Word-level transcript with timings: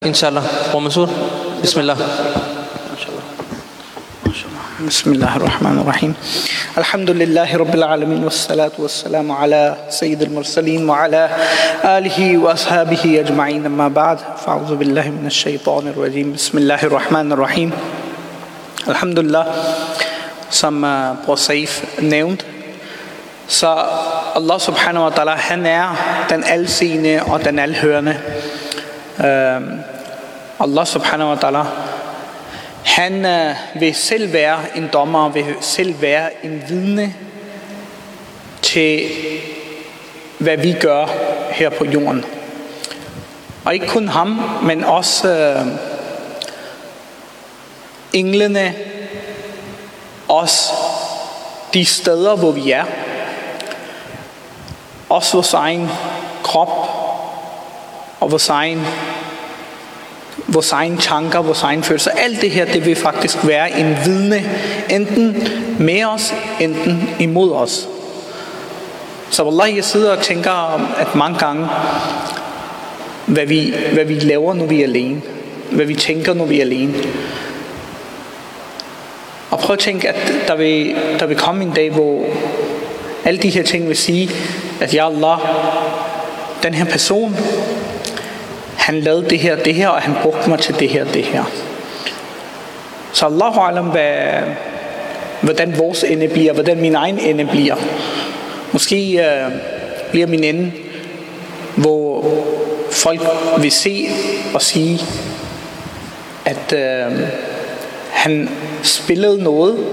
inshallah 0.00 0.40
wa 0.72 0.80
Mansur 0.80 1.12
bismillah 1.60 1.92
بسم 4.80 5.12
الله. 5.12 5.36
الرحمن 5.36 5.84
الرحيم. 5.84 6.12
الحمد 6.78 7.10
لله 7.10 7.56
رب 7.56 7.74
العالمين 7.74 8.24
والصلاة 8.24 8.72
والسلام 8.80 9.32
على 9.32 9.76
سيد 9.92 10.22
المرسلين 10.22 10.88
وعلى 10.88 11.28
آله 11.84 12.38
وأصحابه 12.38 13.20
أجمعين. 13.20 13.68
أما 13.68 13.88
بعد 13.92 14.40
فأعوذ 14.40 14.80
بالله 14.80 15.12
من 15.20 15.28
الشيطان 15.28 15.92
الرجيم. 15.92 16.32
بسم 16.32 16.58
الله 16.64 16.80
الرحمن 16.80 17.32
الرحيم. 17.36 17.70
الحمد 18.88 19.18
لله. 19.18 19.44
som 20.48 20.80
uh, 20.80 21.36
Saif 21.36 21.84
nævnte, 22.00 22.48
så 23.48 23.68
Allah 24.32 24.56
subhanahu 24.56 25.04
wa 25.04 25.12
ta'ala, 25.12 25.36
han 25.36 25.66
er 25.68 25.92
den 26.32 26.40
alseende 26.48 27.20
Allah 30.62 30.86
subhanahu 30.86 31.30
wa 31.30 31.36
ta'ala, 31.36 31.64
han 32.84 33.24
øh, 33.24 33.54
vil 33.80 33.94
selv 33.94 34.32
være 34.32 34.58
en 34.76 34.88
dommer, 34.92 35.28
vil 35.28 35.44
selv 35.60 36.00
være 36.00 36.44
en 36.46 36.62
vidne 36.68 37.14
til, 38.62 39.10
hvad 40.38 40.56
vi 40.56 40.72
gør 40.72 41.06
her 41.50 41.70
på 41.70 41.84
jorden. 41.84 42.24
Og 43.64 43.74
ikke 43.74 43.86
kun 43.86 44.08
ham, 44.08 44.40
men 44.62 44.84
også 44.84 45.28
øh, 45.28 45.66
englene, 48.12 48.74
også 50.28 50.72
de 51.74 51.84
steder, 51.84 52.36
hvor 52.36 52.50
vi 52.50 52.70
er. 52.70 52.84
Også 55.08 55.32
vores 55.36 55.54
egen 55.54 55.88
krop 56.42 56.88
og 58.20 58.30
vores 58.30 58.48
egen 58.48 58.86
vores 60.52 60.72
egen 60.72 60.98
tanker, 60.98 61.42
vores 61.42 61.62
egen 61.62 61.82
følelser. 61.82 62.10
Alt 62.10 62.40
det 62.40 62.50
her, 62.50 62.64
det 62.64 62.86
vil 62.86 62.96
faktisk 62.96 63.46
være 63.46 63.80
en 63.80 63.96
vidne, 64.04 64.50
enten 64.90 65.48
med 65.78 66.04
os, 66.04 66.34
enten 66.60 67.10
imod 67.18 67.52
os. 67.52 67.88
Så 69.30 69.48
Allah, 69.48 69.76
jeg 69.76 69.84
sidder 69.84 70.16
og 70.16 70.22
tænker, 70.22 70.50
at 70.98 71.14
mange 71.14 71.38
gange, 71.38 71.66
hvad 73.26 73.46
vi, 73.46 73.74
hvad 73.92 74.04
vi 74.04 74.14
laver, 74.14 74.54
når 74.54 74.66
vi 74.66 74.80
er 74.80 74.84
alene. 74.84 75.22
Hvad 75.70 75.86
vi 75.86 75.94
tænker, 75.94 76.34
når 76.34 76.44
vi 76.44 76.58
er 76.58 76.64
alene. 76.64 76.94
Og 79.50 79.58
prøv 79.58 79.74
at 79.74 79.78
tænke, 79.78 80.08
at 80.08 80.32
der 80.48 80.56
vil, 80.56 80.96
der 81.18 81.26
vil 81.26 81.36
komme 81.36 81.64
en 81.64 81.70
dag, 81.70 81.90
hvor 81.90 82.24
alle 83.24 83.42
de 83.42 83.50
her 83.50 83.62
ting 83.62 83.88
vil 83.88 83.96
sige, 83.96 84.30
at 84.80 84.94
ja 84.94 85.06
Allah, 85.06 85.38
den 86.62 86.74
her 86.74 86.84
person, 86.84 87.36
han 88.90 89.00
lavede 89.00 89.30
det 89.30 89.38
her, 89.38 89.56
det 89.56 89.74
her, 89.74 89.88
og 89.88 90.02
han 90.02 90.14
brugte 90.22 90.50
mig 90.50 90.58
til 90.58 90.74
det 90.80 90.88
her, 90.88 91.04
det 91.04 91.24
her. 91.24 91.44
Så 93.12 93.26
Allahu 93.26 93.60
alam, 93.60 93.84
hvad, 93.84 94.12
hvordan 95.40 95.78
vores 95.78 96.04
ende 96.04 96.28
bliver, 96.28 96.52
hvordan 96.52 96.80
min 96.80 96.94
egen 96.94 97.18
ende 97.18 97.44
bliver. 97.44 97.74
Måske 98.72 99.24
øh, 99.24 99.52
bliver 100.10 100.26
min 100.26 100.44
ende, 100.44 100.72
hvor 101.76 102.24
folk 102.90 103.20
vil 103.58 103.72
se 103.72 104.08
og 104.54 104.62
sige, 104.62 105.00
at 106.44 106.72
øh, 106.72 107.28
han 108.10 108.50
spillede 108.82 109.42
noget, 109.42 109.86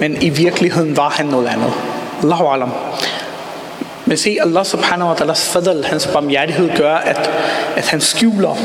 men 0.00 0.22
i 0.22 0.28
virkeligheden 0.28 0.96
var 0.96 1.08
han 1.08 1.26
noget 1.26 1.46
andet. 1.46 1.72
Allahu 2.22 2.44
alam. 2.44 2.70
Men 4.12 4.18
se, 4.18 4.38
Allah 4.42 4.64
subhanahu 4.64 5.08
wa 5.08 5.14
ta'alas 5.14 5.48
fadl, 5.52 5.84
hans 5.84 6.06
barmhjertighed 6.06 6.70
gør, 6.76 6.94
at, 6.94 7.30
at 7.76 7.88
han 7.88 8.00
skjuler, 8.00 8.56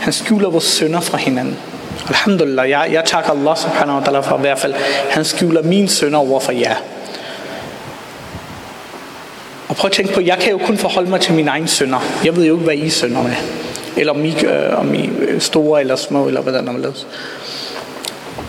han 0.00 0.12
skjuler 0.12 0.50
vores 0.50 0.64
sønder 0.64 1.00
fra 1.00 1.18
hinanden. 1.18 1.56
Alhamdulillah, 2.08 2.70
jeg, 2.70 2.88
jeg 2.92 3.04
takker 3.04 3.30
Allah 3.30 3.56
subhanahu 3.56 3.98
wa 3.98 4.04
ta'ala 4.04 4.18
for 4.18 4.38
i 4.38 4.40
hvert 4.40 4.58
fald, 4.58 4.74
han 5.10 5.24
skjuler 5.24 5.62
mine 5.62 5.88
sønder 5.88 6.18
over 6.18 6.40
for 6.40 6.52
jer. 6.52 6.74
Og 9.68 9.76
prøv 9.76 9.88
at 9.88 9.92
tænke 9.92 10.14
på, 10.14 10.20
jeg 10.20 10.38
kan 10.38 10.50
jo 10.50 10.58
kun 10.58 10.78
forholde 10.78 11.10
mig 11.10 11.20
til 11.20 11.34
mine 11.34 11.50
egne 11.50 11.68
sønder. 11.68 11.98
Jeg 12.24 12.36
ved 12.36 12.44
jo 12.44 12.54
ikke, 12.54 12.64
hvad 12.64 12.74
I 12.74 12.90
sønder 12.90 13.22
med. 13.22 13.34
Eller 13.96 14.12
om 14.12 14.24
I, 14.24 14.44
øh, 14.44 14.78
om 14.78 14.94
I 14.94 15.06
øh, 15.06 15.40
store 15.40 15.80
eller 15.80 15.96
små, 15.96 16.26
eller 16.26 16.40
hvordan 16.40 16.64
man 16.64 16.80
laves. 16.80 17.06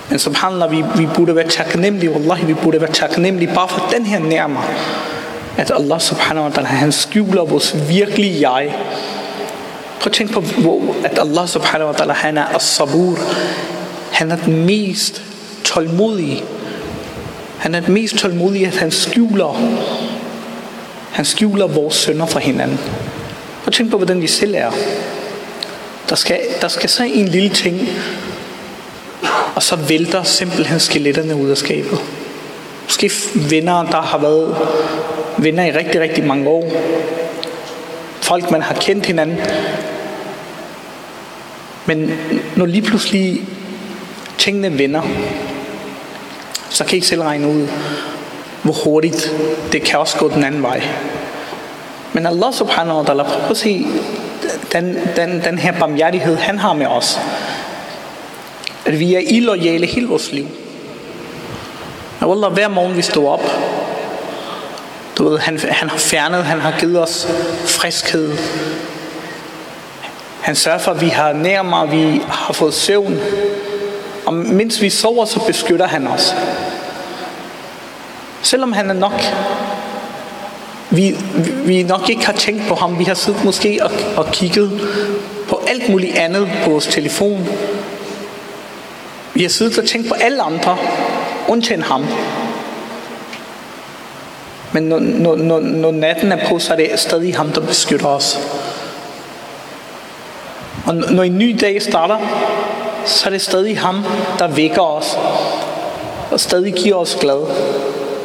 Men 0.09 0.19
subhanallah, 0.19 0.71
vi, 0.71 0.83
vi 0.95 1.07
burde 1.15 1.35
være 1.35 1.47
taknemmelige, 1.47 2.11
wallahi, 2.11 2.45
vi 2.45 2.53
burde 2.53 2.81
være 2.81 2.91
taknemmelige 2.91 3.53
bare 3.55 3.67
for 3.67 3.89
den 3.91 4.05
her 4.05 4.19
nærmere 4.19 4.63
at 5.57 5.71
Allah 5.71 5.99
subhanahu 5.99 6.45
wa 6.45 6.51
ta'ala, 6.51 6.65
han 6.65 6.91
skjuler 6.91 7.45
vores 7.45 7.75
virkelige 7.89 8.51
jeg. 8.51 8.75
Prøv 9.99 10.05
at 10.05 10.11
tænke 10.11 10.33
på, 10.33 10.95
at 11.03 11.19
Allah 11.19 11.47
subhanahu 11.47 11.91
wa 11.91 11.95
ta'ala, 11.95 12.13
han 12.13 12.37
er 12.37 12.45
as-sabur. 12.45 13.19
Han 14.11 14.31
er 14.31 14.35
den 14.35 14.65
mest 14.65 15.21
tålmodige. 15.63 16.43
Han 17.57 17.75
er 17.75 17.79
den 17.79 17.93
mest 17.93 18.15
tålmodige, 18.15 18.67
at 18.67 18.75
han 18.75 18.91
skjuler, 18.91 19.77
han 21.11 21.25
skjuler 21.25 21.67
vores 21.67 21.95
sønder 21.95 22.25
fra 22.25 22.39
hinanden. 22.39 22.77
Prøv 22.77 23.67
at 23.67 23.73
tænke 23.73 23.91
på, 23.91 23.97
hvordan 23.97 24.21
vi 24.21 24.27
selv 24.27 24.55
er. 24.57 24.71
Der 26.09 26.15
skal, 26.15 26.39
der 26.61 26.67
skal 26.67 26.89
så 26.89 27.03
en 27.03 27.27
lille 27.27 27.49
ting, 27.49 27.89
og 29.55 29.63
så 29.63 29.75
vælter 29.75 30.23
simpelthen 30.23 30.79
skeletterne 30.79 31.35
ud 31.35 31.49
af 31.49 31.57
skabet. 31.57 31.99
Måske 32.83 33.11
venner, 33.49 33.83
der 33.83 34.01
har 34.01 34.17
været 34.17 34.55
venner 35.37 35.65
i 35.65 35.71
rigtig, 35.71 36.01
rigtig 36.01 36.23
mange 36.23 36.49
år. 36.49 36.71
Folk, 38.21 38.51
man 38.51 38.61
har 38.61 38.73
kendt 38.73 39.05
hinanden. 39.05 39.37
Men 41.85 42.11
når 42.55 42.65
lige 42.65 42.81
pludselig 42.81 43.41
tingene 44.37 44.79
vender, 44.79 45.01
så 46.69 46.83
kan 46.83 46.93
I 46.93 46.95
ikke 46.95 47.07
selv 47.07 47.21
regne 47.21 47.47
ud, 47.47 47.67
hvor 48.63 48.73
hurtigt 48.73 49.35
det 49.71 49.81
kan 49.81 49.99
også 49.99 50.17
gå 50.17 50.29
den 50.29 50.43
anden 50.43 50.63
vej. 50.63 50.81
Men 52.13 52.25
Allah 52.25 52.53
subhanahu 52.53 52.97
wa 52.97 53.03
ta'ala, 53.03 53.23
prøv 53.23 53.51
at 53.51 53.57
se 53.57 53.85
den, 54.71 54.97
den, 55.15 55.41
den 55.45 55.57
her 55.57 55.79
barmhjertighed, 55.79 56.35
han 56.35 56.59
har 56.59 56.73
med 56.73 56.87
os. 56.87 57.19
At 58.85 58.99
vi 58.99 59.15
er 59.15 59.19
illoyale 59.19 59.85
hele 59.85 60.07
vores 60.07 60.31
liv. 60.31 60.47
Og 62.19 62.31
Allah, 62.31 62.51
hver 62.51 62.67
morgen 62.67 62.97
vi 62.97 63.01
står 63.01 63.33
op, 63.33 63.43
du 65.17 65.29
ved, 65.29 65.39
han, 65.39 65.59
han 65.69 65.89
har 65.89 65.97
fjernet, 65.97 66.45
han 66.45 66.59
har 66.59 66.73
givet 66.79 67.01
os 67.01 67.27
friskhed. 67.65 68.37
Han 70.41 70.55
sørger 70.55 70.77
for, 70.77 70.91
at 70.91 71.01
vi 71.01 71.07
har 71.07 71.33
nærmere, 71.33 71.89
vi 71.89 72.21
har 72.29 72.53
fået 72.53 72.73
søvn. 72.73 73.19
Og 74.25 74.33
mens 74.33 74.81
vi 74.81 74.89
sover, 74.89 75.25
så 75.25 75.39
beskytter 75.47 75.87
han 75.87 76.07
os. 76.07 76.35
Selvom 78.41 78.73
han 78.73 78.89
er 78.89 78.93
nok, 78.93 79.23
vi, 80.89 81.15
vi 81.65 81.83
nok 81.83 82.09
ikke 82.09 82.25
har 82.25 82.33
tænkt 82.33 82.67
på 82.67 82.75
ham. 82.75 82.99
Vi 82.99 83.03
har 83.03 83.13
siddet 83.13 83.43
måske 83.43 83.79
og, 83.83 83.91
og 84.17 84.31
kigget 84.31 84.81
på 85.49 85.61
alt 85.67 85.89
muligt 85.89 86.17
andet 86.17 86.49
på 86.63 86.69
vores 86.69 86.87
telefon. 86.87 87.47
Vi 89.33 89.41
har 89.41 89.49
siddet 89.49 89.77
og 89.77 89.87
tænkt 89.87 90.07
på 90.07 90.13
alle 90.13 90.41
andre, 90.41 90.77
undtagen 91.47 91.81
ham. 91.81 92.05
Men 94.73 94.83
når, 94.83 94.99
når, 94.99 95.35
når, 95.35 95.59
når 95.59 95.91
natten 95.91 96.31
er 96.31 96.47
på, 96.49 96.59
så 96.59 96.73
er 96.73 96.77
det 96.77 96.99
stadig 96.99 97.35
ham, 97.35 97.51
der 97.51 97.61
beskytter 97.61 98.07
os. 98.07 98.39
Og 100.85 100.95
når 100.95 101.23
en 101.23 101.37
ny 101.37 101.57
dag 101.61 101.81
starter, 101.81 102.17
så 103.05 103.25
er 103.25 103.29
det 103.29 103.41
stadig 103.41 103.79
ham, 103.79 104.05
der 104.39 104.47
vækker 104.47 104.81
os. 104.81 105.17
Og 106.31 106.39
stadig 106.39 106.73
giver 106.73 106.95
os 106.95 107.17
glad. 107.19 107.41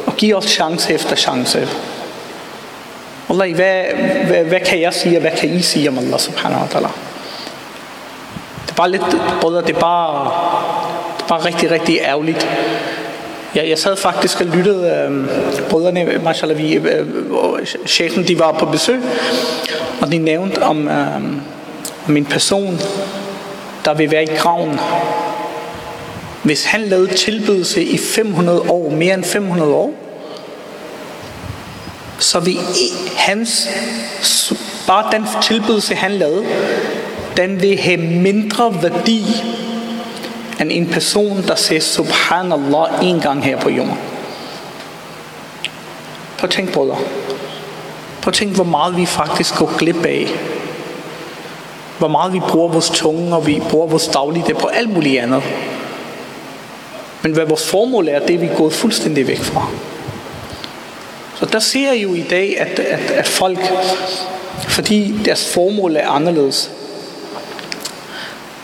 Og 0.05 0.15
giver 0.17 0.37
os 0.37 0.45
chance 0.45 0.93
efter 0.93 1.15
chance. 1.15 1.67
Allah, 3.29 3.55
hvad, 3.55 3.83
hvad, 4.27 4.43
hvad 4.43 4.59
kan 4.59 4.81
jeg 4.81 4.93
sige, 4.93 5.17
og 5.17 5.21
hvad 5.21 5.31
kan 5.31 5.49
I 5.49 5.61
sige 5.61 5.89
om 5.89 5.97
Allah 5.97 6.19
subhanahu 6.19 6.61
wa 6.61 6.67
ta'ala? 6.67 6.91
Det 8.65 8.71
er 8.71 8.75
bare 8.75 8.91
lidt, 8.91 9.17
brødre, 9.41 9.61
det 9.61 9.75
er 9.75 9.79
bare, 9.79 10.31
det 11.17 11.23
er 11.23 11.27
bare 11.27 11.45
rigtig, 11.45 11.71
rigtig 11.71 11.99
ærgerligt, 11.99 12.47
Ja, 13.55 13.69
jeg 13.69 13.77
sad 13.77 13.95
faktisk 13.95 14.41
og 14.41 14.47
lyttede, 14.47 15.07
øh, 15.09 15.27
brødrene, 15.69 16.19
mashallah, 16.23 16.57
vi, 16.57 16.73
øh, 16.73 17.05
chefen, 17.87 18.27
de 18.27 18.39
var 18.39 18.51
på 18.51 18.65
besøg, 18.65 19.01
og 20.01 20.11
de 20.11 20.17
nævnte 20.17 20.63
om, 20.63 20.87
øh, 20.87 21.15
om 22.07 22.17
en 22.17 22.25
person, 22.25 22.79
der 23.85 23.93
vil 23.93 24.11
være 24.11 24.23
i 24.23 24.35
graven. 24.37 24.79
Hvis 26.43 26.65
han 26.65 26.81
lavede 26.81 27.13
tilbydelse 27.13 27.83
i 27.83 27.97
500 27.97 28.61
år, 28.69 28.89
mere 28.89 29.13
end 29.13 29.23
500 29.23 29.73
år, 29.73 29.93
så 32.19 32.39
vil 32.39 32.57
hans, 33.15 33.69
bare 34.87 35.05
den 35.11 35.25
tilbydelse, 35.41 35.95
han 35.95 36.11
lavede, 36.11 36.45
den 37.37 37.61
vil 37.61 37.79
have 37.79 37.97
mindre 37.97 38.83
værdi 38.83 39.25
end 40.61 40.71
en 40.71 40.89
person, 40.89 41.43
der 41.47 41.55
siger 41.55 41.81
subhanallah 41.81 42.85
en 43.01 43.19
gang 43.19 43.43
her 43.43 43.59
på 43.59 43.69
jorden. 43.69 43.97
Prøv 46.37 46.47
at 46.47 46.49
tænk, 46.49 46.73
brødre. 46.73 46.97
Prøv 48.21 48.29
at 48.29 48.33
tænk, 48.33 48.55
hvor 48.55 48.63
meget 48.63 48.97
vi 48.97 49.05
faktisk 49.05 49.55
går 49.55 49.77
glip 49.77 50.05
af. 50.05 50.27
hvor 51.97 52.07
meget 52.07 52.33
vi 52.33 52.39
bruger 52.39 52.67
vores 52.67 52.89
tunge, 52.89 53.35
og 53.35 53.47
vi 53.47 53.61
bruger 53.69 53.87
vores 53.87 54.07
daglige 54.07 54.53
på 54.53 54.67
alt 54.67 54.89
muligt 54.89 55.21
andet. 55.21 55.43
Men 57.21 57.31
hvad 57.31 57.45
vores 57.45 57.69
formål 57.69 58.07
er, 58.07 58.19
det 58.19 58.33
er 58.35 58.39
vi 58.39 58.49
gået 58.57 58.73
fuldstændig 58.73 59.27
væk 59.27 59.39
fra. 59.39 59.67
Så 61.35 61.45
der 61.45 61.59
ser 61.59 61.91
jeg 61.93 62.03
jo 62.03 62.13
i 62.13 62.21
dag, 62.29 62.59
at, 62.59 62.79
at, 62.79 63.11
at 63.11 63.27
folk, 63.27 63.59
fordi 64.67 65.19
deres 65.25 65.53
formål 65.53 65.95
er 65.95 66.07
anderledes, 66.07 66.71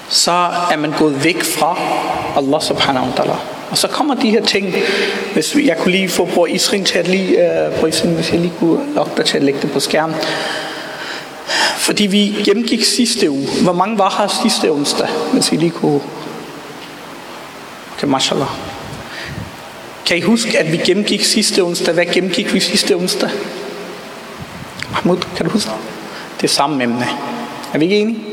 så 0.10 0.32
er 0.72 0.78
man 0.78 0.92
gået 0.92 1.24
væk 1.24 1.44
fra 1.44 1.78
Allah 2.38 2.62
subhanahu 2.62 3.06
wa 3.06 3.12
ta'ala. 3.12 3.36
Og 3.72 3.78
så 3.78 3.88
kommer 3.88 4.16
de 4.16 4.30
her 4.30 4.46
ting, 4.46 4.76
hvis 5.34 5.56
jeg 5.56 5.78
kunne 5.78 5.92
lige 5.92 6.10
få 6.10 6.26
bror 6.26 6.48
Isrin 6.48 6.86
til 6.86 6.98
at 6.98 7.08
lige, 7.08 7.38
uh, 7.82 7.90
Isrin, 7.90 8.14
hvis 8.14 8.32
jeg 8.32 8.40
lige 8.40 8.54
kunne 8.60 8.94
lokke 8.96 9.12
dig 9.18 9.26
til 9.26 9.38
at 9.38 9.44
lægge 9.44 9.62
det 9.62 9.72
på 9.72 9.80
skærmen. 9.80 10.16
Fordi 11.78 12.08
vi 12.08 12.36
gennemgik 12.46 12.84
sidste 12.84 13.30
uge. 13.30 13.48
Hvor 13.64 13.74
mange 13.74 13.98
var 13.98 14.16
her 14.18 14.42
sidste 14.42 14.72
onsdag, 14.72 15.08
hvis 15.34 15.52
I 15.52 15.56
lige 15.56 15.72
kunne... 15.72 16.02
Okay, 17.98 18.08
mashallah. 18.08 18.48
Kan 20.06 20.18
I 20.18 20.22
huske, 20.22 20.60
at 20.60 20.72
vi 20.72 20.78
gennemgik 20.78 21.24
sidste 21.24 21.62
onsdag? 21.64 21.94
Hvad 21.94 22.06
gennemgik 22.06 22.54
vi 22.54 22.60
sidste 22.60 22.96
onsdag? 22.96 23.30
Mahmoud, 24.92 25.18
kan 25.36 25.46
du 25.46 25.52
huske? 25.52 25.72
Det 26.38 26.44
er 26.44 26.48
samme 26.48 26.84
emne. 26.84 27.08
Er 27.74 27.78
vi 27.78 27.86
ikke 27.86 28.00
enige? 28.00 28.29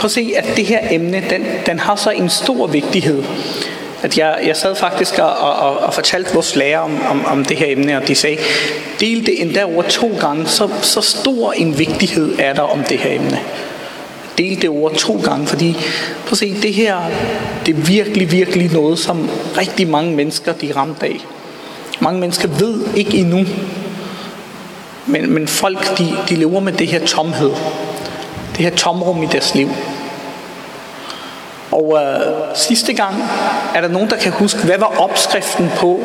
Prøv 0.00 0.06
at 0.06 0.12
se, 0.12 0.32
at 0.36 0.56
det 0.56 0.66
her 0.66 0.80
emne, 0.90 1.24
den, 1.30 1.44
den 1.66 1.78
har 1.78 1.96
så 1.96 2.10
en 2.10 2.28
stor 2.28 2.66
vigtighed. 2.66 3.22
At 4.02 4.18
jeg, 4.18 4.38
jeg 4.46 4.56
sad 4.56 4.74
faktisk 4.74 5.18
og, 5.18 5.36
og, 5.36 5.78
og 5.78 5.94
fortalte 5.94 6.34
vores 6.34 6.56
lærer 6.56 6.78
om, 6.78 6.98
om, 7.10 7.24
om 7.26 7.44
det 7.44 7.56
her 7.56 7.66
emne, 7.68 7.96
og 7.96 8.08
de 8.08 8.14
sagde, 8.14 8.36
del 9.00 9.26
det 9.26 9.42
endda 9.42 9.64
over 9.64 9.82
to 9.82 10.12
gange, 10.20 10.46
så, 10.46 10.68
så 10.82 11.00
stor 11.00 11.52
en 11.52 11.78
vigtighed 11.78 12.38
er 12.38 12.52
der 12.52 12.62
om 12.62 12.84
det 12.84 12.98
her 12.98 13.14
emne. 13.14 13.40
Del 14.38 14.62
det 14.62 14.70
over 14.70 14.90
to 14.90 15.20
gange, 15.24 15.46
fordi 15.46 15.72
prøv 16.24 16.32
at 16.32 16.38
se, 16.38 16.54
det 16.62 16.74
her, 16.74 16.96
det 17.66 17.76
er 17.76 17.80
virkelig, 17.80 18.32
virkelig 18.32 18.72
noget, 18.72 18.98
som 18.98 19.30
rigtig 19.58 19.88
mange 19.88 20.16
mennesker, 20.16 20.52
de 20.52 20.70
er 20.70 20.76
ramt 20.76 21.02
af. 21.02 21.16
Mange 22.00 22.20
mennesker 22.20 22.48
ved 22.48 22.84
ikke 22.96 23.16
endnu, 23.16 23.44
men, 25.06 25.32
men 25.32 25.48
folk, 25.48 25.98
de, 25.98 26.16
de 26.28 26.34
lever 26.34 26.60
med 26.60 26.72
det 26.72 26.88
her 26.88 27.06
tomhed. 27.06 27.50
Det 28.60 28.68
her 28.68 28.76
tomrum 28.76 29.22
i 29.22 29.26
deres 29.26 29.54
liv. 29.54 29.68
Og 31.72 31.98
øh, 32.02 32.34
sidste 32.54 32.92
gang 32.92 33.14
er 33.74 33.80
der 33.80 33.88
nogen, 33.88 34.10
der 34.10 34.16
kan 34.16 34.32
huske, 34.32 34.58
hvad 34.58 34.78
var 34.78 35.00
opskriften 35.00 35.70
på, 35.76 36.00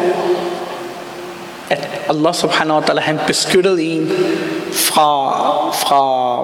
at 1.70 1.90
Allah 2.10 2.34
subhanahu 2.34 2.80
wa 2.80 2.86
ta'ala, 2.86 3.00
han 3.00 3.20
beskyttede 3.28 3.84
en 3.84 4.12
fra, 4.74 5.32
fra, 5.72 6.44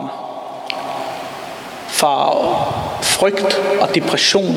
fra 1.89 2.35
frygt 3.01 3.61
og 3.81 3.95
depression. 3.95 4.55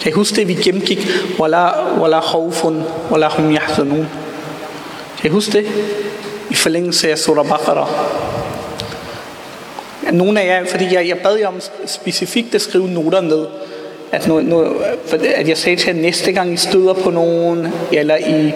Kan 0.00 0.10
I 0.10 0.12
huske 0.12 0.36
det, 0.36 0.48
vi 0.48 0.54
gennemgik? 0.54 1.08
Wala, 1.38 1.68
wala 2.00 2.20
khawfun, 2.20 2.84
wala 3.10 3.28
hum 3.28 3.50
yahzanun. 3.50 4.08
Kan 5.18 5.30
I 5.30 5.32
huske 5.32 5.52
det? 5.52 5.66
I 6.50 6.54
forlængelse 6.54 7.10
af 7.10 7.18
surah 7.18 7.48
Baqarah. 7.48 7.88
Nogle 10.12 10.40
af 10.40 10.46
jer, 10.46 10.70
fordi 10.70 10.94
jeg, 10.94 11.08
jeg 11.08 11.18
bad 11.18 11.36
jer 11.36 11.48
om 11.48 11.60
specifikt 11.86 12.54
at 12.54 12.60
skrive 12.60 12.88
noter 12.88 13.20
ned 13.20 13.46
at, 14.12 14.26
nu, 14.26 14.40
nu, 14.40 14.66
at 15.34 15.48
jeg 15.48 15.58
sagde 15.58 15.76
til 15.76 15.86
jer, 15.86 16.02
næste 16.02 16.32
gang 16.32 16.52
I 16.52 16.56
støder 16.56 16.92
på 16.92 17.10
nogen, 17.10 17.68
eller 17.92 18.16
I, 18.16 18.52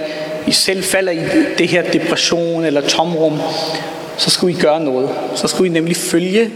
I 0.47 0.53
selv 0.53 0.85
falder 0.85 1.13
i 1.13 1.21
det 1.59 1.69
her 1.69 1.83
depression 1.83 2.65
eller 2.65 2.81
tomrum, 2.81 3.39
så 4.17 4.31
skulle 4.31 4.57
I 4.59 4.61
gøre 4.61 4.81
noget. 4.81 5.11
Så 5.35 5.49
skulle 5.49 5.71
I 5.71 5.73
nemlig 5.73 5.97
følge, 5.97 6.51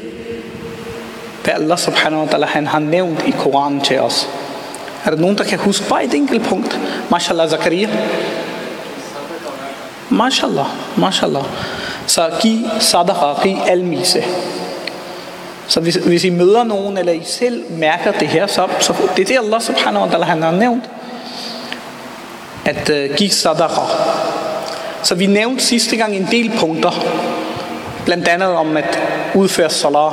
hvad 1.44 1.55
Allah 1.55 1.79
subhanahu 1.79 2.23
wa 2.23 2.29
ta'ala 2.32 2.47
han 2.47 2.67
har 2.67 2.79
nævnt 2.79 3.25
i 3.26 3.31
Koranen 3.31 3.81
til 3.81 4.00
os. 4.00 4.29
Er 5.05 5.11
der 5.11 5.19
nogen, 5.19 5.38
der 5.38 5.44
kan 5.44 5.58
huske 5.58 5.88
bare 5.88 6.05
et 6.05 6.14
enkelt 6.14 6.43
punkt? 6.43 6.81
Mashallah, 7.11 7.50
Zakaria. 7.50 7.88
Mashallah, 10.11 10.67
mashallah. 10.97 11.44
Så 12.06 12.31
giv 12.43 12.58
sadaqa, 12.81 13.43
giv 13.43 13.56
almise. 13.67 14.25
Så 15.69 15.81
hvis, 15.81 15.94
hvis 15.94 16.25
I 16.25 16.31
møder 16.31 16.64
nogen, 16.64 16.99
eller 16.99 17.12
I 17.12 17.22
selv 17.25 17.64
mærker 17.70 18.12
det 18.12 18.28
her, 18.28 18.46
så, 18.46 18.69
så 18.81 18.94
det 19.16 19.22
er 19.22 19.26
det 19.26 19.38
Allah 19.44 19.61
subhanahu 19.61 20.06
wa 20.06 20.12
ta'ala 20.12 20.25
han 20.25 20.43
har 20.43 20.50
nævnt, 20.50 20.84
at 22.64 22.90
uh, 22.90 23.16
give 23.16 23.31
sadaqa. 23.31 23.81
Så 25.02 25.14
vi 25.14 25.26
nævnte 25.26 25.64
sidste 25.64 25.96
gang 25.96 26.16
en 26.16 26.28
del 26.31 26.52
punkter, 26.58 27.05
blandt 28.05 28.28
andet 28.28 28.49
om 28.49 28.76
at 28.76 28.99
udføre 29.34 29.70
salat. 29.70 30.12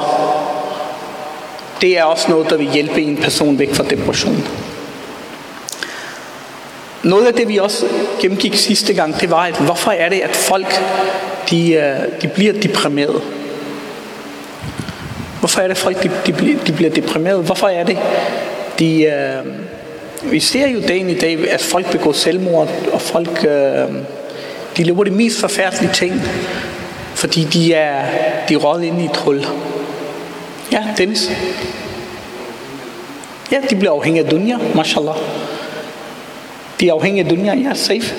Det 1.81 1.98
er 1.98 2.03
også 2.03 2.31
noget, 2.31 2.50
der 2.50 2.57
vil 2.57 2.71
hjælpe 2.71 3.01
en 3.01 3.18
person 3.18 3.59
væk 3.59 3.74
fra 3.74 3.83
depression. 3.83 4.48
Noget 7.03 7.27
af 7.27 7.33
det, 7.33 7.48
vi 7.48 7.57
også 7.57 7.86
gennemgik 8.21 8.56
sidste 8.56 8.94
gang, 8.94 9.21
det 9.21 9.31
var, 9.31 9.44
at 9.44 9.56
hvorfor 9.56 9.92
er 9.92 10.09
det, 10.09 10.19
at 10.19 10.36
folk 10.36 10.81
de, 11.50 11.74
øh, 11.74 12.21
de 12.21 12.27
bliver 12.27 12.53
deprimerede? 12.53 13.21
Hvorfor 15.41 15.61
er 15.61 15.67
det, 15.67 15.77
folk 15.77 16.03
de, 16.03 16.11
de, 16.25 16.59
de 16.67 16.71
bliver 16.71 16.91
deprimeret? 16.91 17.43
Hvorfor 17.43 17.67
er 17.67 17.83
det, 17.83 17.97
de... 18.79 19.03
Øh, 19.03 19.45
vi 20.23 20.39
ser 20.39 20.67
jo 20.67 20.81
dagen 20.88 21.09
i 21.09 21.17
dag, 21.17 21.51
at 21.51 21.61
folk 21.61 21.91
begår 21.91 22.11
selvmord, 22.11 22.69
og 22.93 23.01
folk 23.01 23.45
øh, 23.45 23.88
de 24.77 24.83
lever 24.83 25.03
de 25.03 25.11
mest 25.11 25.39
forfærdelige 25.39 25.93
ting, 25.93 26.21
fordi 27.15 27.43
de 27.43 27.73
er 27.73 28.05
de 28.49 28.53
er 28.53 28.79
inde 28.79 29.01
i 29.01 29.05
et 29.05 29.17
hul. 29.17 29.45
Ja, 30.71 30.88
Dennis? 30.97 31.31
Ja, 33.51 33.61
de 33.69 33.75
bliver 33.75 33.93
afhængige 33.93 34.25
af 34.25 34.29
dunya, 34.31 34.57
mashallah. 34.75 35.15
De 36.79 36.88
er 36.88 36.93
afhængige 36.93 37.23
af 37.23 37.29
dunya, 37.29 37.55
ja, 37.55 37.73
safe. 37.73 38.15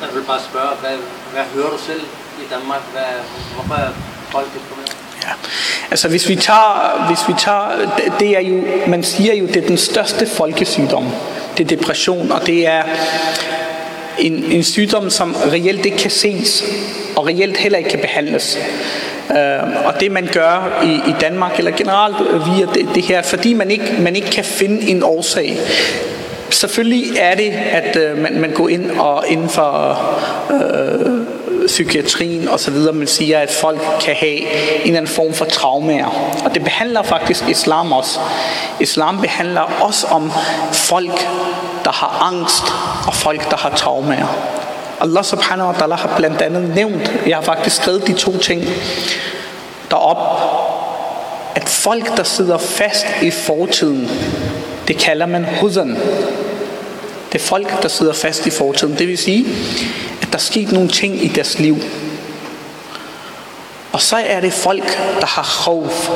Jeg 0.00 0.08
vil 0.14 0.22
bare 0.26 0.40
spørge, 0.50 0.72
hvad, 0.80 0.96
hvad 1.32 1.44
hører 1.54 1.70
du 1.70 1.78
selv 1.78 2.00
i 2.42 2.44
Danmark? 2.54 2.82
Hvad, 2.92 3.10
hvorfor 3.54 3.74
er 3.74 3.90
folk 4.30 4.46
deprimeret? 4.54 4.77
Ja. 5.28 5.32
Altså 5.90 6.08
hvis 6.08 6.28
vi 6.28 6.36
tager, 6.36 7.06
hvis 7.08 7.28
vi 7.28 7.34
tager, 7.38 7.68
det 8.20 8.36
er 8.36 8.40
jo, 8.40 8.64
man 8.86 9.02
siger 9.02 9.34
jo, 9.34 9.46
det 9.46 9.56
er 9.56 9.66
den 9.66 9.78
største 9.78 10.26
folkesygdom. 10.26 11.06
Det 11.58 11.72
er 11.72 11.76
depression, 11.76 12.32
og 12.32 12.46
det 12.46 12.66
er 12.66 12.82
en, 14.18 14.44
en 14.44 14.64
sygdom, 14.64 15.10
som 15.10 15.36
reelt 15.52 15.86
ikke 15.86 15.98
kan 15.98 16.10
ses, 16.10 16.64
og 17.16 17.26
reelt 17.26 17.56
heller 17.56 17.78
ikke 17.78 17.90
kan 17.90 18.00
behandles. 18.00 18.58
Uh, 19.30 19.86
og 19.86 20.00
det 20.00 20.12
man 20.12 20.28
gør 20.32 20.82
i, 20.84 21.10
i 21.10 21.14
Danmark, 21.20 21.58
eller 21.58 21.70
generelt 21.70 22.16
via 22.18 22.66
det, 22.74 22.88
det 22.94 23.02
her, 23.02 23.22
fordi 23.22 23.54
man 23.54 23.70
ikke, 23.70 23.96
man 23.98 24.16
ikke 24.16 24.30
kan 24.30 24.44
finde 24.44 24.88
en 24.88 25.02
årsag, 25.02 25.58
selvfølgelig 26.50 27.16
er 27.18 27.34
det, 27.34 27.52
at 27.70 27.96
uh, 27.96 28.18
man, 28.18 28.40
man 28.40 28.50
går 28.50 28.68
ind 28.68 28.90
og 28.90 29.24
inden 29.28 29.48
for 29.48 30.00
uh, 30.50 31.17
psykiatrien 31.68 32.48
osv., 32.48 32.74
man 32.74 33.06
siger, 33.06 33.38
at 33.38 33.50
folk 33.50 33.80
kan 34.00 34.14
have 34.14 34.36
en 34.36 34.46
eller 34.82 34.96
anden 34.96 35.06
form 35.06 35.34
for 35.34 35.44
traumer. 35.44 36.04
Og 36.44 36.54
det 36.54 36.64
behandler 36.64 37.02
faktisk 37.02 37.48
islam 37.48 37.92
også. 37.92 38.18
Islam 38.80 39.20
behandler 39.20 39.60
også 39.60 40.06
om 40.06 40.32
folk, 40.72 41.28
der 41.84 41.92
har 41.92 42.32
angst, 42.32 42.64
og 43.06 43.14
folk, 43.14 43.50
der 43.50 43.56
har 43.56 43.70
traumer. 43.76 44.16
Allah 45.00 45.24
subhanahu 45.24 45.68
wa 45.68 45.74
ta'ala 45.74 45.94
har 45.94 46.14
blandt 46.16 46.42
andet 46.42 46.74
nævnt, 46.74 47.12
jeg 47.26 47.36
har 47.36 47.42
faktisk 47.42 47.76
skrevet 47.76 48.06
de 48.06 48.12
to 48.12 48.38
ting 48.38 48.64
derop, 49.90 50.40
at 51.54 51.68
folk, 51.68 52.16
der 52.16 52.22
sidder 52.22 52.58
fast 52.58 53.06
i 53.22 53.30
fortiden, 53.30 54.10
det 54.88 54.98
kalder 54.98 55.26
man 55.26 55.46
huzan. 55.60 55.96
Det 57.32 57.40
er 57.40 57.44
folk, 57.44 57.82
der 57.82 57.88
sidder 57.88 58.12
fast 58.12 58.46
i 58.46 58.50
fortiden. 58.50 58.98
Det 58.98 59.08
vil 59.08 59.18
sige, 59.18 59.46
at 60.28 60.32
der 60.32 60.38
skete 60.38 60.74
nogle 60.74 60.88
ting 60.88 61.24
i 61.24 61.28
deres 61.28 61.58
liv. 61.58 61.76
Og 63.92 64.02
så 64.02 64.16
er 64.16 64.40
det 64.40 64.52
folk, 64.52 64.98
der 65.20 65.26
har 65.26 65.42
khawf. 65.42 66.10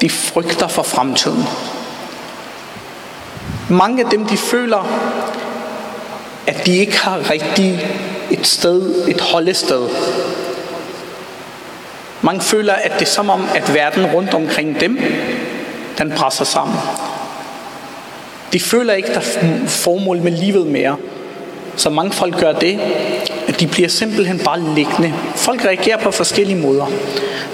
De 0.00 0.10
frygter 0.10 0.68
for 0.68 0.82
fremtiden. 0.82 1.44
Mange 3.68 4.04
af 4.04 4.10
dem, 4.10 4.26
de 4.26 4.36
føler, 4.36 4.86
at 6.46 6.66
de 6.66 6.76
ikke 6.76 7.00
har 7.00 7.30
rigtig 7.30 7.88
et 8.30 8.46
sted, 8.46 9.08
et 9.08 9.20
holdested. 9.20 9.88
Mange 12.22 12.40
føler, 12.40 12.74
at 12.74 12.92
det 12.92 13.02
er 13.02 13.10
som 13.10 13.30
om, 13.30 13.44
at 13.54 13.74
verden 13.74 14.06
rundt 14.06 14.34
omkring 14.34 14.80
dem, 14.80 14.98
den 15.98 16.12
presser 16.16 16.44
sammen. 16.44 16.76
De 18.52 18.60
føler 18.60 18.94
ikke, 18.94 19.08
der 19.08 19.20
er 19.20 19.66
formål 19.66 20.18
med 20.18 20.32
livet 20.32 20.66
mere. 20.66 20.96
Så 21.80 21.90
mange 21.90 22.12
folk 22.12 22.40
gør 22.40 22.52
det, 22.52 22.80
at 23.48 23.60
de 23.60 23.66
bliver 23.66 23.88
simpelthen 23.88 24.38
bare 24.38 24.60
liggende. 24.74 25.14
Folk 25.34 25.64
reagerer 25.64 25.96
på 25.96 26.10
forskellige 26.10 26.58
måder. 26.58 26.86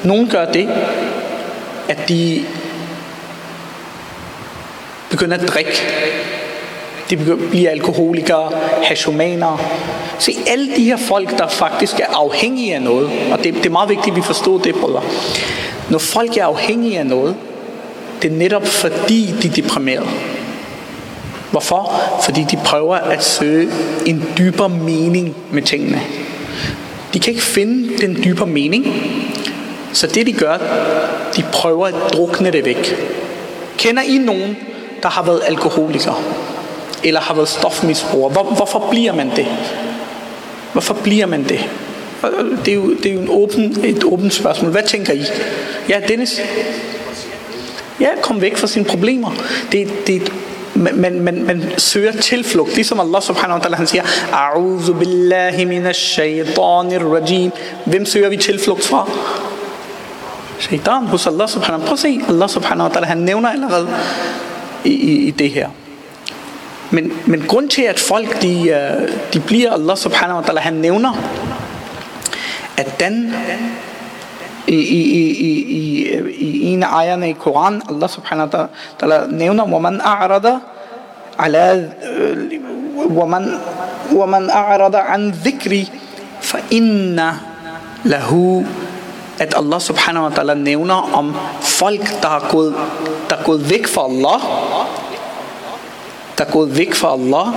Nogle 0.05 0.31
gør 0.31 0.45
det, 0.45 0.69
at 1.89 2.09
de 2.09 2.45
begynder 5.11 5.37
at 5.37 5.49
drikke. 5.49 5.71
De 7.11 7.17
bliver 7.51 7.71
alkoholikere, 7.71 8.51
hashomanere. 8.83 9.59
Se, 10.19 10.33
alle 10.47 10.77
de 10.77 10.85
her 10.85 10.97
folk, 10.97 11.39
der 11.39 11.49
faktisk 11.49 12.01
er 12.01 12.15
afhængige 12.15 12.75
af 12.75 12.83
noget, 12.83 13.11
og 13.33 13.39
det, 13.45 13.55
det 13.55 13.67
er 13.67 13.71
meget 13.71 13.89
vigtigt, 13.89 14.09
at 14.09 14.17
vi 14.17 14.23
forstår 14.23 14.59
det, 14.59 14.75
brødre. 14.75 15.03
Når 15.91 15.99
folk 15.99 16.37
er 16.37 16.45
afhængige 16.45 16.99
af 16.99 17.07
noget, 17.07 17.37
det 18.23 18.33
er 18.33 18.37
netop 18.37 18.67
fordi, 18.67 19.35
de 19.43 19.49
er 19.49 19.53
deprimerede. 19.53 20.09
Hvorfor? 21.51 21.93
Fordi 22.25 22.47
de 22.51 22.57
prøver 22.65 22.97
at 22.97 23.25
søge 23.25 23.73
en 24.07 24.25
dybere 24.39 24.69
mening 24.69 25.37
med 25.51 25.63
tingene. 25.63 26.01
De 27.15 27.21
kan 27.21 27.33
ikke 27.33 27.45
finde 27.45 27.99
den 27.99 28.25
dybere 28.25 28.47
mening, 28.47 28.87
så 29.93 30.07
det 30.07 30.27
de 30.27 30.33
gør, 30.33 30.59
de 31.37 31.45
prøver 31.53 31.87
at 31.87 31.95
drukne 32.13 32.51
det 32.51 32.65
væk. 32.65 32.97
Kender 33.79 34.03
I 34.03 34.19
nogen, 34.19 34.57
der 35.03 35.09
har 35.09 35.23
været 35.23 35.41
alkoholiker? 35.47 36.23
Eller 37.05 37.21
har 37.21 37.35
været 37.35 37.49
stofmisbruger? 37.49 38.31
Hvor, 38.31 38.43
hvorfor 38.43 38.87
bliver 38.91 39.13
man 39.13 39.31
det? 39.37 39.47
Hvorfor 40.73 40.95
bliver 40.95 41.27
man 41.27 41.45
det? 41.45 41.69
Det 42.65 42.69
er 42.69 42.75
jo, 42.75 42.95
det 42.95 43.07
er 43.07 43.15
jo 43.15 43.21
en 43.21 43.29
åben, 43.31 43.85
et 43.85 44.05
åbent 44.05 44.35
spørgsmål. 44.35 44.71
Hvad 44.71 44.83
tænker 44.83 45.13
I? 45.13 45.23
Ja, 45.89 46.01
Dennis? 46.09 46.41
Ja, 48.01 48.09
kom 48.23 48.41
væk 48.41 48.57
fra 48.57 48.67
sine 48.67 48.85
problemer. 48.85 49.31
Det, 49.73 50.07
det 50.07 50.17
er 50.17 50.21
et 50.21 50.33
man, 50.77 51.21
man, 51.21 51.45
man 51.45 51.63
søger 51.79 52.13
tilflugt, 52.13 52.75
ligesom 52.75 53.01
Allah 53.01 53.23
subhanahu 53.23 53.59
wa 53.61 53.67
ta'ala, 53.67 53.77
han 53.77 53.87
siger, 53.87 54.03
A'udhu 54.33 54.93
billahi 54.93 55.65
minash 55.65 56.01
shaytanir 56.01 57.15
rajim. 57.15 57.51
Hvem 57.85 58.07
søger 58.07 58.29
vi 58.29 58.37
tilflugt 58.37 58.85
fra? 58.85 59.11
Shaitan 60.59 61.07
hos 61.07 61.27
Allah 61.27 61.49
subhanahu 61.49 61.81
wa 61.81 61.87
ta'ala. 61.87 61.89
Prøv 61.89 61.93
at 61.93 61.99
se, 61.99 62.21
Allah 62.29 62.49
subhanahu 62.49 62.89
wa 62.89 62.95
ta'ala, 62.95 63.07
han 63.07 63.19
nævner 63.19 63.49
allerede 63.49 63.89
i, 64.85 64.91
i, 64.91 65.29
i 65.29 65.31
det 65.31 65.51
her. 65.51 65.69
Men, 66.91 67.13
men 67.27 67.45
grund 67.49 67.69
til, 67.69 67.83
at 67.83 67.99
folk 67.99 68.43
de, 68.43 68.69
øh, 68.69 69.09
de 69.35 69.41
bliver 69.41 69.73
Allah 69.73 69.97
subhanahu 69.97 70.41
wa 70.41 70.45
ta'ala, 70.47 70.61
han 70.61 70.75
nævner, 70.75 71.13
at 72.77 73.01
den 73.01 73.35
این 74.67 76.85
ان 76.85 77.23
قرآن 77.39 77.79
ان 77.89 78.09
سبحانہ 78.09 78.43
ان 78.43 79.37
نیونا 79.37 79.87
ان 79.87 80.01
اعرض 80.01 80.47
ان 81.39 81.89
ومن 82.97 84.35
ان 84.35 84.51
اعرض 84.51 84.97
ان 84.97 85.31
ذكري 85.31 85.87
ان 86.73 87.33
له 88.05 88.65
ان 89.41 89.49
الله 89.57 89.79
ان 89.79 90.19
وتعالى 90.19 90.53
ان 90.53 90.91
ام 90.91 91.33
ان 91.83 91.99
تاكل 92.23 92.73
ان 93.29 93.57
ذكر 93.57 94.01
ان 94.01 94.41
تاكل 96.37 96.69
ان 96.69 97.15
الله 97.15 97.55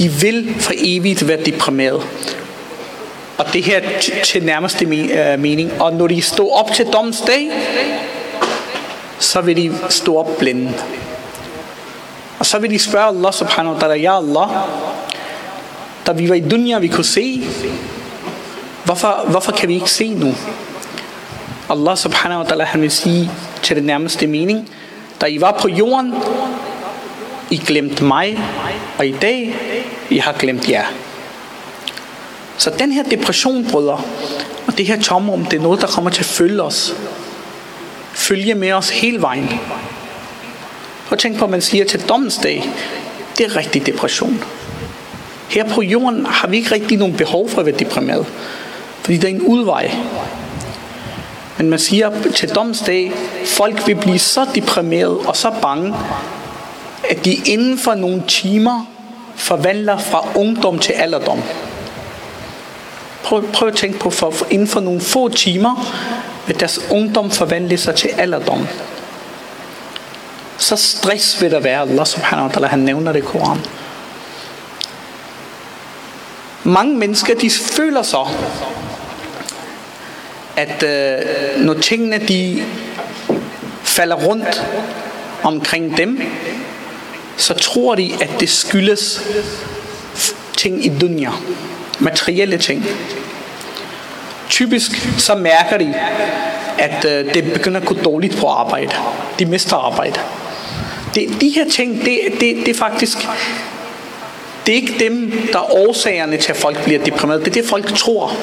ويل 0.00 0.54
ان 0.72 1.30
ورت 1.30 1.48
ان 1.48 1.58
بريمير 1.58 2.00
Og 3.38 3.52
det 3.52 3.64
her 3.64 3.80
til 4.24 4.44
nærmeste 4.44 4.84
øh, 4.84 5.38
mening. 5.38 5.82
Og 5.82 5.92
når 5.92 6.06
de 6.06 6.22
står 6.22 6.56
op 6.56 6.72
til 6.72 6.86
domsdag, 6.86 7.50
så 9.18 9.40
vil 9.40 9.56
de 9.56 9.74
stå 9.88 10.16
op 10.16 10.38
blinde. 10.38 10.72
Og 12.38 12.46
så 12.46 12.58
vil 12.58 12.70
de 12.70 12.78
spørge 12.78 13.06
Allah 13.06 13.32
subhanahu 13.32 13.74
wa 13.74 13.80
ta'ala, 13.80 13.96
Ja 14.00 14.16
Allah, 14.16 14.48
da 16.06 16.12
vi 16.12 16.28
var 16.28 16.34
i 16.34 16.40
dunya, 16.40 16.78
vi 16.78 16.88
kunne 16.88 17.04
se, 17.04 17.42
hvorfor, 18.84 19.24
hvorfor 19.30 19.52
kan 19.52 19.68
vi 19.68 19.74
ikke 19.74 19.90
se 19.90 20.14
nu? 20.14 20.34
Allah 21.70 21.96
subhanahu 21.96 22.42
wa 22.42 22.48
ta'ala, 22.48 22.62
han 22.62 22.82
vil 22.82 22.90
sige 22.90 23.30
til 23.62 23.76
den 23.76 23.84
nærmeste 23.84 24.26
mening, 24.26 24.70
da 25.20 25.26
I 25.26 25.40
var 25.40 25.52
på 25.52 25.68
jorden, 25.68 26.14
I 27.50 27.56
glemte 27.56 28.04
mig, 28.04 28.38
og 28.98 29.06
i 29.06 29.12
dag, 29.12 29.54
I 30.10 30.18
har 30.18 30.32
glemt 30.32 30.68
jer. 30.70 30.84
Så 32.58 32.70
den 32.78 32.92
her 32.92 33.02
depression, 33.02 33.66
brødre, 33.70 34.02
og 34.66 34.78
det 34.78 34.86
her 34.86 35.02
tomrum, 35.02 35.44
det 35.44 35.58
er 35.58 35.62
noget, 35.62 35.80
der 35.80 35.86
kommer 35.86 36.10
til 36.10 36.22
at 36.22 36.26
følge 36.26 36.62
os. 36.62 36.94
Følge 38.12 38.54
med 38.54 38.72
os 38.72 38.90
hele 38.90 39.22
vejen. 39.22 39.48
Prøv 41.06 41.12
at 41.12 41.18
tænke 41.18 41.38
på, 41.38 41.44
at 41.44 41.50
man 41.50 41.62
siger 41.62 41.84
til 41.84 42.00
domsdag, 42.00 42.70
det 43.38 43.46
er 43.46 43.56
rigtig 43.56 43.86
depression. 43.86 44.44
Her 45.48 45.64
på 45.64 45.82
jorden 45.82 46.26
har 46.26 46.48
vi 46.48 46.56
ikke 46.56 46.74
rigtig 46.74 46.98
nogen 46.98 47.16
behov 47.16 47.48
for 47.48 47.60
at 47.60 47.66
være 47.66 47.78
deprimeret. 47.78 48.26
Fordi 49.02 49.16
der 49.16 49.28
er 49.28 49.32
en 49.32 49.42
udvej. 49.42 49.96
Men 51.58 51.70
man 51.70 51.78
siger 51.78 52.10
til 52.34 52.48
domsdag, 52.48 53.12
folk 53.44 53.86
vil 53.86 53.94
blive 53.94 54.18
så 54.18 54.46
deprimeret 54.54 55.18
og 55.26 55.36
så 55.36 55.52
bange, 55.62 55.94
at 57.10 57.24
de 57.24 57.32
inden 57.32 57.78
for 57.78 57.94
nogle 57.94 58.22
timer 58.28 58.86
forvandler 59.34 59.98
fra 59.98 60.26
ungdom 60.34 60.78
til 60.78 60.92
alderdom. 60.92 61.42
Prøv, 63.28 63.52
prøv 63.52 63.68
at 63.68 63.76
tænke 63.76 63.98
på, 63.98 64.10
for 64.10 64.46
inden 64.50 64.68
for 64.68 64.80
nogle 64.80 65.00
få 65.00 65.28
timer 65.28 65.94
vil 66.46 66.60
deres 66.60 66.80
ungdom 66.90 67.30
forvandle 67.30 67.78
sig 67.78 67.94
til 67.94 68.08
alderdom. 68.18 68.66
Så 70.58 70.76
stress 70.76 71.42
vil 71.42 71.50
der 71.50 71.60
være. 71.60 71.80
Allah 71.80 72.06
subhanahu 72.06 72.48
wa 72.48 72.54
ta'ala, 72.54 72.66
han 72.66 72.78
nævner 72.78 73.12
det 73.12 73.18
i 73.18 73.22
Koran. 73.22 73.58
Mange 76.64 76.96
mennesker, 76.96 77.34
de 77.34 77.50
føler 77.50 78.02
så, 78.02 78.26
at 80.56 80.82
øh, 80.82 81.64
når 81.64 81.74
tingene 81.74 82.18
de 82.18 82.64
falder 83.82 84.16
rundt 84.16 84.66
omkring 85.42 85.96
dem, 85.96 86.22
så 87.36 87.54
tror 87.54 87.94
de, 87.94 88.12
at 88.20 88.30
det 88.40 88.50
skyldes 88.50 89.22
ting 90.56 90.84
i 90.84 90.98
dunja 91.00 91.30
materielle 91.98 92.58
ting. 92.58 92.84
Typisk 94.48 94.90
så 95.18 95.34
mærker 95.34 95.78
de, 95.78 95.94
at 96.78 97.04
øh, 97.04 97.34
det 97.34 97.52
begynder 97.52 97.80
at 97.80 97.86
gå 97.86 97.94
dårligt 97.94 98.36
på 98.36 98.46
arbejde. 98.46 98.90
De 99.38 99.46
mister 99.46 99.76
arbejde. 99.76 100.20
Det, 101.14 101.40
de 101.40 101.48
her 101.48 101.70
ting, 101.70 102.04
det, 102.04 102.20
det, 102.40 102.56
det 102.56 102.68
er 102.68 102.78
faktisk 102.78 103.18
det 104.68 104.74
er 104.74 104.80
ikke 104.82 104.94
dem, 104.98 105.32
der 105.52 105.58
er 105.58 105.88
årsagerne 105.88 106.36
til, 106.36 106.52
at 106.52 106.56
folk 106.56 106.84
bliver 106.84 107.04
deprimeret. 107.04 107.40
Det 107.40 107.48
er 107.48 107.52
det, 107.52 107.64
folk 107.64 107.96
tror. 107.96 108.36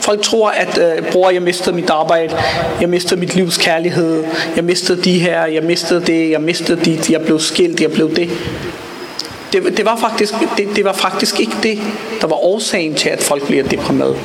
Folk 0.00 0.22
tror, 0.22 0.50
at 0.50 0.78
øh, 0.78 1.12
bror, 1.12 1.30
jeg 1.30 1.42
mistede 1.42 1.76
mit 1.76 1.90
arbejde, 1.90 2.36
jeg 2.80 2.88
mistede 2.88 3.20
mit 3.20 3.34
livs 3.34 3.58
kærlighed, 3.58 4.24
jeg 4.56 4.64
mistede 4.64 5.02
de 5.02 5.18
her, 5.18 5.46
jeg 5.46 5.62
mistede 5.62 6.00
det, 6.06 6.30
jeg 6.30 6.40
mistede 6.40 6.84
dit, 6.84 7.10
jeg 7.10 7.20
blev 7.20 7.40
skilt, 7.40 7.80
jeg 7.80 7.92
blev 7.92 8.16
det. 8.16 8.30
Det, 9.54 9.76
det, 9.76 9.84
var 9.84 9.96
faktisk, 9.96 10.34
det, 10.56 10.68
det 10.76 10.84
var 10.84 10.92
faktisk 10.92 11.40
ikke 11.40 11.56
det, 11.62 11.78
der 12.20 12.26
var 12.26 12.44
årsagen 12.44 12.94
til, 12.94 13.08
at 13.08 13.22
folk 13.22 13.46
bliver 13.46 13.64
deprimeret. 13.64 14.16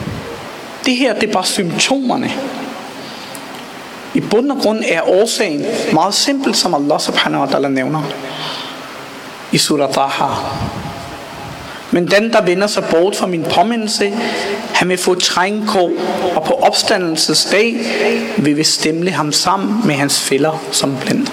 Det 0.86 0.96
her, 0.96 1.14
det 1.14 1.30
er 1.30 1.34
bare 1.34 1.46
symptomerne. 1.46 2.32
I 4.14 4.20
bund 4.20 4.52
og 4.52 4.58
grund 4.62 4.84
er 4.88 5.10
årsagen 5.10 5.66
meget 5.94 6.14
simpel, 6.14 6.56
som 6.56 6.74
Allah 6.74 7.00
subhanahu 7.00 7.44
wa 7.44 7.50
ta'ala 7.52 7.68
nævner 7.68 8.04
i 9.52 9.58
surah 9.58 9.94
Taha. 9.94 10.28
Men 11.92 12.08
den, 12.08 12.34
der 12.34 12.42
vender 12.42 12.68
sig 12.68 12.84
bort 12.92 13.16
fra 13.16 13.28
min 13.28 13.44
påmindelse, 13.44 14.14
han 14.74 14.90
vil 14.90 14.98
få 14.98 15.16
trængkår, 15.16 15.92
og 16.36 16.44
på 16.44 16.54
opstandelsesdag 16.54 17.78
vil 18.38 18.58
vi 18.58 18.64
stemle 18.64 19.12
ham 19.12 19.32
sammen 19.32 19.88
med 19.88 19.96
hans 19.96 20.20
fælder 20.20 20.64
som 20.72 20.98
blind. 21.06 21.28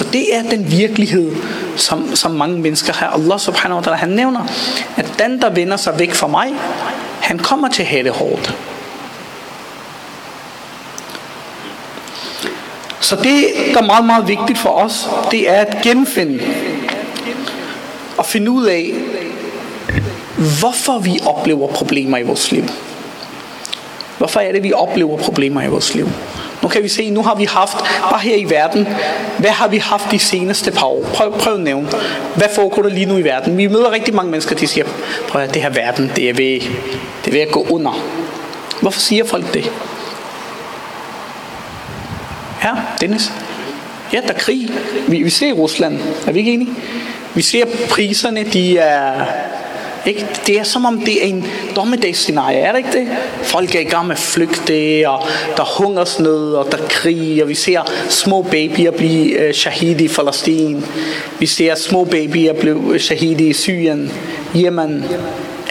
Så 0.00 0.06
det 0.12 0.36
er 0.36 0.42
den 0.42 0.70
virkelighed, 0.70 1.36
som, 1.76 2.16
som 2.16 2.30
mange 2.30 2.58
mennesker 2.58 2.92
har. 2.92 3.06
Allah 3.06 3.38
subhanahu 3.38 3.80
wa 3.80 3.86
ta'ala, 3.86 3.96
han 3.96 4.08
nævner, 4.08 4.46
at 4.96 5.14
den, 5.18 5.40
der 5.40 5.50
vender 5.50 5.76
sig 5.76 5.98
væk 5.98 6.14
fra 6.14 6.26
mig, 6.26 6.48
han 7.20 7.38
kommer 7.38 7.68
til 7.68 7.82
at 7.82 7.88
have 7.88 8.02
det 8.02 8.12
hårdt. 8.12 8.54
Så 13.00 13.16
det, 13.16 13.44
der 13.74 13.78
er 13.82 13.86
meget, 13.86 14.04
meget 14.04 14.28
vigtigt 14.28 14.58
for 14.58 14.70
os, 14.70 15.08
det 15.30 15.50
er 15.50 15.60
at 15.60 15.82
genfinde 15.82 16.40
og 18.18 18.26
finde 18.26 18.50
ud 18.50 18.64
af, 18.64 18.92
hvorfor 20.60 20.98
vi 20.98 21.20
oplever 21.26 21.68
problemer 21.68 22.18
i 22.18 22.22
vores 22.22 22.52
liv. 22.52 22.64
Hvorfor 24.18 24.40
er 24.40 24.52
det, 24.52 24.62
vi 24.62 24.72
oplever 24.72 25.18
problemer 25.18 25.62
i 25.62 25.66
vores 25.66 25.94
liv? 25.94 26.08
Nu 26.62 26.68
kan 26.68 26.82
vi 26.82 26.88
se, 26.88 27.10
nu 27.10 27.22
har 27.22 27.34
vi 27.34 27.44
haft, 27.44 27.76
bare 28.10 28.20
her 28.20 28.36
i 28.36 28.50
verden, 28.50 28.88
hvad 29.38 29.50
har 29.50 29.68
vi 29.68 29.78
haft 29.78 30.10
de 30.10 30.18
seneste 30.18 30.70
par 30.70 30.86
år? 30.86 31.02
Prøv, 31.14 31.38
prøv 31.38 31.54
at 31.54 31.60
nævne. 31.60 31.88
Hvad 32.36 32.48
foregår 32.54 32.82
der 32.82 32.90
lige 32.90 33.06
nu 33.06 33.16
i 33.16 33.24
verden? 33.24 33.56
Vi 33.56 33.66
møder 33.66 33.90
rigtig 33.90 34.14
mange 34.14 34.30
mennesker, 34.30 34.56
der 34.56 34.66
siger, 34.66 34.86
prøv 35.28 35.42
at 35.42 35.54
det 35.54 35.62
her 35.62 35.70
verden, 35.70 36.12
det 36.16 36.28
er 36.28 36.34
ved, 36.34 36.60
det 37.24 37.26
er 37.26 37.32
ved 37.32 37.40
at 37.40 37.50
gå 37.50 37.66
under. 37.70 38.04
Hvorfor 38.80 39.00
siger 39.00 39.24
folk 39.24 39.54
det? 39.54 39.72
Ja, 42.64 42.70
Dennis. 43.00 43.32
Ja, 44.12 44.20
der 44.20 44.34
er 44.34 44.38
krig. 44.38 44.70
Vi, 45.08 45.22
vi 45.22 45.30
ser 45.30 45.48
i 45.48 45.52
Rusland. 45.52 45.98
Er 46.26 46.32
vi 46.32 46.38
ikke 46.38 46.52
enige? 46.52 46.70
Vi 47.34 47.42
ser 47.42 47.66
priserne, 47.90 48.44
de 48.44 48.78
er... 48.78 49.24
Ikke? 50.06 50.26
Det 50.46 50.58
er 50.58 50.62
som 50.62 50.84
om 50.84 51.00
det 51.00 51.24
er 51.24 51.28
en 51.28 51.46
dommedagsscenarie, 51.76 52.58
er 52.58 52.72
det 52.72 52.78
ikke 52.78 52.92
det? 52.92 53.08
Folk 53.42 53.74
er 53.74 53.80
i 53.80 53.84
gang 53.84 54.06
med 54.06 54.14
at 54.14 54.20
flygte, 54.20 55.04
og 55.08 55.22
der 55.56 55.62
er 55.62 55.82
hungersnød, 55.82 56.54
og 56.54 56.72
der 56.72 56.78
er 56.78 56.88
krig, 56.88 57.42
og 57.42 57.48
vi 57.48 57.54
ser 57.54 57.80
små 58.08 58.42
babyer 58.42 58.90
blive 58.90 59.38
øh, 59.38 59.54
shahidi 59.54 60.04
i 60.04 60.08
Palæstina. 60.08 60.80
Vi 61.38 61.46
ser 61.46 61.74
små 61.74 62.04
babyer 62.04 62.52
blive 62.52 62.94
øh, 62.94 63.00
shahidi 63.00 63.48
i 63.48 63.52
Syrien, 63.52 64.12
Yemen. 64.56 65.04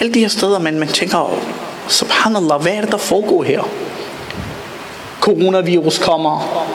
Alle 0.00 0.14
de 0.14 0.20
her 0.20 0.28
steder, 0.28 0.58
men 0.58 0.78
man 0.78 0.88
tænker, 0.88 1.40
Subhanallah, 1.88 2.62
hvad 2.62 2.72
er 2.72 2.80
det, 2.80 2.90
der 2.92 2.98
foregår 2.98 3.42
her? 3.42 3.68
Coronavirus 5.20 5.98
kommer. 5.98 6.66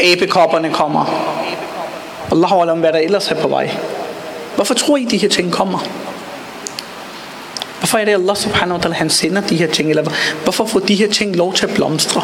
Abekopperne 0.00 0.70
kommer. 0.70 1.32
Allah 2.32 2.52
alam, 2.52 2.78
hvad 2.78 2.92
der 2.92 2.98
ellers 2.98 3.30
er 3.30 3.34
på 3.34 3.48
vej. 3.48 3.70
Hvorfor 4.54 4.74
tror 4.74 4.96
I, 4.96 5.04
de 5.04 5.16
her 5.16 5.28
ting 5.28 5.52
kommer? 5.52 5.78
Hvorfor 7.86 7.98
er 7.98 8.04
det 8.04 8.12
Allah 8.12 8.36
subhanahu 8.36 8.78
wa 8.78 8.84
ta'ala, 8.84 8.94
han 8.94 9.10
sender 9.10 9.40
de 9.40 9.56
her 9.56 9.66
ting? 9.66 9.90
Eller 9.90 10.10
hvorfor 10.42 10.66
får 10.66 10.80
de 10.80 10.94
her 10.94 11.10
ting 11.10 11.36
lov 11.36 11.54
til 11.54 11.66
at 11.66 11.74
blomstre? 11.74 12.22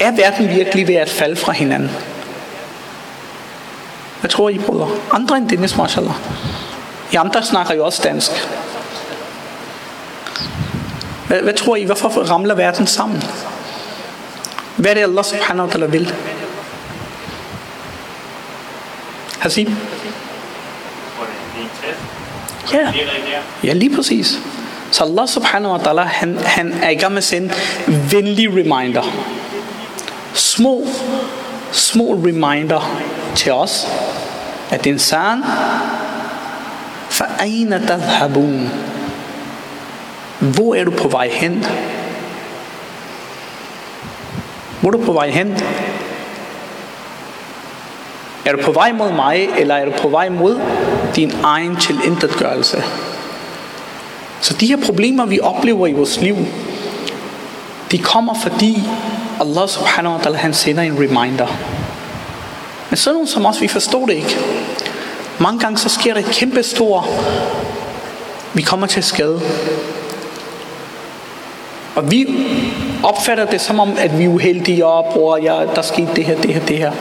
Er 0.00 0.10
verden 0.10 0.48
virkelig 0.48 0.88
ved 0.88 0.94
at 0.94 1.10
falde 1.10 1.36
fra 1.36 1.52
hinanden? 1.52 1.90
Hvad 4.20 4.30
tror 4.30 4.48
I, 4.48 4.58
brødre? 4.58 4.88
Andre 5.10 5.36
end 5.36 5.48
Dennis, 5.48 5.76
mashallah. 5.76 6.14
I 7.12 7.16
andre 7.16 7.42
snakker 7.42 7.74
jo 7.74 7.84
også 7.84 8.00
dansk. 8.04 8.30
Hvad, 11.26 11.40
hvad 11.40 11.54
tror 11.54 11.76
I? 11.76 11.84
Hvorfor 11.84 12.08
ramler 12.08 12.54
verden 12.54 12.86
sammen? 12.86 13.22
Hvad 14.76 14.90
er 14.90 14.94
det, 14.94 15.02
Allah 15.02 15.24
subhanahu 15.24 15.68
wa 15.68 15.74
ta'ala 15.74 15.86
vil? 15.86 16.14
Hasib? 19.38 19.68
Ja. 22.73 22.91
ja, 23.63 23.73
lige 23.73 23.95
præcis. 23.95 24.39
Så 24.91 25.03
Allah 25.03 25.27
subhanahu 25.27 25.71
wa 25.71 25.79
ta'ala, 25.79 26.01
han, 26.01 26.37
han 26.45 26.73
er 26.83 26.89
i 26.89 26.95
gang 26.95 27.13
med 27.13 27.17
at 27.17 27.23
sende 27.23 27.53
venlige 27.87 28.49
reminder. 28.49 29.03
Små, 30.33 30.87
små 31.71 32.13
reminder 32.13 33.01
til 33.35 33.51
os, 33.51 33.87
at 34.69 34.85
insan, 34.85 35.43
فَأَيْنَ 37.09 37.73
تَذْهَبُونَ 37.87 38.69
Hvor 40.39 40.75
er 40.75 40.83
du 40.83 40.91
på 40.91 41.07
vej 41.07 41.29
hen? 41.29 41.65
Hvor 44.81 44.89
er 44.89 44.91
du 44.91 45.05
på 45.05 45.13
vej 45.13 45.29
hen? 45.29 45.57
Er 48.46 48.52
du 48.52 48.62
på 48.62 48.72
vej 48.72 48.92
mod 48.92 49.12
mig, 49.12 49.48
eller 49.58 49.74
er 49.74 49.84
du 49.84 49.92
på 50.02 50.08
vej 50.08 50.28
mod 50.28 50.60
din 51.16 51.32
egen 51.42 51.76
tilintetgørelse? 51.76 52.82
Så 54.40 54.54
de 54.54 54.66
her 54.66 54.76
problemer, 54.86 55.26
vi 55.26 55.40
oplever 55.40 55.86
i 55.86 55.92
vores 55.92 56.20
liv, 56.20 56.36
de 57.90 57.98
kommer 57.98 58.34
fordi 58.42 58.82
Allah 59.40 59.68
subhanahu 59.68 60.14
wa 60.16 60.20
ta'ala, 60.22 60.36
han 60.36 60.54
sender 60.54 60.82
en 60.82 60.98
reminder. 60.98 61.46
Men 62.90 62.96
sådan 62.96 63.14
nogen 63.14 63.28
som 63.28 63.46
os, 63.46 63.60
vi 63.60 63.68
forstår 63.68 64.06
det 64.06 64.14
ikke. 64.14 64.38
Mange 65.38 65.60
gange 65.60 65.78
så 65.78 65.88
sker 65.88 66.14
der 66.14 66.20
et 66.20 66.26
kæmpe 66.26 66.62
stort, 66.62 67.04
vi 68.54 68.62
kommer 68.62 68.86
til 68.86 69.02
skade. 69.02 69.40
Og 71.94 72.10
vi 72.10 72.26
opfatter 73.02 73.44
det 73.44 73.60
som 73.60 73.80
om, 73.80 73.92
at 73.98 74.18
vi 74.18 74.24
er 74.24 74.28
uheldige, 74.28 74.86
og 74.86 75.04
bror, 75.04 75.36
ja, 75.36 75.66
der 75.74 75.82
skete 75.82 76.08
det 76.16 76.24
her, 76.24 76.40
det 76.40 76.54
her, 76.54 76.66
det 76.66 76.78
her. 76.78 76.92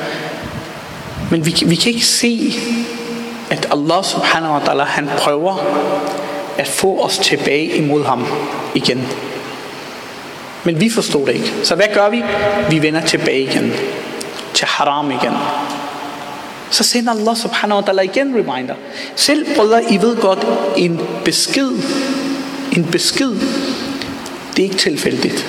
Men 1.32 1.46
vi, 1.46 1.56
vi 1.66 1.76
kan 1.76 1.92
ikke 1.92 2.06
se, 2.06 2.54
at 3.50 3.68
Allah 3.72 4.04
subhanahu 4.04 4.54
wa 4.54 4.60
ta'ala, 4.60 4.84
han 4.84 5.10
prøver 5.18 5.58
at 6.58 6.68
få 6.68 7.04
os 7.04 7.18
tilbage 7.18 7.66
imod 7.78 8.06
ham 8.06 8.26
igen. 8.76 9.08
Men 10.64 10.80
vi 10.80 10.90
forstår 10.90 11.26
det 11.26 11.34
ikke. 11.34 11.54
Så 11.64 11.76
hvad 11.76 11.86
gør 11.94 12.10
vi? 12.10 12.24
Vi 12.70 12.82
vender 12.82 13.02
tilbage 13.02 13.42
igen. 13.42 13.74
Til 14.54 14.68
haram 14.68 15.12
igen. 15.12 15.34
Så 16.70 16.84
sender 16.84 17.12
Allah 17.12 17.38
subhanahu 17.38 17.82
wa 17.82 17.92
ta'ala 17.92 18.02
igen 18.02 18.36
reminder. 18.36 18.76
Selv 19.16 19.56
brødre, 19.56 19.94
I 19.94 20.02
ved 20.02 20.18
godt, 20.18 20.48
en 20.78 21.02
besked, 21.26 21.72
en 22.72 22.88
besked, 22.92 23.32
det 24.56 24.60
er 24.60 24.64
ikke 24.64 24.76
tilfældigt. 24.76 25.48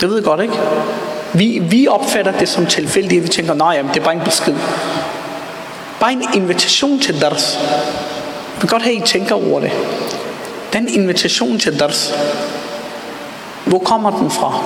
Det 0.00 0.10
ved 0.10 0.20
I 0.20 0.22
godt, 0.22 0.40
ikke? 0.40 0.54
Vi, 1.36 1.58
vi 1.58 1.88
opfatter 1.88 2.38
det 2.38 2.48
som 2.48 2.66
tilfældigt, 2.66 3.22
vi 3.22 3.28
tænker, 3.28 3.54
nej, 3.54 3.74
jamen, 3.76 3.94
det 3.94 4.00
er 4.00 4.04
bare 4.04 4.14
en 4.14 4.24
besked. 4.24 4.56
Bare 6.00 6.12
en 6.12 6.24
invitation 6.34 7.00
til 7.00 7.20
dars. 7.20 7.58
Vi 8.54 8.60
vil 8.60 8.70
godt 8.70 8.82
have, 8.82 8.96
at 8.96 9.02
I 9.02 9.12
tænker 9.12 9.34
over 9.34 9.60
det. 9.60 9.72
Den 10.72 10.88
invitation 10.88 11.58
til 11.58 11.80
dars, 11.80 12.14
hvor 13.64 13.78
kommer 13.78 14.10
den 14.10 14.30
fra 14.30 14.62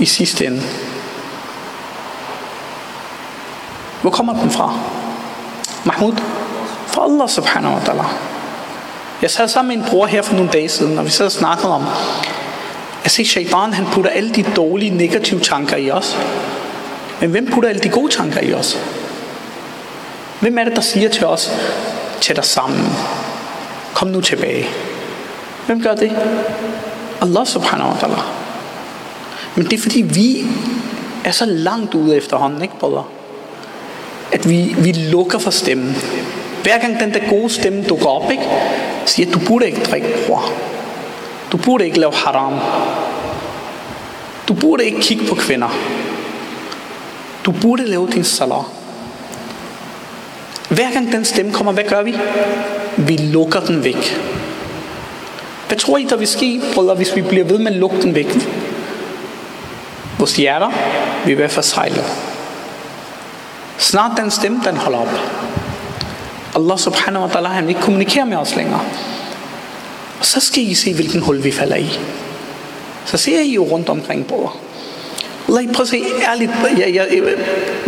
i 0.00 0.04
sidste 0.04 0.46
ende? 0.46 0.62
Hvor 4.02 4.10
kommer 4.10 4.32
den 4.32 4.50
fra? 4.50 4.78
Mahmoud? 5.84 6.12
Fra 6.86 7.04
Allah 7.04 7.28
subhanahu 7.28 7.74
wa 7.74 7.80
ta'ala. 7.80 8.04
Jeg 9.22 9.30
sad 9.30 9.48
sammen 9.48 9.78
med 9.78 9.84
en 9.84 9.90
bror 9.90 10.06
her 10.06 10.22
for 10.22 10.34
nogle 10.34 10.50
dage 10.50 10.68
siden, 10.68 10.98
og 10.98 11.04
vi 11.04 11.10
sad 11.10 11.26
og 11.26 11.32
snakkede 11.32 11.74
om, 11.74 11.84
at 13.04 13.10
se, 13.10 13.24
shaitan 13.24 13.72
han 13.72 13.86
putter 13.92 14.10
alle 14.10 14.30
de 14.30 14.42
dårlige, 14.42 14.90
negative 14.90 15.40
tanker 15.40 15.76
i 15.76 15.90
os. 15.90 16.16
Men 17.20 17.30
hvem 17.30 17.46
putter 17.46 17.68
alle 17.68 17.80
de 17.80 17.88
gode 17.88 18.12
tanker 18.12 18.40
i 18.40 18.54
os? 18.54 18.78
Hvem 20.40 20.58
er 20.58 20.64
det, 20.64 20.76
der 20.76 20.82
siger 20.82 21.08
til 21.08 21.26
os, 21.26 21.50
tag 22.20 22.36
dig 22.36 22.44
sammen, 22.44 22.86
kom 23.94 24.08
nu 24.08 24.20
tilbage? 24.20 24.66
Hvem 25.66 25.82
gør 25.82 25.94
det? 25.94 26.12
Allah 27.20 27.46
subhanahu 27.46 27.90
wa 27.90 27.96
ta'ala. 27.96 28.22
Men 29.56 29.64
det 29.64 29.72
er 29.72 29.82
fordi, 29.82 30.00
vi 30.00 30.46
er 31.24 31.30
så 31.30 31.44
langt 31.44 31.94
ude 31.94 32.16
efterhånden, 32.16 32.62
ikke 32.62 32.78
brødre? 32.78 33.04
At 34.32 34.48
vi, 34.48 34.74
vi 34.78 34.92
lukker 34.92 35.38
for 35.38 35.50
stemmen. 35.50 35.96
Hver 36.62 36.78
gang 36.78 37.00
den 37.00 37.14
der 37.14 37.28
gode 37.30 37.50
stemme 37.50 37.84
dukker 37.84 38.06
op, 38.06 38.30
ikke? 38.30 38.48
siger, 39.06 39.30
du 39.30 39.38
burde 39.38 39.66
ikke 39.66 39.80
drikke, 39.80 40.08
bror. 40.26 40.52
Du 41.52 41.56
burde 41.56 41.84
ikke 41.84 42.00
lave 42.00 42.12
haram. 42.14 42.60
Du 44.48 44.54
burde 44.54 44.84
ikke 44.84 45.00
kigge 45.00 45.26
på 45.28 45.34
kvinder. 45.34 45.68
Du 47.44 47.52
burde 47.52 47.86
lave 47.86 48.08
din 48.12 48.24
salat. 48.24 48.64
Hver 50.68 50.92
gang 50.92 51.12
den 51.12 51.24
stemme 51.24 51.52
kommer, 51.52 51.72
hvad 51.72 51.84
gør 51.84 52.02
vi? 52.02 52.14
Vi 52.96 53.16
lukker 53.16 53.60
den 53.60 53.84
væk. 53.84 54.18
Hvad 55.68 55.78
tror 55.78 55.98
I, 55.98 56.04
der 56.04 56.16
vil 56.16 56.28
ske, 56.28 56.60
brødre, 56.74 56.94
hvis 56.94 57.16
vi 57.16 57.22
bliver 57.22 57.44
ved 57.44 57.58
med 57.58 57.72
at 57.72 57.78
lukke 57.78 58.02
den 58.02 58.14
væk? 58.14 58.48
Vores 60.18 60.36
hjerter 60.36 60.70
vil 61.26 61.38
være 61.38 61.48
forsejlet. 61.48 62.04
Snart 63.78 64.12
den 64.16 64.30
stemme, 64.30 64.60
den 64.64 64.76
holder 64.76 64.98
op. 64.98 65.20
Allah 66.54 66.78
subhanahu 66.78 67.24
wa 67.24 67.30
ta'ala, 67.30 67.48
han 67.48 67.68
ikke 67.68 67.80
kommunikere 67.80 68.26
med 68.26 68.36
os 68.36 68.56
længere. 68.56 68.80
Og 70.22 70.26
så 70.26 70.40
skal 70.40 70.62
I 70.62 70.74
se, 70.74 70.94
hvilken 70.94 71.20
hul 71.20 71.44
vi 71.44 71.50
falder 71.50 71.76
i. 71.76 71.98
Så 73.04 73.16
ser 73.16 73.40
I 73.40 73.54
jo 73.54 73.64
rundt 73.64 73.88
omkring, 73.88 74.26
på 74.26 74.50
Lad 75.48 75.74
prøv 75.74 75.82
at 75.82 75.88
se 75.88 76.02
ærligt. 76.28 76.50
Jeg, 76.78 76.94
jeg, 76.94 77.08
jeg, 77.12 77.22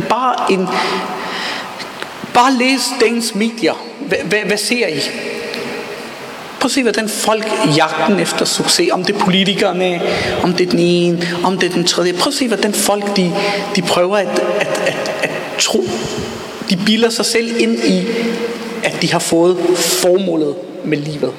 bare 0.09 0.53
en... 0.53 0.69
Bare 2.35 2.53
læs 2.53 2.81
dagens 3.01 3.35
medier. 3.35 3.87
Hvad, 4.01 4.19
hvad, 4.25 4.39
hvad 4.39 4.57
ser 4.57 4.87
I? 4.87 5.01
Prøv 6.61 6.65
at 6.67 6.71
se, 6.71 6.83
hvordan 6.83 7.09
folk 7.09 7.45
jagten 7.77 8.21
efter 8.21 8.45
succes. 8.45 8.91
Om 8.93 9.05
det 9.05 9.15
er 9.15 9.19
politikerne, 9.19 10.01
om 10.43 10.53
det 10.53 10.67
er 10.67 10.71
den 10.71 10.79
ene, 10.79 11.29
om 11.45 11.59
det 11.59 11.71
er 11.71 11.75
den 11.75 11.85
tredje. 11.85 12.13
Prøv 12.13 12.29
at 12.29 12.35
se, 12.35 12.49
hvordan 12.49 12.73
folk 12.73 13.17
de, 13.17 13.33
de 13.77 13.83
prøver 13.83 14.17
at, 14.17 14.43
at, 14.61 14.81
at, 14.87 15.11
at 15.23 15.31
tro. 15.59 15.85
De 16.71 16.77
bilder 16.87 17.11
sig 17.11 17.25
selv 17.25 17.61
ind 17.61 17.85
i, 17.85 18.07
at 18.83 19.03
de 19.03 19.13
har 19.13 19.19
fået 19.19 19.57
formålet 19.79 20.55
med 20.85 20.99
livet. 20.99 21.33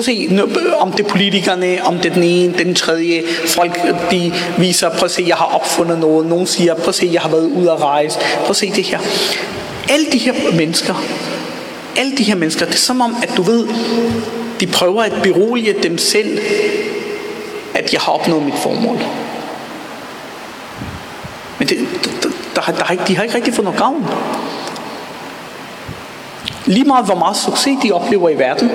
Prøv 0.00 0.12
at 0.12 0.18
se, 0.18 0.28
øh, 0.32 0.82
om 0.82 0.92
det 0.92 1.06
er 1.06 1.08
politikerne, 1.08 1.78
om 1.84 1.96
det 1.96 2.10
er 2.10 2.14
den 2.14 2.22
ene, 2.22 2.58
den 2.58 2.74
tredje. 2.74 3.22
Folk 3.46 3.80
de 4.10 4.32
viser, 4.58 4.88
prøv 4.88 5.04
at 5.04 5.10
se, 5.10 5.24
jeg 5.28 5.36
har 5.36 5.44
opfundet 5.44 5.98
noget. 5.98 6.26
Nogen 6.26 6.46
siger, 6.46 6.74
prøv 6.74 6.88
at 6.88 6.94
se, 6.94 7.10
jeg 7.12 7.20
har 7.20 7.28
været 7.28 7.46
ude 7.46 7.70
at 7.70 7.80
rejse. 7.80 8.18
Prøv 8.38 8.50
at 8.50 8.56
se 8.56 8.70
det 8.70 8.84
her. 8.84 8.98
Alle 9.90 10.06
de 10.12 10.18
her 10.18 10.32
mennesker, 10.56 11.04
alle 11.96 12.16
de 12.16 12.22
her 12.22 12.34
mennesker, 12.34 12.66
det 12.66 12.74
er 12.74 12.78
som 12.78 13.00
om, 13.00 13.16
at 13.22 13.36
du 13.36 13.42
ved, 13.42 13.68
de 14.60 14.66
prøver 14.66 15.02
at 15.02 15.12
berolige 15.22 15.74
dem 15.82 15.98
selv, 15.98 16.38
at 17.74 17.92
jeg 17.92 18.00
har 18.00 18.12
opnået 18.12 18.42
mit 18.42 18.58
formål. 18.62 18.98
Men 21.58 21.68
det, 21.68 21.78
der, 22.14 22.60
der, 22.60 22.72
der, 22.72 22.94
der, 22.96 23.04
de 23.04 23.16
har 23.16 23.22
ikke 23.22 23.34
rigtig 23.34 23.54
fået 23.54 23.64
noget 23.64 23.80
gavn. 23.80 24.06
Lige 26.66 26.84
meget 26.84 27.06
hvor 27.06 27.14
meget 27.14 27.36
succes 27.36 27.78
de 27.82 27.92
oplever 27.92 28.28
i 28.28 28.38
verden, 28.38 28.70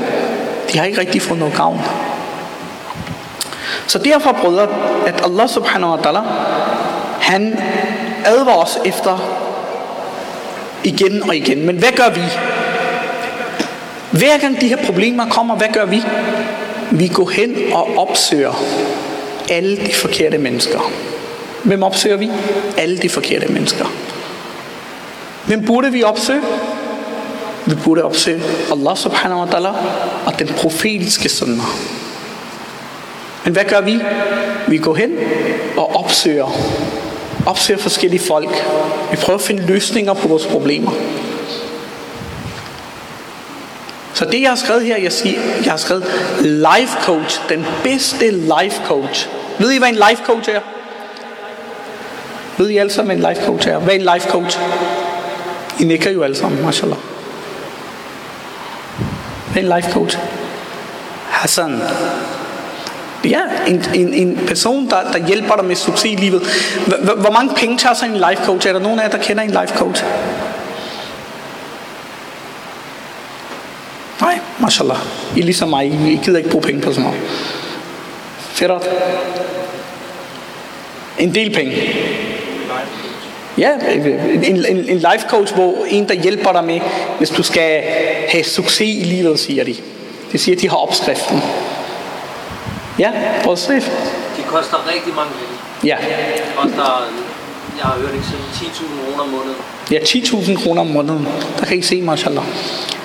de 0.76 0.80
har 0.80 0.86
ikke 0.86 1.00
rigtig 1.00 1.22
fået 1.22 1.40
noget 1.40 1.56
gavn. 1.56 1.82
Så 3.88 3.98
derfor, 3.98 4.32
brødre, 4.32 4.68
at 5.08 5.26
Allah 5.26 5.50
subhanahu 5.50 5.92
wa 5.92 5.98
ta'ala, 5.98 6.20
han 7.22 7.60
advarer 8.26 8.58
os 8.58 8.78
efter 8.86 9.40
igen 10.84 11.24
og 11.24 11.36
igen. 11.36 11.66
Men 11.66 11.78
hvad 11.78 11.92
gør 11.96 12.10
vi? 12.10 12.22
Hver 14.12 14.38
gang 14.38 14.62
de 14.62 14.68
her 14.68 14.86
problemer 14.86 15.30
kommer, 15.30 15.56
hvad 15.56 15.68
gør 15.74 15.86
vi? 15.86 16.04
Vi 16.92 17.08
går 17.08 17.30
hen 17.30 17.56
og 17.74 17.98
opsøger 17.98 18.64
alle 19.50 19.78
de 19.78 19.94
forkerte 19.94 20.38
mennesker. 20.38 20.92
Hvem 21.64 21.84
opsøger 21.84 22.18
vi? 22.18 22.32
Alle 22.78 22.98
de 22.98 23.10
forkerte 23.10 23.48
mennesker. 23.48 23.86
Hvem 25.46 25.66
burde 25.66 25.92
vi 25.92 26.04
opsøge? 26.04 26.42
Vi 27.66 27.76
burde 27.84 28.04
opsøge 28.04 28.42
Allah 28.72 28.98
subhanahu 28.98 29.42
wa 29.42 29.48
ta'ala 29.48 29.74
og 30.26 30.40
den 30.40 30.48
profetiske 30.48 31.30
sunnah. 31.30 31.68
Men 33.44 33.54
hvad 33.54 33.64
gør 33.64 33.82
vi? 33.82 34.00
Vi 34.68 34.78
går 34.78 34.96
hen 34.96 35.12
og 35.78 35.96
opsøger. 35.96 36.58
Opsøger 37.46 37.80
forskellige 37.80 38.22
folk. 38.28 38.66
Vi 39.12 39.18
prøver 39.18 39.40
at 39.40 39.46
finde 39.46 39.66
løsninger 39.66 40.14
på 40.14 40.28
vores 40.28 40.46
problemer. 40.46 40.92
Så 44.14 44.26
det 44.26 44.42
jeg 44.42 44.50
har 44.50 44.56
skrevet 44.56 44.86
her, 44.86 44.98
jeg, 44.98 45.12
siger, 45.12 45.40
jeg 45.64 45.72
har 45.72 45.78
skrevet 45.78 46.06
life 46.42 46.98
coach, 47.02 47.42
den 47.50 47.66
bedste 47.84 48.32
life 48.32 48.82
coach. 48.86 49.30
Ved 49.60 49.72
I 49.72 49.78
hvad 49.78 49.90
en 49.90 49.96
life 50.10 50.24
coach 50.26 50.50
er? 50.50 50.60
Ved 52.58 52.70
I 52.70 52.78
alle 52.78 52.92
sammen 52.92 53.20
hvad 53.20 53.28
en 53.30 53.36
life 53.36 53.46
coach 53.48 53.68
er? 53.68 53.80
Hvad 53.80 53.94
er 53.94 54.00
en 54.00 54.08
life 54.16 54.30
coach? 54.30 54.60
I 55.80 55.84
nikker 55.84 56.12
jo 56.12 56.24
alle 56.24 56.36
sammen, 56.36 56.66
mashallah. 56.66 56.98
En 59.56 59.64
life 59.76 59.92
coach? 59.92 60.18
Hassan. 61.30 61.82
Ja, 63.24 63.42
en, 63.68 63.86
en, 63.94 64.14
en 64.14 64.40
person, 64.48 64.90
der, 64.90 65.12
der 65.12 65.28
hjælper 65.28 65.56
dig 65.56 65.66
med 65.66 65.76
succes 65.76 66.12
i 66.12 66.16
livet. 66.16 66.42
Hvor, 66.88 67.16
hvor 67.16 67.32
mange 67.32 67.56
penge 67.56 67.78
tager 67.78 67.96
sig 67.96 68.06
en 68.06 68.16
life 68.16 68.46
coach? 68.46 68.68
Er 68.68 68.74
der 68.74 68.80
nogen 68.80 69.00
af 69.00 69.04
jer, 69.04 69.10
der 69.10 69.18
kender 69.18 69.44
en 69.44 69.50
life 69.50 69.78
coach? 69.78 70.04
Nej, 74.22 74.40
mashallah. 74.60 74.98
I 75.36 75.40
er 75.40 75.44
ligesom 75.44 75.70
mig. 75.70 75.86
I 75.88 76.20
gider 76.24 76.38
ikke 76.38 76.50
bruge 76.50 76.64
penge 76.64 76.82
på 76.82 76.92
sådan 76.92 77.04
noget. 77.04 77.20
Fedt. 78.38 78.72
En 81.18 81.36
del 81.36 81.54
penge. 81.54 81.74
Ja, 83.58 83.70
en, 84.44 84.66
en, 84.66 84.66
en 84.90 84.98
life 84.98 85.26
coach, 85.30 85.54
hvor 85.54 85.76
en, 85.90 86.08
der 86.08 86.14
hjælper 86.14 86.52
dig 86.52 86.64
med, 86.64 86.80
hvis 87.18 87.30
du 87.30 87.44
skal 87.44 87.84
have 88.30 88.44
succes 88.44 88.82
i 88.88 89.04
livet, 89.04 89.40
siger 89.40 89.64
de. 89.64 89.76
Det 90.32 90.40
siger, 90.40 90.56
at 90.56 90.62
de 90.62 90.70
har 90.70 90.78
opskriften. 90.78 91.42
Ja, 93.00 93.12
prøv 93.44 93.54
at 93.54 93.60
se. 93.60 93.76
De 93.76 93.82
koster 94.48 94.78
rigtig 94.94 95.14
mange 95.16 95.32
penge. 95.32 95.56
Ja, 95.84 95.98
Koster, 96.56 97.08
jeg 97.78 97.86
har 97.86 97.94
hørt 98.00 98.14
ikke 98.14 98.26
sådan 98.26 98.46
10.000 98.54 98.84
kroner 99.06 99.24
om 99.24 99.30
måneden. 99.30 99.56
ja 99.92 99.98
10.000 99.98 100.64
kroner 100.64 100.82
om 100.82 100.88
måneden. 100.88 101.28
Der 101.60 101.66
kan 101.66 101.78
I 101.78 101.82
se, 101.82 102.02
mashallah. 102.02 102.44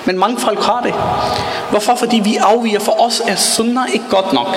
Men 0.05 0.19
mange 0.19 0.39
folk 0.39 0.63
har 0.63 0.81
det. 0.81 0.93
Hvorfor? 1.69 1.95
Fordi 1.95 2.21
vi 2.23 2.35
afviger. 2.35 2.79
For 2.79 3.01
os 3.05 3.21
er 3.27 3.35
sunnah 3.35 3.87
ikke 3.93 4.05
godt 4.09 4.33
nok. 4.33 4.47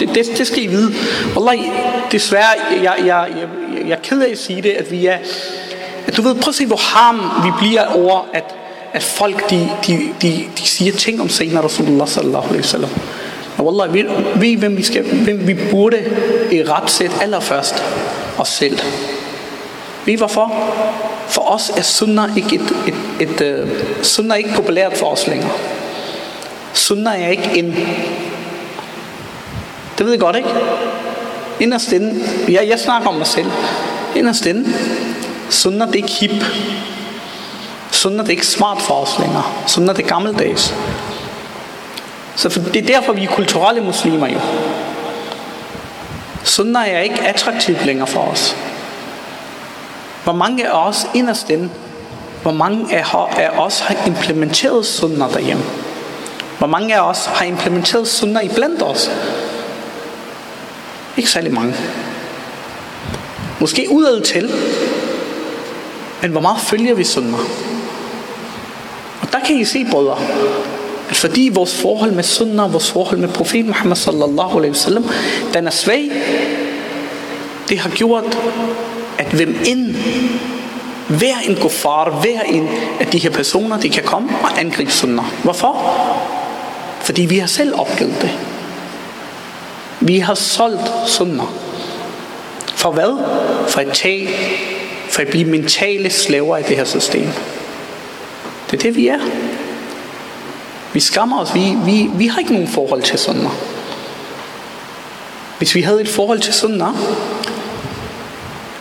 Det, 0.00 0.08
det, 0.14 0.38
det 0.38 0.46
skal 0.46 0.62
I 0.62 0.66
vide. 0.66 0.94
Wallahi, 1.36 1.70
desværre, 2.12 2.44
jeg, 2.70 2.82
jeg, 2.84 3.06
jeg, 3.06 3.28
jeg, 3.36 3.48
jeg 3.88 3.92
er 3.92 4.00
ked 4.02 4.22
af 4.22 4.30
at 4.30 4.38
sige 4.38 4.62
det, 4.62 4.70
at 4.70 4.90
vi 4.90 5.06
er... 5.06 5.18
At 6.06 6.16
du 6.16 6.22
ved, 6.22 6.34
prøv 6.34 6.48
at 6.48 6.54
se, 6.54 6.66
hvor 6.66 6.96
ham 6.96 7.20
vi 7.44 7.50
bliver 7.58 7.86
over, 7.86 8.28
at, 8.32 8.44
at 8.92 9.02
folk, 9.02 9.50
de, 9.50 9.68
de, 9.86 9.98
de, 10.22 10.44
de 10.58 10.68
siger 10.68 10.92
ting 10.92 11.20
om 11.20 11.28
Sayyidina 11.28 11.60
Rasulullah 11.60 12.08
sallallahu 12.08 12.44
alaihi 12.44 12.62
wasallam. 12.62 12.90
Og 13.58 13.66
Wallah, 13.66 13.94
ved, 13.94 14.04
ved 14.36 14.56
hvem 14.56 14.76
vi, 14.76 14.82
skal, 14.82 15.02
hvem 15.02 15.46
vi 15.46 15.56
burde 15.70 16.04
i 16.52 16.62
retsæt 16.62 17.10
allerførst? 17.22 17.84
Os 18.38 18.48
selv. 18.48 18.78
Ved 20.04 20.14
I 20.14 20.16
hvorfor? 20.16 20.74
For 21.28 21.42
os 21.42 21.72
er 21.76 21.82
sunnah 21.82 22.36
ikke, 22.36 22.54
et, 22.54 22.60
et, 22.86 22.94
et, 23.20 23.40
et, 23.40 23.62
uh, 23.62 23.68
sunnah 24.02 24.38
ikke 24.38 24.50
populært 24.54 24.96
for 24.96 25.06
os 25.06 25.26
længere. 25.26 25.50
Sunnah 26.72 27.22
er 27.22 27.28
ikke 27.28 27.50
en... 27.54 27.76
Det 30.00 30.06
ved 30.06 30.12
jeg 30.12 30.20
godt, 30.20 30.36
ikke? 30.36 30.48
Inderst 31.60 31.92
inde, 31.92 32.20
ja, 32.48 32.66
jeg 32.68 32.78
snakker 32.78 33.08
om 33.08 33.14
mig 33.14 33.26
selv. 33.26 33.50
Inderst 34.16 34.46
inde, 34.46 34.72
sunnah 35.50 35.88
det 35.88 35.94
er 35.94 36.02
ikke 36.02 36.12
hip. 36.20 36.44
Sunnah 37.90 38.20
det 38.20 38.26
er 38.26 38.30
ikke 38.30 38.46
smart 38.46 38.82
for 38.82 38.94
os 38.94 39.18
længere. 39.18 39.42
Sunnah 39.66 39.96
det 39.96 40.04
er 40.04 40.08
gammeldags. 40.08 40.74
Så 42.36 42.48
for, 42.48 42.60
det 42.60 42.76
er 42.76 42.86
derfor, 42.86 43.12
vi 43.12 43.24
er 43.24 43.28
kulturelle 43.28 43.80
muslimer 43.80 44.28
jo. 44.28 44.40
Sunnah 46.44 46.88
er 46.88 47.00
ikke 47.00 47.26
attraktivt 47.26 47.86
længere 47.86 48.06
for 48.06 48.20
os. 48.20 48.56
Hvor 50.24 50.32
mange 50.32 50.68
af 50.68 50.88
os 50.88 51.06
inderst 51.14 51.50
inde, 51.50 51.70
hvor 52.42 52.52
mange 52.52 52.96
af, 52.96 53.14
af 53.36 53.48
os 53.58 53.80
har 53.80 53.96
implementeret 54.06 54.86
sunnah 54.86 55.32
derhjemme? 55.32 55.64
Hvor 56.58 56.66
mange 56.66 56.94
af 56.94 57.00
os 57.00 57.26
har 57.26 57.44
implementeret 57.44 58.08
sunnah 58.08 58.44
i 58.44 58.48
blandt 58.48 58.82
os? 58.82 59.10
Ikke 61.16 61.30
særlig 61.30 61.52
mange. 61.52 61.74
Måske 63.60 63.86
udad 63.90 64.20
til. 64.20 64.50
Men 66.22 66.30
hvor 66.30 66.40
meget 66.40 66.60
følger 66.60 66.94
vi 66.94 67.04
sunnah? 67.04 67.40
Og 69.20 69.32
der 69.32 69.38
kan 69.46 69.56
I 69.56 69.64
se, 69.64 69.86
brødre, 69.90 70.18
at 71.10 71.16
fordi 71.16 71.50
vores 71.52 71.80
forhold 71.82 72.12
med 72.12 72.22
sunnah, 72.22 72.72
vores 72.72 72.90
forhold 72.90 73.18
med 73.18 73.28
profet 73.28 73.66
Muhammad 73.66 73.96
sallallahu 73.96 74.56
alaihi 74.56 74.70
wasallam, 74.70 75.04
den 75.54 75.66
er 75.66 75.70
svag, 75.70 76.10
det 77.68 77.78
har 77.78 77.90
gjort, 77.90 78.38
at 79.18 79.26
hvem 79.26 79.56
end 79.66 79.96
hver 81.08 81.36
en 81.48 81.56
kuffar, 81.56 82.10
hver 82.10 82.42
en 82.42 82.68
af 83.00 83.06
de 83.06 83.18
her 83.18 83.30
personer, 83.30 83.80
de 83.80 83.88
kan 83.88 84.02
komme 84.02 84.30
og 84.42 84.60
angribe 84.60 84.92
sunnah. 84.92 85.24
Hvorfor? 85.42 85.94
Fordi 87.00 87.22
vi 87.22 87.38
har 87.38 87.46
selv 87.46 87.80
opgivet 87.80 88.14
det. 88.20 88.30
Vi 90.00 90.18
har 90.18 90.34
solgt 90.34 90.92
sunnah. 91.06 91.46
For 92.74 92.90
hvad? 92.90 93.24
For 93.68 93.80
at 93.80 93.92
tage, 93.92 94.28
for 95.10 95.22
at 95.22 95.28
blive 95.28 95.44
mentale 95.44 96.10
slaver 96.10 96.56
i 96.56 96.62
det 96.62 96.76
her 96.76 96.84
system. 96.84 97.28
Det 98.70 98.76
er 98.78 98.82
det, 98.82 98.96
vi 98.96 99.08
er. 99.08 99.18
Vi 100.92 101.00
skammer 101.00 101.40
os. 101.40 101.54
Vi, 101.54 101.76
vi, 101.84 102.10
vi 102.14 102.26
har 102.26 102.38
ikke 102.38 102.52
nogen 102.52 102.68
forhold 102.68 103.02
til 103.02 103.18
sunnah. 103.18 103.52
Hvis 105.58 105.74
vi 105.74 105.80
havde 105.80 106.00
et 106.00 106.08
forhold 106.08 106.40
til 106.40 106.54
sunnah, 106.54 106.94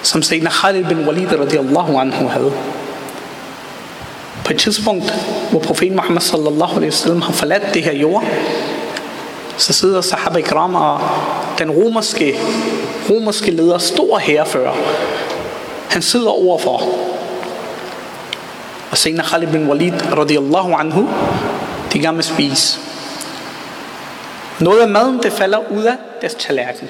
som 0.01 0.21
Sayyidina 0.21 0.49
Khalid 0.49 0.83
bin 0.83 1.07
Walid 1.07 1.39
radiallahu 1.39 1.97
anhu 1.97 2.27
havde. 2.27 2.53
På 4.45 4.53
et 4.53 4.59
tidspunkt, 4.59 5.13
hvor 5.51 5.59
profeten 5.59 5.95
Muhammad 5.95 6.21
sallallahu 6.21 6.75
alaihi 6.75 6.91
wasallam 6.91 7.21
har 7.21 7.33
forladt 7.33 7.73
det 7.73 7.83
her 7.83 7.93
jord, 7.93 8.23
så 9.59 9.73
sidder 9.73 10.01
sahaba 10.01 10.39
ikram 10.39 10.75
og 10.75 11.01
den 11.57 11.71
romerske, 11.71 12.39
romerske 13.09 13.51
leder, 13.51 13.77
stor 13.77 14.17
herrefører, 14.17 14.73
han 15.89 16.01
sidder 16.01 16.29
overfor. 16.29 16.83
Og 18.91 18.97
senere 18.97 19.25
Khalid 19.25 19.47
bin 19.47 19.69
Walid 19.69 19.93
radiallahu 20.17 20.73
anhu, 20.73 21.09
de 21.93 21.97
er 21.97 22.01
gang 22.01 22.15
med 22.15 22.23
at 22.23 22.29
spise. 22.29 22.79
Noget 24.59 24.81
af 24.81 24.89
maden, 24.89 25.19
det 25.23 25.33
falder 25.33 25.57
ud 25.71 25.83
af 25.83 25.95
deres 26.21 26.33
tallerken. 26.33 26.89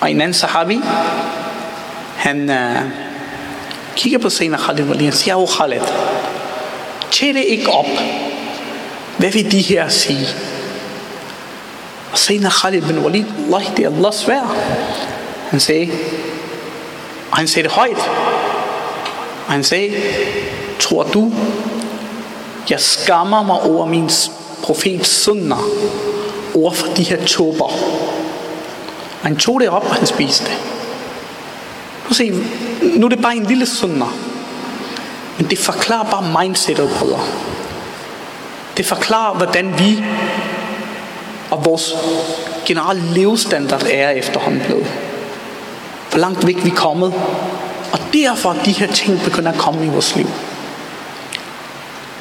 Og 0.00 0.10
en 0.10 0.20
anden 0.20 0.34
sahabi, 0.34 0.80
han 2.16 2.50
uh, 2.50 2.90
kigger 3.96 4.18
på 4.18 4.30
senere 4.30 4.60
Khalid 4.60 4.84
Walid 4.84 5.08
og 5.08 5.14
siger, 5.14 5.46
Khalid, 5.46 5.80
tag 7.10 7.28
det 7.28 7.44
ikke 7.48 7.70
op. 7.70 7.86
Hvad 9.22 9.32
vil 9.32 9.52
de 9.52 9.60
her 9.60 9.88
sige? 9.88 10.26
Og 12.12 12.18
Sayyidina 12.18 12.50
Khalid 12.50 12.82
bin 12.82 12.98
Walid, 12.98 13.24
Allah, 13.46 13.76
det 13.76 13.84
er 13.84 13.90
Allahs 13.90 14.14
svær. 14.14 14.56
Han 15.50 15.60
sagde, 15.60 15.90
og 17.30 17.36
han 17.36 17.48
sagde 17.48 17.68
det 17.68 17.76
højt. 17.76 17.98
Og 19.46 19.52
han 19.52 19.64
sagde, 19.64 19.94
tror 20.80 21.02
du, 21.02 21.32
jeg 22.70 22.80
skammer 22.80 23.42
mig 23.42 23.60
over 23.60 23.86
min 23.86 24.10
profet 24.62 25.06
sunnah, 25.06 25.58
over 26.54 26.72
for 26.72 26.86
de 26.86 27.02
her 27.02 27.24
tober. 27.24 27.64
Og 29.22 29.22
han 29.22 29.36
tog 29.36 29.60
det 29.60 29.68
op, 29.68 29.84
og 29.84 29.94
han 29.94 30.06
spiste 30.06 30.44
det. 30.44 30.56
Prøv 32.04 32.14
se, 32.14 32.30
nu 32.82 33.06
er 33.06 33.10
det 33.10 33.22
bare 33.22 33.36
en 33.36 33.46
lille 33.46 33.66
sunnah. 33.66 34.08
Men 35.38 35.50
det 35.50 35.58
forklarer 35.58 36.10
bare 36.10 36.44
mindsetet, 36.44 36.90
brødre. 36.98 37.20
Det 38.76 38.86
forklarer, 38.86 39.34
hvordan 39.34 39.78
vi 39.78 40.04
og 41.50 41.64
vores 41.64 41.94
generelle 42.66 43.02
levestandard 43.14 43.86
er 43.90 44.10
efterhånden 44.10 44.62
blevet. 44.66 44.86
Hvor 46.10 46.18
langt 46.18 46.46
væk 46.46 46.64
vi 46.64 46.70
er 46.70 46.74
kommet. 46.74 47.14
Og 47.92 47.98
derfor 48.12 48.50
er 48.50 48.62
de 48.64 48.72
her 48.72 48.86
ting 48.86 49.20
begynder 49.24 49.52
at 49.52 49.58
komme 49.58 49.86
i 49.86 49.88
vores 49.88 50.16
liv. 50.16 50.26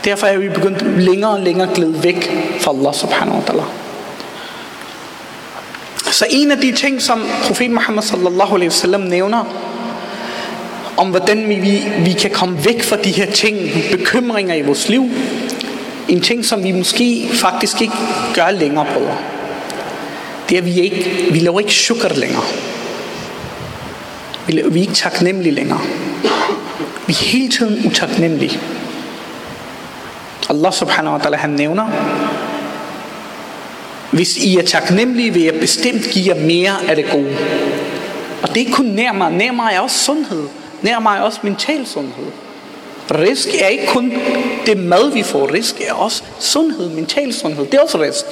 Derfor 0.03 0.27
er 0.27 0.37
vi 0.37 0.49
begyndt 0.49 0.99
længere 1.01 1.31
og 1.31 1.39
længere 1.39 1.69
glæde 1.75 2.03
væk 2.03 2.31
fra 2.59 2.71
Allah 2.71 2.93
subhanahu 2.93 3.37
wa 3.37 3.43
ta'ala. 3.43 3.63
Så 6.11 6.25
en 6.29 6.51
af 6.51 6.57
de 6.57 6.71
ting, 6.71 7.01
som 7.01 7.23
profet 7.43 7.71
Muhammad 7.71 8.03
sallallahu 8.03 8.55
alaihi 8.55 8.69
wasallam 8.69 9.01
nævner, 9.01 9.43
om 10.97 11.09
hvordan 11.09 11.49
vi, 11.49 11.83
vi 12.05 12.13
kan 12.13 12.31
komme 12.31 12.65
væk 12.65 12.83
fra 12.83 12.95
de 12.95 13.11
her 13.11 13.31
ting, 13.31 13.57
bekymringer 13.91 14.55
i 14.55 14.61
vores 14.61 14.89
liv, 14.89 15.09
en 16.09 16.21
ting, 16.21 16.45
som 16.45 16.63
vi 16.63 16.71
måske 16.71 17.29
faktisk 17.33 17.81
ikke 17.81 17.93
gør 18.35 18.51
længere, 18.51 18.85
brødre. 18.93 19.17
Det 20.49 20.55
er, 20.55 20.61
at 20.61 20.65
vi, 20.65 20.79
ikke, 20.79 21.27
vi 21.31 21.39
laver 21.39 21.59
ikke 21.59 21.73
sukker 21.73 22.09
længere. 22.09 22.43
Vi, 24.47 24.53
laver, 24.53 24.69
vi 24.69 24.79
er 24.79 24.81
ikke 24.81 24.93
taknemmelige 24.93 25.55
længere. 25.55 25.81
Vi 27.07 27.13
er 27.13 27.25
hele 27.25 27.49
tiden 27.49 27.85
utaknemmelige. 27.85 28.59
Allah 30.49 30.73
subhanahu 30.73 31.17
wa 31.17 31.21
ta'ala 31.23 31.35
han 31.35 31.49
nævner, 31.49 31.87
hvis 34.11 34.37
I 34.37 34.57
er 34.57 34.63
taknemmelige, 34.63 35.33
vil 35.33 35.43
jeg 35.43 35.53
bestemt 35.53 36.03
give 36.03 36.35
jer 36.35 36.45
mere 36.45 36.89
af 36.89 36.95
det 36.95 37.05
gode. 37.11 37.37
Og 38.41 38.47
det 38.47 38.55
er 38.55 38.59
ikke 38.59 38.71
kun 38.71 38.85
nærmere. 38.85 39.31
Nærmere 39.31 39.73
er 39.73 39.79
også 39.79 39.99
sundhed. 39.99 40.43
Nærmere 40.81 41.17
er 41.17 41.21
også 41.21 41.39
mental 41.43 41.87
sundhed. 41.87 42.25
Risk 43.11 43.47
er 43.59 43.67
ikke 43.67 43.87
kun 43.87 44.13
det 44.65 44.77
mad, 44.77 45.11
vi 45.11 45.23
får. 45.23 45.51
Risk 45.53 45.81
er 45.87 45.93
også 45.93 46.23
sundhed, 46.39 46.89
mental 46.89 47.33
sundhed. 47.33 47.65
Det 47.65 47.73
er 47.73 47.79
også 47.79 48.01
risk. 48.01 48.25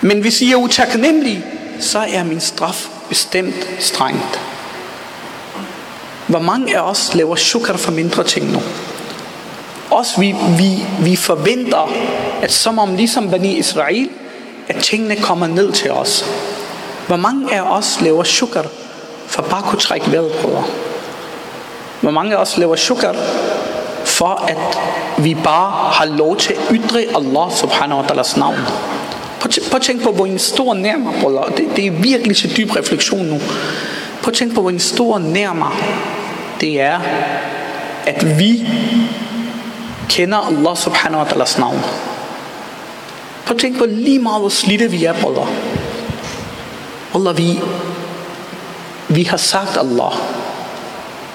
Men 0.00 0.20
hvis 0.20 0.42
I 0.42 0.52
er 0.52 0.56
utaknemmelige, 0.56 1.44
så 1.80 1.98
er 1.98 2.24
min 2.24 2.40
straf 2.40 2.88
bestemt 3.08 3.68
strengt. 3.78 4.40
Hvor 6.26 6.38
mange 6.38 6.76
af 6.76 6.80
os 6.80 7.14
laver 7.14 7.36
sukker 7.36 7.76
for 7.76 7.92
mindre 7.92 8.24
ting 8.24 8.52
nu? 8.52 8.62
Også 9.90 10.20
vi, 10.20 10.34
vi, 10.58 10.84
vi 11.00 11.16
forventer, 11.16 11.92
at 12.42 12.52
som 12.52 12.78
om 12.78 12.96
ligesom 12.96 13.30
Bani 13.30 13.58
Israel, 13.58 14.08
at 14.68 14.76
tingene 14.82 15.16
kommer 15.16 15.46
ned 15.46 15.72
til 15.72 15.90
os. 15.90 16.24
Hvor 17.06 17.16
mange 17.16 17.54
af 17.54 17.60
os 17.60 17.98
laver 18.00 18.24
sukker 18.24 18.62
for 19.26 19.42
bare 19.42 19.58
at 19.58 19.64
kunne 19.64 19.80
trække 19.80 20.12
vejret, 20.12 20.32
brødre? 20.42 20.64
Hvor 22.00 22.10
mange 22.10 22.36
af 22.36 22.40
os 22.40 22.58
laver 22.58 22.76
sukker 22.76 23.12
for 24.04 24.44
at 24.48 24.78
vi 25.24 25.36
bare 25.44 25.92
har 25.92 26.04
lov 26.04 26.36
til 26.36 26.52
at 26.52 26.60
ytre 26.70 27.00
Allah 27.00 27.52
subhanahu 27.56 28.00
wa 28.00 28.06
ta'alas 28.06 28.38
navn? 28.38 28.56
Prøv, 29.40 29.76
at 29.76 29.82
tænke 29.82 30.04
på, 30.04 30.12
hvor 30.12 30.26
en 30.26 30.38
stor 30.38 30.74
nærmer, 30.74 31.12
brødre. 31.20 31.44
Det, 31.56 31.68
det 31.76 31.86
er 31.86 31.90
virkelig 31.90 32.36
til 32.36 32.56
dyb 32.56 32.76
refleksion 32.76 33.26
nu. 33.26 33.38
Prøv 34.22 34.30
at 34.30 34.34
tænke 34.34 34.54
på, 34.54 34.60
hvor 34.60 34.70
en 34.70 34.78
stor 34.78 35.18
nærmer 35.18 35.76
det 36.60 36.80
er, 36.80 37.00
at 38.06 38.38
vi 38.38 38.68
kender 40.08 40.38
Allah 40.38 40.76
subhanahu 40.76 41.22
wa 41.22 41.28
ta'alas 41.28 41.60
navn. 41.60 41.80
Prøv 43.46 43.54
at 43.54 43.60
tænke 43.60 43.78
på 43.78 43.86
lige 43.88 44.18
meget, 44.18 44.40
hvor 44.40 44.48
slidte 44.48 44.90
vi 44.90 45.04
er, 45.04 45.14
brødre. 45.20 45.46
Allah, 47.14 47.38
vi, 47.38 47.60
vi 49.08 49.22
har 49.22 49.36
sagt 49.36 49.76
Allah 49.76 50.12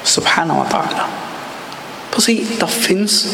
subhanahu 0.03 0.59
wa 0.59 0.65
ta'ala. 0.65 1.03
Prøv 2.11 2.17
at 2.17 2.23
se, 2.23 2.47
der 2.59 2.67
findes 2.67 3.27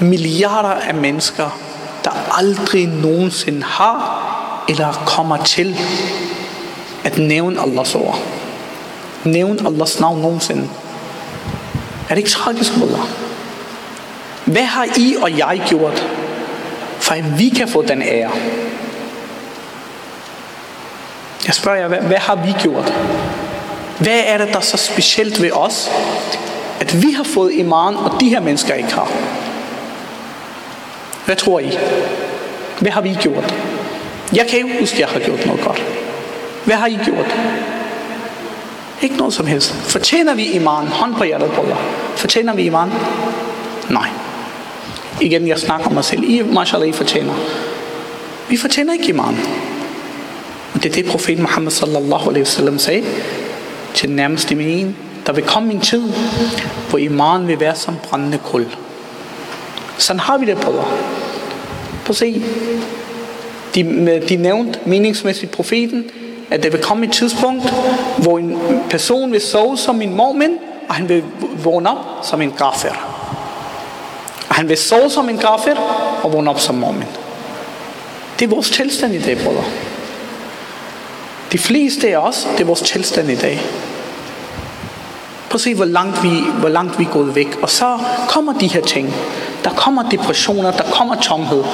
milliarder 0.00 0.68
af 0.68 0.94
mennesker, 0.94 1.58
der 2.04 2.10
aldrig 2.38 2.86
nogensinde 2.86 3.62
har 3.62 4.22
eller 4.68 4.92
kommer 5.06 5.36
til 5.36 5.76
at 7.04 7.18
nævne 7.18 7.62
Allahs 7.62 7.94
ord. 7.94 8.18
Nævne 9.24 9.66
Allahs 9.66 10.00
navn 10.00 10.20
nogensinde. 10.20 10.68
Er 12.08 12.08
det 12.08 12.18
ikke 12.18 12.30
tragisk, 12.30 12.72
Allah? 12.72 13.00
Hvad 14.44 14.64
har 14.64 14.84
I 14.96 15.16
og 15.22 15.38
jeg 15.38 15.62
gjort, 15.66 16.06
for 16.98 17.14
at 17.14 17.38
vi 17.38 17.48
kan 17.48 17.68
få 17.68 17.82
den 17.82 18.02
ære? 18.02 18.30
Jeg 21.46 21.54
spørger 21.54 21.78
jer, 21.78 21.88
hvad, 21.88 21.98
hvad 21.98 22.16
har 22.16 22.34
vi 22.34 22.54
gjort? 22.62 22.92
Hvad 24.00 24.22
er 24.26 24.38
det, 24.38 24.48
der 24.48 24.56
er 24.56 24.60
så 24.60 24.76
specielt 24.76 25.42
ved 25.42 25.50
os, 25.52 25.90
at 26.80 27.02
vi 27.02 27.10
har 27.10 27.24
fået 27.24 27.52
iman, 27.52 27.96
og 27.96 28.20
de 28.20 28.28
her 28.28 28.40
mennesker 28.40 28.74
ikke 28.74 28.92
har? 28.92 29.12
Hvad 31.24 31.36
tror 31.36 31.60
I? 31.60 31.78
Hvad 32.80 32.90
har 32.90 33.00
vi 33.00 33.16
gjort? 33.20 33.54
Jeg 34.32 34.46
kan 34.46 34.58
ikke 34.58 34.80
huske, 34.80 34.94
at 34.94 35.00
jeg 35.00 35.08
har 35.08 35.20
gjort 35.20 35.46
noget 35.46 35.64
godt. 35.64 35.82
Hvad 36.64 36.76
har 36.76 36.86
I 36.86 36.98
gjort? 37.04 37.36
Ikke 39.02 39.16
noget 39.16 39.34
som 39.34 39.46
helst. 39.46 39.72
Fortjener 39.72 40.34
vi 40.34 40.44
iman? 40.44 40.86
Hånd 40.86 41.14
på 41.14 41.24
hjertet, 41.24 41.50
brødre. 41.50 41.76
Fortjener 42.16 42.54
vi 42.54 42.62
iman? 42.62 42.88
Nej. 43.90 44.08
Igen, 45.20 45.48
jeg 45.48 45.58
snakker 45.58 45.86
om 45.86 45.92
mig 45.92 46.04
selv. 46.04 46.22
I, 46.24 46.42
mashallah, 46.42 46.88
I 46.88 46.92
fortjener. 46.92 47.34
Vi 48.48 48.56
fortjener 48.56 48.92
ikke 48.92 49.08
iman. 49.08 49.38
Og 50.74 50.82
det 50.82 50.86
er 50.86 50.94
det, 50.94 51.06
profeten 51.06 51.42
Muhammad 51.42 51.70
sallallahu 51.70 52.28
alaihi 52.28 52.42
wasallam 52.42 52.78
sagde 52.78 53.04
til 53.96 54.08
den 54.08 54.16
nærmeste 54.16 54.54
min. 54.54 54.96
Der 55.26 55.32
vil 55.32 55.44
komme 55.44 55.72
en 55.72 55.80
tid, 55.80 56.02
hvor 56.90 56.98
iman 56.98 57.48
vil 57.48 57.60
være 57.60 57.74
som 57.74 57.96
brændende 58.08 58.38
kul. 58.38 58.66
Sådan 59.98 60.20
har 60.20 60.38
vi 60.38 60.46
det, 60.46 60.56
brødre. 60.56 60.84
Prøv 62.04 62.10
at 62.10 62.16
se. 62.16 62.42
De, 63.74 64.22
de 64.28 64.36
nævnte 64.36 64.78
meningsmæssigt 64.84 65.52
profeten, 65.52 66.04
at 66.50 66.62
der 66.62 66.70
vil 66.70 66.80
komme 66.80 67.06
et 67.06 67.12
tidspunkt, 67.12 67.74
hvor 68.18 68.38
en 68.38 68.58
person 68.90 69.32
vil 69.32 69.40
sove 69.40 69.78
som 69.78 70.02
en 70.02 70.14
mormen, 70.14 70.58
og 70.88 70.94
han 70.94 71.08
vil 71.08 71.24
vågne 71.64 71.90
op 71.90 71.96
som 72.22 72.42
en 72.42 72.50
gafir. 72.50 72.90
Han 74.48 74.68
vil 74.68 74.76
sove 74.76 75.10
som 75.10 75.28
en 75.28 75.38
gafir, 75.38 75.74
og 76.22 76.32
vågne 76.32 76.50
op 76.50 76.60
som 76.60 76.74
mormen. 76.74 77.04
Det 78.38 78.44
er 78.44 78.48
vores 78.48 78.70
tilstand 78.70 79.14
i 79.14 79.20
dag, 79.20 79.38
brødre. 79.44 79.64
De 81.52 81.58
fleste 81.58 82.08
af 82.08 82.16
os, 82.16 82.48
det 82.52 82.60
er 82.60 82.64
vores 82.64 82.80
tilstand 82.80 83.30
i 83.30 83.36
dag. 83.36 83.60
Prøv 85.50 85.54
at 85.54 85.60
se, 85.60 85.74
hvor 85.74 85.84
langt, 85.84 86.22
vi, 86.22 86.28
hvor 86.58 86.68
langt 86.68 86.98
vi 86.98 87.04
er 87.04 87.08
gået 87.08 87.34
væk. 87.34 87.58
Og 87.62 87.70
så 87.70 87.98
kommer 88.28 88.52
de 88.52 88.66
her 88.66 88.80
ting. 88.80 89.14
Der 89.64 89.70
kommer 89.70 90.08
depressioner, 90.08 90.70
der 90.70 90.84
kommer 90.92 91.14
tomhed. 91.14 91.64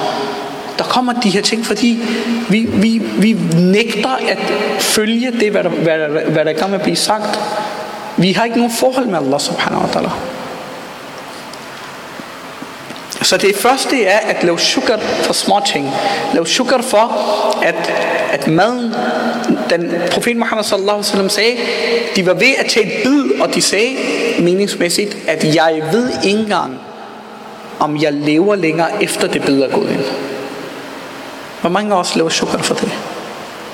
Der 0.77 0.83
kommer 0.83 1.13
de 1.13 1.29
her 1.29 1.41
ting, 1.41 1.65
fordi 1.65 1.99
vi, 2.49 2.59
vi, 2.59 2.97
vi 2.97 3.37
nægter 3.55 4.09
at 4.09 4.39
følge 4.79 5.31
det, 5.31 5.51
hvad 5.51 5.63
der, 5.63 5.69
hvad, 5.69 5.99
der, 5.99 6.29
hvad 6.29 6.45
der 6.45 6.65
at 6.65 6.81
blive 6.81 6.95
sagt. 6.95 7.39
Vi 8.17 8.31
har 8.31 8.43
ikke 8.43 8.57
nogen 8.57 8.71
forhold 8.71 9.05
med 9.05 9.17
Allah 9.17 9.39
subhanahu 9.39 9.83
wa 9.83 9.89
ta'ala. 9.89 10.32
Så 13.23 13.37
det 13.37 13.55
første 13.55 14.03
er 14.03 14.17
at 14.17 14.43
lave 14.43 14.59
sukker 14.59 14.97
for 14.99 15.33
små 15.33 15.59
ting. 15.65 15.91
Lave 16.33 16.47
sukker 16.47 16.81
for, 16.81 17.11
at, 17.63 17.93
at 18.31 18.47
maden, 18.47 18.93
den 19.69 19.93
profet 20.11 20.37
Muhammad 20.37 20.63
sallallahu 20.63 20.97
alaihi 20.97 21.07
wasallam 21.07 21.29
sagde, 21.29 21.57
de 22.15 22.25
var 22.25 22.33
ved 22.33 22.53
at 22.57 22.65
tage 22.69 22.85
et 22.85 23.03
bid, 23.03 23.41
og 23.41 23.55
de 23.55 23.61
sagde 23.61 23.95
meningsmæssigt, 24.39 25.17
at 25.27 25.55
jeg 25.55 25.83
ved 25.91 26.09
ikke 26.23 26.39
engang, 26.39 26.79
om 27.79 28.01
jeg 28.01 28.13
lever 28.13 28.55
længere 28.55 29.03
efter 29.03 29.27
det 29.27 29.41
bid 29.45 29.61
er 29.61 29.69
gået 29.69 29.89
ind. 29.91 30.05
Hvor 31.61 31.69
mange 31.69 31.95
af 31.95 31.99
os 31.99 32.15
laver 32.15 32.29
sukker 32.29 32.57
for 32.57 32.75
det? 32.75 32.91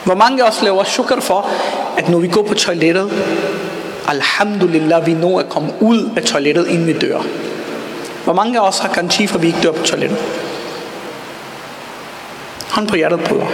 Hvor 0.04 0.16
mange 0.16 0.44
af 0.44 0.50
os 0.50 0.62
laver 0.62 0.84
sukker 0.84 1.20
for, 1.20 1.50
at 1.98 2.10
når 2.10 2.20
vi 2.20 2.28
går 2.28 2.44
på 2.44 2.54
toilettet, 2.54 3.12
alhamdulillah, 4.08 5.06
vi 5.06 5.14
når 5.14 5.40
at 5.40 5.50
komme 5.50 5.70
ud 5.80 6.10
af 6.18 6.24
toilettet, 6.24 6.68
inden 6.68 6.88
vi 6.88 6.94
dør. 6.94 7.22
Hvor 8.24 8.34
mange 8.34 8.60
af 8.60 8.68
os 8.68 8.80
har 8.80 8.94
garanti 8.94 9.28
for, 9.28 9.36
at 9.36 9.42
vi 9.42 9.48
ikke 9.48 9.62
dør 9.64 9.72
på 9.72 9.84
toilettet? 9.84 10.18
Hånd 12.70 12.88
på 12.88 12.96
hjertet, 12.96 13.20
brødre. 13.20 13.48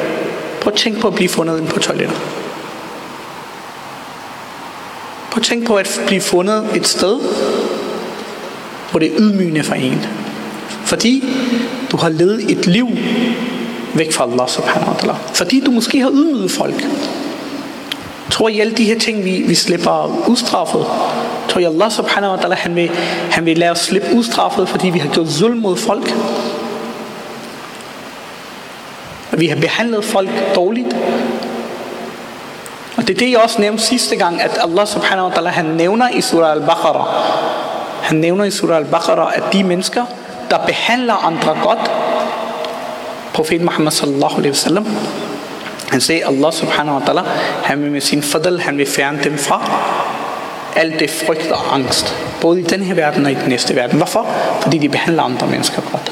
Prøv 0.62 0.73
at 0.73 0.80
tænke 0.80 0.99
på 0.99 1.08
at 1.08 1.15
blive 1.15 1.30
fundet 1.30 1.60
ind 1.60 1.67
på 1.67 1.80
toilettet. 1.80 2.17
Prøv 5.32 5.39
at 5.39 5.43
tænke 5.43 5.65
på 5.65 5.75
at 5.75 6.01
blive 6.08 6.21
fundet 6.21 6.69
et 6.75 6.88
sted, 6.88 7.19
hvor 8.91 8.99
det 8.99 9.12
er 9.12 9.15
ydmygende 9.19 9.63
for 9.63 9.75
en. 9.75 10.06
Fordi 10.86 11.23
du 11.91 11.97
har 11.97 12.10
levet 12.10 12.51
et 12.51 12.67
liv 12.67 12.88
væk 13.93 14.13
fra 14.13 14.23
Allah 14.23 14.49
subhanahu 14.49 14.91
wa 14.91 14.97
ta'ala. 14.97 15.15
Fordi 15.34 15.60
du 15.60 15.71
måske 15.71 15.99
har 15.99 16.12
ydmyget 16.12 16.51
folk. 16.51 16.88
Tror 18.31 18.49
I 18.49 18.59
alle 18.59 18.73
de 18.73 18.83
her 18.83 18.99
ting, 18.99 19.23
vi, 19.23 19.43
vi 19.47 19.55
slipper 19.55 20.23
udstraffet? 20.27 20.85
Tror 21.49 21.59
I 21.59 21.63
Allah 21.63 21.91
subhanahu 21.91 22.35
wa 22.35 22.41
ta'ala, 22.41 22.55
han 22.55 22.75
vil, 22.75 22.91
han 23.31 23.45
vil 23.45 23.57
lade 23.57 23.71
os 23.71 23.79
slippe 23.79 24.07
udstraffet, 24.15 24.69
fordi 24.69 24.89
vi 24.89 24.99
har 24.99 25.09
gjort 25.09 25.27
zulm 25.27 25.57
mod 25.57 25.77
folk? 25.77 26.15
Og 29.31 29.39
vi 29.39 29.47
har 29.47 29.55
behandlet 29.55 30.05
folk 30.05 30.29
dårligt? 30.55 30.95
Og 32.97 33.07
det 33.07 33.09
er 33.09 33.17
det, 33.17 33.31
jeg 33.31 33.39
også 33.39 33.61
nævnte 33.61 33.83
sidste 33.83 34.15
gang, 34.15 34.41
at 34.41 34.57
Allah 34.63 34.88
subhanahu 34.88 35.27
wa 35.27 35.33
ta'ala, 35.33 35.49
han 35.49 35.65
nævner 35.65 36.09
i 36.09 36.21
surah 36.21 36.51
al-Baqarah, 36.51 37.05
han 38.01 38.17
nævner 38.17 38.43
i 38.43 38.51
surah 38.51 38.77
al-Baqarah, 38.77 39.38
at 39.38 39.43
de 39.53 39.63
mennesker, 39.63 40.05
der 40.49 40.57
behandler 40.57 41.13
andre 41.13 41.57
godt, 41.63 41.91
profet 43.33 43.61
Muhammad 43.61 43.91
sallallahu 43.91 44.38
alaihi 44.38 44.49
wasallam, 44.49 44.88
han 45.89 46.02
sagde, 46.02 46.26
Allah 46.26 46.54
subhanahu 46.54 47.00
wa 47.00 47.06
ta'ala, 47.06 47.24
han 47.63 47.84
vil 47.84 47.91
med 47.91 48.02
sin 48.02 48.24
fadl, 48.24 48.60
han 48.60 48.78
vil 48.78 48.88
fjerne 48.88 49.24
dem 49.24 49.38
fra 49.38 49.71
alt 50.76 51.00
det 51.00 51.10
frygt 51.10 51.52
og 51.52 51.74
angst. 51.74 52.15
Både 52.41 52.60
i 52.60 52.63
den 52.63 52.82
her 52.82 52.93
verden 52.93 53.26
og 53.26 53.32
i 53.32 53.36
den 53.36 53.50
næste 53.50 53.76
verden. 53.76 53.98
Hvorfor? 53.98 54.28
Fordi 54.62 54.78
de 54.78 54.89
behandler 54.89 55.24
andre 55.24 55.48
mennesker 55.48 55.82
godt. 55.91 56.12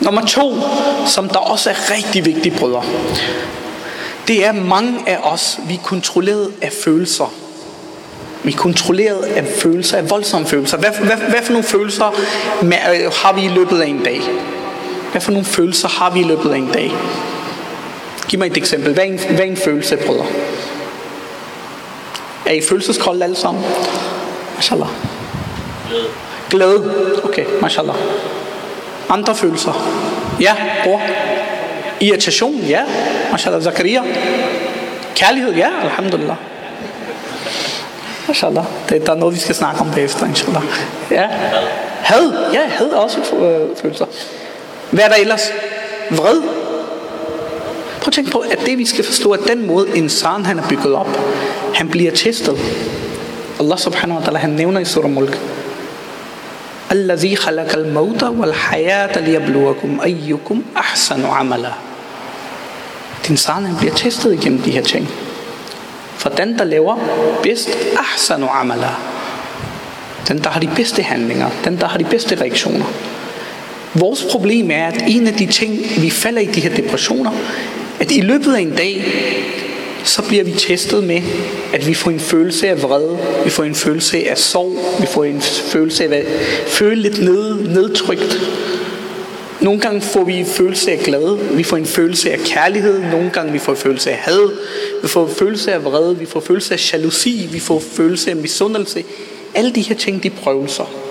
Nummer 0.00 0.26
to, 0.26 0.54
som 1.06 1.28
der 1.28 1.38
også 1.38 1.70
er 1.70 1.90
rigtig 1.96 2.24
vigtigt, 2.24 2.58
brødre. 2.58 2.82
Det 4.28 4.46
er 4.46 4.52
mange 4.52 4.98
af 5.06 5.18
os, 5.22 5.58
vi 5.68 5.74
er 5.74 5.78
kontrolleret 5.84 6.52
af 6.62 6.72
følelser. 6.84 7.32
Vi 8.42 8.52
er 8.52 8.56
kontrolleret 8.56 9.22
af 9.22 9.44
følelser, 9.62 9.96
af 9.98 10.10
voldsomme 10.10 10.46
følelser. 10.46 10.76
Hvad, 10.76 10.90
hvad, 10.90 11.16
hvad 11.16 11.42
for 11.42 11.52
nogle 11.52 11.66
følelser 11.66 12.04
har 13.22 13.32
vi 13.32 13.44
i 13.44 13.48
løbet 13.48 13.80
af 13.80 13.86
en 13.86 14.02
dag? 14.04 14.20
Hvad 15.14 15.22
for 15.22 15.32
nogle 15.32 15.46
følelser 15.46 15.88
har 15.88 16.10
vi 16.10 16.20
i 16.20 16.22
løbet 16.22 16.52
af 16.52 16.56
en 16.56 16.70
dag? 16.72 16.92
Giv 18.28 18.38
mig 18.38 18.46
et 18.46 18.56
eksempel. 18.56 18.92
Hvad 18.92 19.04
er 19.04 19.08
en, 19.08 19.18
hvad 19.18 19.40
er 19.40 19.44
en 19.44 19.56
følelse, 19.56 19.96
brødre? 19.96 20.26
Er 22.46 22.52
I 22.52 22.60
følelseskolde 22.68 23.24
alle 23.24 23.36
sammen? 23.36 23.64
Mashallah. 24.54 24.88
Glæde. 26.50 26.94
Okay, 27.24 27.44
mashallah. 27.60 27.94
Andre 29.08 29.34
følelser. 29.34 29.72
Ja, 30.40 30.54
bror. 30.84 31.00
Irritation, 32.00 32.54
ja. 32.54 32.80
Mashallah. 33.32 33.62
Zakaria. 33.62 34.02
Kærlighed, 35.14 35.54
ja. 35.54 35.68
Alhamdulillah. 35.82 36.36
Mashallah. 38.28 38.64
Det, 38.88 39.06
der 39.06 39.12
er 39.12 39.16
noget, 39.16 39.34
vi 39.34 39.40
skal 39.40 39.54
snakke 39.54 39.80
om 39.80 39.90
bagefter, 39.94 40.26
inshallah. 40.26 40.62
Ja. 41.10 41.28
Had. 42.00 42.32
Ja, 42.52 42.66
had 42.66 42.86
er 42.86 42.96
også 42.96 43.18
øh, 43.18 43.76
følelser. 43.76 44.06
Hvad 44.93 45.03
er 45.03 45.07
der 45.07 45.15
ellers? 45.15 45.51
Vred. 46.11 46.41
Prøv 48.01 48.07
at 48.07 48.13
tænke 48.13 48.31
på, 48.31 48.39
at 48.39 48.59
det 48.65 48.77
vi 48.77 48.85
skal 48.85 49.05
forstå, 49.05 49.31
at 49.31 49.39
den 49.47 49.67
måde 49.67 49.87
insan 49.95 50.45
han 50.45 50.59
er 50.59 50.67
bygget 50.69 50.93
op, 50.93 51.19
han 51.75 51.89
bliver 51.89 52.11
testet. 52.11 52.57
Allah 53.59 53.77
subhanahu 53.77 54.19
wa 54.19 54.25
ta'ala, 54.25 54.37
han 54.37 54.49
nævner 54.49 54.79
i 54.79 54.85
surah 54.85 55.11
Mulk, 55.11 55.37
الذي 56.91 57.35
خلق 57.35 57.73
الموت 57.73 58.23
والحياة 58.23 59.19
ليبلوكم 59.19 59.99
أيكم 60.03 60.61
أحسن 60.77 61.25
عملا 61.25 61.73
Din 63.27 63.37
san 63.37 63.65
han 63.65 63.75
bliver 63.77 63.93
testet 63.93 64.33
igennem 64.33 64.61
de 64.61 64.71
her 64.71 64.81
ting. 64.81 65.09
For 66.17 66.29
den, 66.29 66.57
der 66.59 66.63
laver 66.63 66.97
bedst 67.43 67.69
ahsanu 67.97 68.47
amala, 68.47 68.89
den, 70.27 70.43
der 70.43 70.49
har 70.49 70.59
de 70.59 70.69
bedste 70.75 71.01
handlinger, 71.01 71.49
den, 71.63 71.79
der 71.79 71.87
har 71.87 71.97
de 71.97 72.03
bedste 72.03 72.35
reaktioner. 72.35 72.85
Vores 73.94 74.26
problem 74.30 74.70
er, 74.70 74.86
at 74.86 75.04
en 75.08 75.26
af 75.26 75.34
de 75.34 75.46
ting, 75.46 75.78
vi 76.00 76.10
falder 76.10 76.40
i 76.40 76.46
de 76.46 76.60
her 76.60 76.76
depressioner, 76.76 77.30
at 78.00 78.10
i 78.10 78.20
løbet 78.20 78.54
af 78.54 78.60
en 78.60 78.70
dag, 78.70 79.04
så 80.04 80.22
bliver 80.22 80.44
vi 80.44 80.52
testet 80.52 81.04
med, 81.04 81.22
at 81.72 81.86
vi 81.86 81.94
får 81.94 82.10
en 82.10 82.20
følelse 82.20 82.68
af 82.68 82.82
vrede, 82.82 83.18
vi 83.44 83.50
får 83.50 83.64
en 83.64 83.74
følelse 83.74 84.30
af 84.30 84.38
sorg, 84.38 85.00
vi 85.00 85.06
får 85.06 85.24
en 85.24 85.40
følelse 85.40 86.04
af 86.04 86.18
at 86.18 86.26
føle 86.66 87.02
lidt 87.02 87.22
ned, 87.22 87.54
nedtrykt. 87.54 88.40
Nogle 89.60 89.80
gange 89.80 90.00
får 90.00 90.24
vi 90.24 90.34
en 90.34 90.46
følelse 90.46 90.92
af 90.92 90.98
glæde, 90.98 91.38
vi 91.52 91.62
får 91.62 91.76
en 91.76 91.86
følelse 91.86 92.32
af 92.32 92.38
kærlighed, 92.38 93.00
nogle 93.10 93.30
gange 93.30 93.52
vi 93.52 93.58
får 93.58 93.72
en 93.72 93.78
følelse 93.78 94.10
af 94.10 94.16
had, 94.16 94.50
vi 95.02 95.08
får 95.08 95.26
en 95.26 95.34
følelse 95.34 95.72
af 95.72 95.84
vrede, 95.84 96.18
vi 96.18 96.26
får 96.26 96.40
en 96.40 96.46
følelse 96.46 96.74
af 96.74 96.92
jalousi, 96.92 97.48
vi 97.52 97.60
får 97.60 97.76
en 97.76 97.84
følelse 97.92 98.30
af 98.30 98.36
misundelse. 98.36 99.04
Alle 99.54 99.72
de 99.72 99.80
her 99.80 99.94
ting, 99.94 100.22
de 100.22 100.30
prøvelser. 100.30 101.03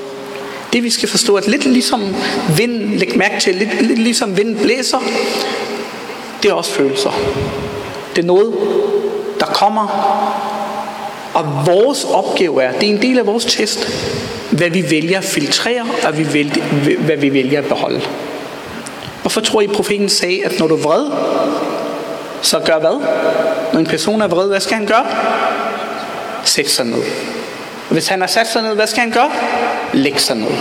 Det 0.73 0.83
vi 0.83 0.89
skal 0.89 1.09
forstå, 1.09 1.35
at 1.35 1.47
lidt 1.47 1.65
ligesom 1.65 2.15
vind, 2.57 2.71
læg 2.71 3.17
mærke 3.17 3.39
til, 3.39 3.55
lidt, 3.55 3.81
lidt 3.81 3.99
ligesom 3.99 4.37
vind 4.37 4.57
blæser, 4.57 4.99
det 6.43 6.49
er 6.51 6.53
også 6.53 6.71
følelser. 6.71 7.11
Det 8.15 8.21
er 8.21 8.25
noget, 8.25 8.53
der 9.39 9.45
kommer. 9.45 9.87
Og 11.33 11.45
vores 11.65 12.03
opgave 12.03 12.63
er, 12.63 12.71
det 12.71 12.89
er 12.89 12.93
en 12.93 13.01
del 13.01 13.19
af 13.19 13.25
vores 13.25 13.45
test, 13.45 13.87
hvad 14.51 14.69
vi 14.69 14.91
vælger 14.91 15.17
at 15.17 15.23
filtrere, 15.23 15.85
og 16.07 16.17
vi 16.17 16.33
vælger, 16.33 16.63
hvad 16.99 17.17
vi 17.17 17.33
vælger 17.33 17.59
at 17.59 17.65
beholde. 17.65 18.01
Hvorfor 19.21 19.41
tror 19.41 19.61
I, 19.61 19.67
profeten 19.67 20.09
sagde, 20.09 20.45
at 20.45 20.59
når 20.59 20.67
du 20.67 20.75
er 20.75 20.81
vred, 20.81 21.05
så 22.41 22.59
gør 22.59 22.79
hvad? 22.79 23.01
Når 23.73 23.79
en 23.79 23.85
person 23.85 24.21
er 24.21 24.27
vred, 24.27 24.47
hvad 24.47 24.59
skal 24.59 24.77
han 24.77 24.85
gøre? 24.85 25.05
Sæt 26.43 26.69
sig 26.69 26.85
ned. 26.85 27.01
Og 27.89 27.93
hvis 27.93 28.07
han 28.07 28.19
har 28.21 28.27
sat 28.27 28.47
sig 28.47 28.61
ned, 28.61 28.75
hvad 28.75 28.87
skal 28.87 29.01
han 29.01 29.11
gøre? 29.11 29.31
Lægge 29.93 30.19
sig 30.19 30.35
ned. 30.35 30.51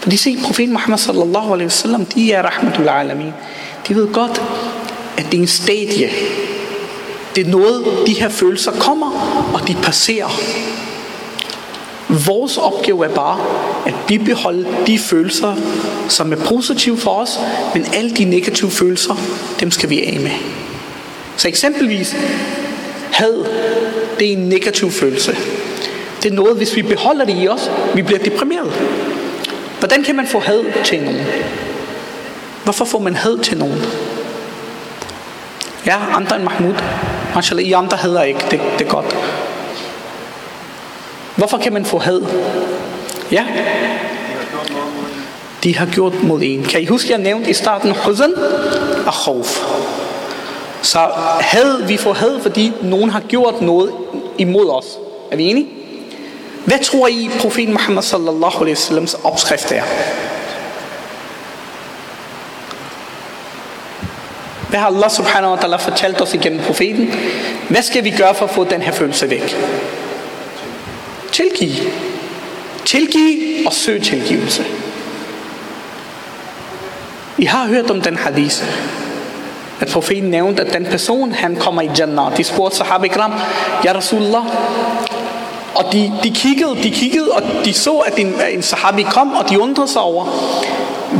Fordi 0.00 0.16
se, 0.16 0.38
profeten 0.44 0.72
Muhammad 0.72 0.98
sallallahu 0.98 1.52
alaihi 1.52 1.66
wasallam, 1.66 2.04
de 2.04 2.32
er 2.32 2.42
rahmatul 2.42 2.88
alamin. 2.88 3.32
De 3.88 3.94
ved 3.94 4.12
godt, 4.12 4.42
at 5.16 5.26
det 5.30 5.38
er 5.38 5.42
en 5.42 5.48
stadie. 5.48 6.10
Det 7.36 7.46
er 7.46 7.50
noget, 7.50 7.84
de 8.06 8.12
her 8.12 8.28
følelser 8.28 8.72
kommer, 8.72 9.10
og 9.54 9.68
de 9.68 9.76
passerer. 9.82 10.40
Vores 12.26 12.56
opgave 12.56 13.04
er 13.04 13.14
bare 13.14 13.40
at 13.86 13.94
bibeholde 14.08 14.66
de 14.86 14.98
følelser, 14.98 15.56
som 16.08 16.32
er 16.32 16.36
positive 16.36 16.98
for 16.98 17.10
os, 17.10 17.38
men 17.74 17.86
alle 17.94 18.10
de 18.10 18.24
negative 18.24 18.70
følelser, 18.70 19.14
dem 19.60 19.70
skal 19.70 19.90
vi 19.90 20.02
af 20.02 20.20
med. 20.20 20.30
Så 21.36 21.48
eksempelvis, 21.48 22.16
had, 23.12 23.44
det 24.18 24.28
er 24.28 24.32
en 24.32 24.48
negativ 24.48 24.90
følelse. 24.90 25.36
Det 26.22 26.30
er 26.30 26.34
noget, 26.34 26.56
hvis 26.56 26.76
vi 26.76 26.82
beholder 26.82 27.24
det 27.24 27.42
i 27.42 27.48
os, 27.48 27.70
vi 27.94 28.02
bliver 28.02 28.18
deprimeret. 28.18 28.72
Hvordan 29.78 30.04
kan 30.04 30.16
man 30.16 30.26
få 30.26 30.40
had 30.40 30.64
til 30.84 31.02
nogen? 31.02 31.26
Hvorfor 32.64 32.84
får 32.84 32.98
man 32.98 33.14
had 33.14 33.38
til 33.38 33.58
nogen? 33.58 33.82
Ja, 35.86 35.96
andre 36.14 36.36
end 36.36 36.44
Mahmoud. 36.44 36.74
Mashallah, 37.34 37.64
I 37.64 37.72
andre 37.72 37.96
hader 37.96 38.22
ikke, 38.22 38.40
det, 38.50 38.60
det 38.78 38.86
er 38.86 38.90
godt. 38.90 39.16
Hvorfor 41.36 41.58
kan 41.58 41.72
man 41.72 41.84
få 41.84 41.98
had? 41.98 42.22
Ja. 43.32 43.44
De 45.64 45.76
har 45.76 45.86
gjort 45.86 46.22
mod 46.22 46.40
en. 46.42 46.62
Kan 46.64 46.82
I 46.82 46.86
huske, 46.86 47.10
jeg 47.10 47.18
nævnte 47.18 47.50
i 47.50 47.54
starten 47.54 47.90
Huzan 47.90 48.34
og 49.06 49.12
khawf. 49.24 49.60
Så 50.82 50.98
had, 51.40 51.86
vi 51.86 51.96
får 51.96 52.12
had, 52.12 52.40
fordi 52.40 52.72
nogen 52.82 53.10
har 53.10 53.20
gjort 53.20 53.62
noget 53.62 53.92
imod 54.38 54.70
os. 54.70 54.98
Er 55.30 55.36
vi 55.36 55.44
enige? 55.44 55.81
Hvad 56.64 56.78
tror 56.84 57.08
I, 57.08 57.30
profeten 57.40 57.72
Muhammad 57.72 58.02
sallallahu 58.02 58.56
alaihi 58.56 58.70
wasallams 58.70 59.14
opskrift 59.24 59.72
er? 59.72 59.82
Hvad 64.68 64.80
har 64.80 64.86
Allah 64.86 65.10
subhanahu 65.10 65.54
wa 65.54 65.60
ta'ala 65.60 65.76
fortalt 65.76 66.20
os 66.20 66.34
igennem 66.34 66.60
profeten? 66.60 67.14
Hvad 67.68 67.82
skal 67.82 68.04
vi 68.04 68.10
gøre 68.10 68.34
for 68.34 68.44
at 68.44 68.50
få 68.50 68.64
den 68.64 68.82
her 68.82 68.92
følelse 68.92 69.30
væk? 69.30 69.56
Tilgive. 71.32 71.90
Tilgive 72.84 73.66
og 73.66 73.72
søg 73.72 74.02
tilgivelse. 74.02 74.64
I 77.38 77.44
har 77.44 77.66
hørt 77.66 77.90
om 77.90 78.00
den 78.00 78.16
hadith, 78.16 78.64
at 79.80 79.88
profeten 79.88 80.30
nævnte, 80.30 80.62
at 80.62 80.72
den 80.72 80.86
person, 80.86 81.32
han 81.32 81.56
kommer 81.56 81.82
i 81.82 81.90
Jannah. 81.98 82.36
De 82.36 82.44
spurgte 82.44 82.76
sahaba 82.76 83.04
ikram, 83.04 83.32
Ja 83.84 83.92
Rasulullah, 83.92 84.44
og 85.74 85.92
de, 85.92 86.12
de 86.22 86.30
kiggede, 86.30 86.82
de 86.82 86.90
kiggede, 86.90 87.30
og 87.32 87.42
de 87.64 87.72
så, 87.72 87.96
at 87.96 88.18
en, 88.18 88.34
en 88.52 88.62
sahabi 88.62 89.02
kom, 89.02 89.32
og 89.32 89.50
de 89.50 89.60
undrede 89.60 89.88
sig 89.88 90.02
over, 90.02 90.24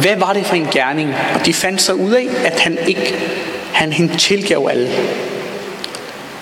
hvad 0.01 0.17
var 0.17 0.33
det 0.33 0.47
for 0.47 0.55
en 0.55 0.69
gerning? 0.73 1.15
Og 1.35 1.47
de 1.47 1.55
fandt 1.55 1.83
sig 1.83 1.95
ud 1.95 2.11
af, 2.11 2.29
at 2.45 2.61
han 2.61 2.79
ikke, 2.87 3.15
han, 3.73 3.93
hende 3.93 4.17
tilgav 4.17 4.69
alle. 4.71 4.91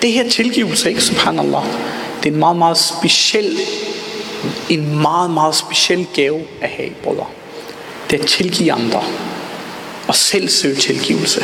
Det 0.01 0.11
her 0.11 0.29
tilgivelse, 0.29 0.89
ikke, 0.89 1.01
subhanallah, 1.01 1.63
det 2.23 2.29
er 2.29 2.33
en 2.33 2.39
meget, 2.39 2.57
meget 2.57 2.77
speciel, 2.77 3.57
en 4.69 5.01
meget, 5.01 5.31
meget 5.31 5.55
speciel 5.55 6.07
gave 6.13 6.41
at 6.61 6.69
have, 6.69 6.89
brødre. 7.03 7.25
Det 8.09 8.19
er 8.19 8.23
at 8.23 8.29
tilgive 8.29 8.71
andre, 8.71 9.03
og 10.07 10.15
selv 10.15 10.49
søge 10.49 10.75
tilgivelse. 10.75 11.39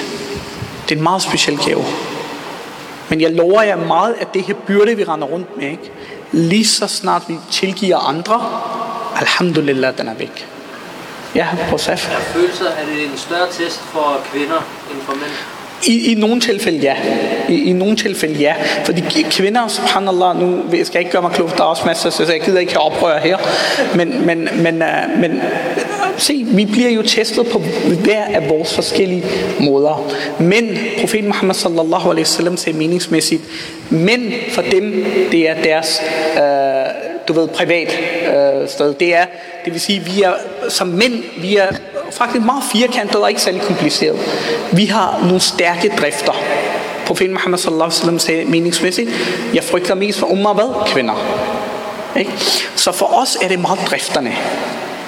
Det 0.84 0.92
er 0.92 0.96
en 0.96 1.04
meget 1.04 1.22
speciel 1.22 1.58
gave. 1.58 1.86
Men 3.10 3.22
jeg 3.22 3.32
lover 3.32 3.62
jer 3.62 3.76
meget, 3.76 4.16
at 4.20 4.28
det 4.34 4.44
her 4.44 4.54
byrde, 4.54 4.96
vi 4.96 5.04
render 5.04 5.28
rundt 5.28 5.58
med, 5.58 5.66
ikke? 5.66 5.92
Lige 6.32 6.68
så 6.68 6.88
snart 6.88 7.22
vi 7.28 7.36
tilgiver 7.52 7.98
andre, 7.98 8.42
alhamdulillah, 9.20 9.98
den 9.98 10.08
er 10.08 10.14
væk. 10.14 10.48
Ja, 11.36 11.48
på 11.70 11.78
SAF. 11.78 12.12
Er 12.12 12.20
følelser, 12.20 12.66
er 12.66 12.86
det 12.86 13.06
en 13.06 13.18
større 13.18 13.48
test 13.52 13.80
for 13.80 14.22
kvinder 14.32 14.66
end 14.92 15.02
for 15.02 15.14
mænd? 15.14 15.32
I, 15.86 16.12
I 16.12 16.16
nogle 16.16 16.42
tilfælde 16.42 16.80
ja. 16.80 16.96
I, 17.50 17.54
I 17.54 17.74
nogle 17.74 17.96
tilfælde 17.96 18.40
ja. 18.40 18.56
Fordi 18.86 19.02
kvinder, 19.32 19.68
subhanallah, 19.68 20.40
nu 20.40 20.64
jeg 20.74 20.86
skal 20.86 20.94
jeg 20.94 21.00
ikke 21.00 21.12
gøre 21.12 21.22
mig 21.22 21.32
klog, 21.32 21.52
der 21.58 21.64
er 21.64 21.68
også 21.68 21.86
masser, 21.86 22.10
så 22.10 22.32
jeg 22.32 22.42
gider 22.42 22.60
ikke 22.60 22.72
have 22.72 22.82
oprør 22.82 23.20
her. 23.20 23.38
Men, 23.96 24.26
men, 24.26 24.50
men, 24.64 24.82
uh, 24.82 25.20
men 25.20 25.42
se, 26.18 26.46
vi 26.48 26.66
bliver 26.66 26.90
jo 26.90 27.02
testet 27.02 27.48
på 27.48 27.60
hver 28.04 28.24
af 28.24 28.50
vores 28.50 28.76
forskellige 28.76 29.24
måder. 29.60 30.12
Men 30.40 30.78
profeten 31.00 31.28
Muhammad 31.28 31.56
sallallahu 31.56 32.10
alaihi 32.10 32.22
wasallam 32.24 32.58
sagde 32.58 32.78
meningsmæssigt, 32.78 33.42
men 33.90 34.34
for 34.52 34.62
dem, 34.62 35.06
det 35.32 35.50
er 35.50 35.62
deres, 35.64 36.02
øh, 36.38 36.44
du 37.28 37.34
ved, 37.34 37.48
privat 37.48 38.00
øh, 38.28 38.70
sted. 38.70 38.94
Det 38.94 39.16
er, 39.16 39.26
det 39.66 39.74
vil 39.74 39.82
sige, 39.82 40.00
vi 40.00 40.22
er 40.22 40.34
som 40.70 40.88
mænd, 40.88 41.24
vi 41.42 41.56
er 41.56 41.68
faktisk 42.12 42.46
meget 42.46 42.64
firkantet 42.72 43.16
og 43.16 43.30
ikke 43.30 43.42
særlig 43.42 43.62
kompliceret. 43.62 44.20
Vi 44.72 44.86
har 44.86 45.20
nogle 45.22 45.40
stærke 45.40 45.92
drifter. 46.02 46.34
Profeten 47.06 47.34
Muhammad 47.34 47.60
sallallahu 47.60 47.86
alaihi 47.86 48.00
wasallam 48.00 48.20
sagde 48.20 48.46
meningsmæssigt, 48.46 49.10
jeg 49.54 49.64
frygter 49.64 49.96
mest 49.96 50.20
for 50.20 50.28
umma 50.28 50.54
hvad? 50.54 50.88
Kvinder. 50.88 51.48
Ikke? 52.20 52.32
Så 52.76 52.92
for 52.92 53.06
os 53.06 53.38
er 53.42 53.48
det 53.48 53.60
meget 53.60 53.80
drifterne. 53.90 54.34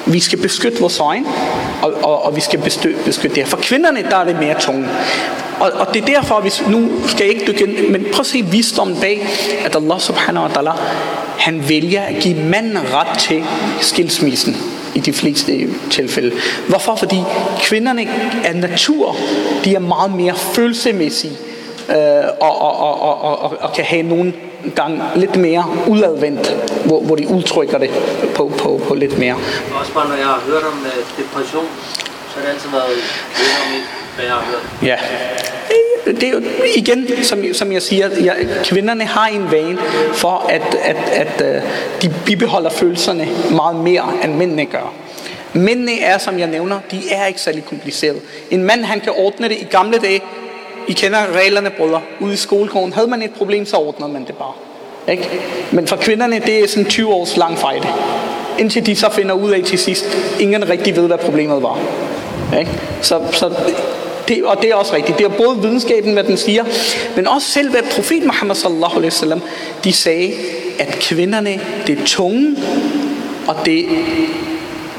Vi 0.09 0.19
skal 0.19 0.39
beskytte 0.39 0.79
vores 0.79 0.99
øjne, 0.99 1.25
og, 1.81 1.93
og, 2.03 2.25
og 2.25 2.35
vi 2.35 2.41
skal 2.41 2.59
bestø, 2.59 2.93
beskytte 3.05 3.35
det 3.35 3.43
her. 3.43 3.49
For 3.49 3.57
kvinderne, 3.61 4.03
der 4.03 4.17
er 4.17 4.25
det 4.25 4.39
mere 4.39 4.59
tunge. 4.59 4.87
Og, 5.59 5.71
og 5.71 5.93
det 5.93 6.01
er 6.01 6.05
derfor, 6.05 6.39
hvis 6.39 6.63
nu 6.67 6.89
skal 7.07 7.25
jeg 7.25 7.33
ikke 7.33 7.51
dykke 7.51 7.63
ind, 7.63 7.89
men 7.89 8.05
prøv 8.13 8.19
at 8.19 8.25
se 8.25 8.45
visdommen 8.51 8.97
bag, 9.01 9.27
at 9.65 9.75
Allah 9.75 9.99
subhanahu 9.99 10.45
wa 10.45 10.51
ta'ala, 10.53 10.79
han 11.39 11.69
vælger 11.69 12.01
at 12.01 12.15
give 12.21 12.35
manden 12.35 12.77
ret 12.93 13.19
til 13.19 13.43
skilsmissen 13.81 14.57
i 14.95 14.99
de 14.99 15.13
fleste 15.13 15.53
øh, 15.53 15.69
tilfælde. 15.89 16.31
Hvorfor? 16.67 16.95
Fordi 16.95 17.17
kvinderne 17.59 18.07
af 18.43 18.55
natur, 18.55 19.15
de 19.65 19.75
er 19.75 19.79
meget 19.79 20.11
mere 20.11 20.35
følelsesmæssige 20.35 21.33
øh, 21.89 22.23
og, 22.39 22.61
og, 22.61 22.79
og, 22.79 23.01
og, 23.01 23.41
og, 23.41 23.57
og, 23.59 23.73
kan 23.73 23.85
have 23.85 24.03
nogle 24.03 24.33
gange 24.75 25.03
lidt 25.15 25.35
mere 25.35 25.65
udadvendt, 25.87 26.55
hvor, 26.85 27.01
hvor 27.01 27.15
de 27.15 27.27
udtrykker 27.27 27.77
det 27.77 27.89
på, 28.35 28.51
på, 28.57 28.81
på 28.87 28.93
lidt 28.93 29.19
mere. 29.19 29.35
Også 29.79 29.93
bare 29.93 30.09
når 30.09 30.15
jeg 30.15 30.25
har 30.25 30.41
hørt 30.47 30.63
om 30.63 30.85
øh, 30.85 31.23
depression, 31.23 31.65
så 32.29 32.35
har 32.35 32.41
det 32.41 32.49
altid 32.49 32.69
været 32.69 32.83
om 32.83 33.83
hvad 34.15 34.25
jeg 34.25 34.33
har 34.33 34.45
hørt. 34.51 34.83
Ja. 34.83 34.97
Det 36.05 36.23
er 36.23 36.31
jo 36.31 36.41
igen, 36.75 37.23
som, 37.23 37.43
som 37.53 37.71
jeg 37.71 37.81
siger, 37.81 38.09
jeg, 38.23 38.47
kvinderne 38.63 39.05
har 39.05 39.27
en 39.27 39.51
vane 39.51 39.77
for, 40.13 40.45
at, 40.49 40.75
at, 40.83 40.97
at 41.11 41.41
uh, 41.41 41.69
de 42.01 42.13
bibeholder 42.25 42.69
følelserne 42.69 43.27
meget 43.51 43.75
mere, 43.75 44.13
end 44.23 44.33
mændene 44.33 44.65
gør. 44.65 44.93
Mændene 45.53 45.99
er, 45.99 46.17
som 46.17 46.39
jeg 46.39 46.47
nævner, 46.47 46.79
de 46.91 47.01
er 47.11 47.25
ikke 47.25 47.41
særlig 47.41 47.65
komplicerede. 47.65 48.19
En 48.51 48.63
mand, 48.63 48.83
han 48.83 48.99
kan 48.99 49.13
ordne 49.15 49.49
det 49.49 49.57
i 49.57 49.67
gamle 49.71 49.97
dage. 49.97 50.21
I 50.87 50.93
kender 50.93 51.19
reglerne, 51.35 51.69
brødre. 51.69 52.01
Ude 52.19 52.33
i 52.33 52.37
skolegården 52.37 52.93
havde 52.93 53.07
man 53.07 53.21
et 53.21 53.31
problem, 53.31 53.65
så 53.65 53.77
ordnede 53.77 54.11
man 54.11 54.25
det 54.25 54.35
bare. 54.35 54.53
Ikke? 55.11 55.29
Men 55.71 55.87
for 55.87 55.95
kvinderne, 55.95 56.39
det 56.39 56.63
er 56.63 56.67
sådan 56.67 56.85
20 56.85 57.13
års 57.13 57.37
lang 57.37 57.57
fejde. 57.57 57.87
Indtil 58.59 58.85
de 58.85 58.95
så 58.95 59.09
finder 59.11 59.33
ud 59.33 59.51
af 59.51 59.63
til 59.63 59.79
sidst, 59.79 60.05
ingen 60.39 60.69
rigtig 60.69 60.95
ved, 60.95 61.07
hvad 61.07 61.17
problemet 61.17 61.63
var. 61.63 61.79
Ikke? 62.59 62.71
Så, 63.01 63.21
så 63.31 63.53
det, 64.27 64.43
og 64.43 64.61
det 64.61 64.69
er 64.69 64.75
også 64.75 64.95
rigtigt. 64.95 65.17
Det 65.17 65.25
er 65.25 65.29
både 65.29 65.61
videnskaben, 65.61 66.13
hvad 66.13 66.23
den 66.23 66.37
siger, 66.37 66.63
men 67.15 67.27
også 67.27 67.47
selv, 67.47 67.71
hvad 67.71 67.81
profet 67.95 68.23
Muhammad 68.25 68.55
sallallahu 68.55 68.91
alaihi 68.91 69.05
wasallam, 69.05 69.41
de 69.83 69.93
sagde, 69.93 70.33
at 70.79 70.99
kvinderne, 71.01 71.59
det 71.87 71.99
er 71.99 72.05
tunge, 72.05 72.55
og 73.47 73.55
det 73.65 73.85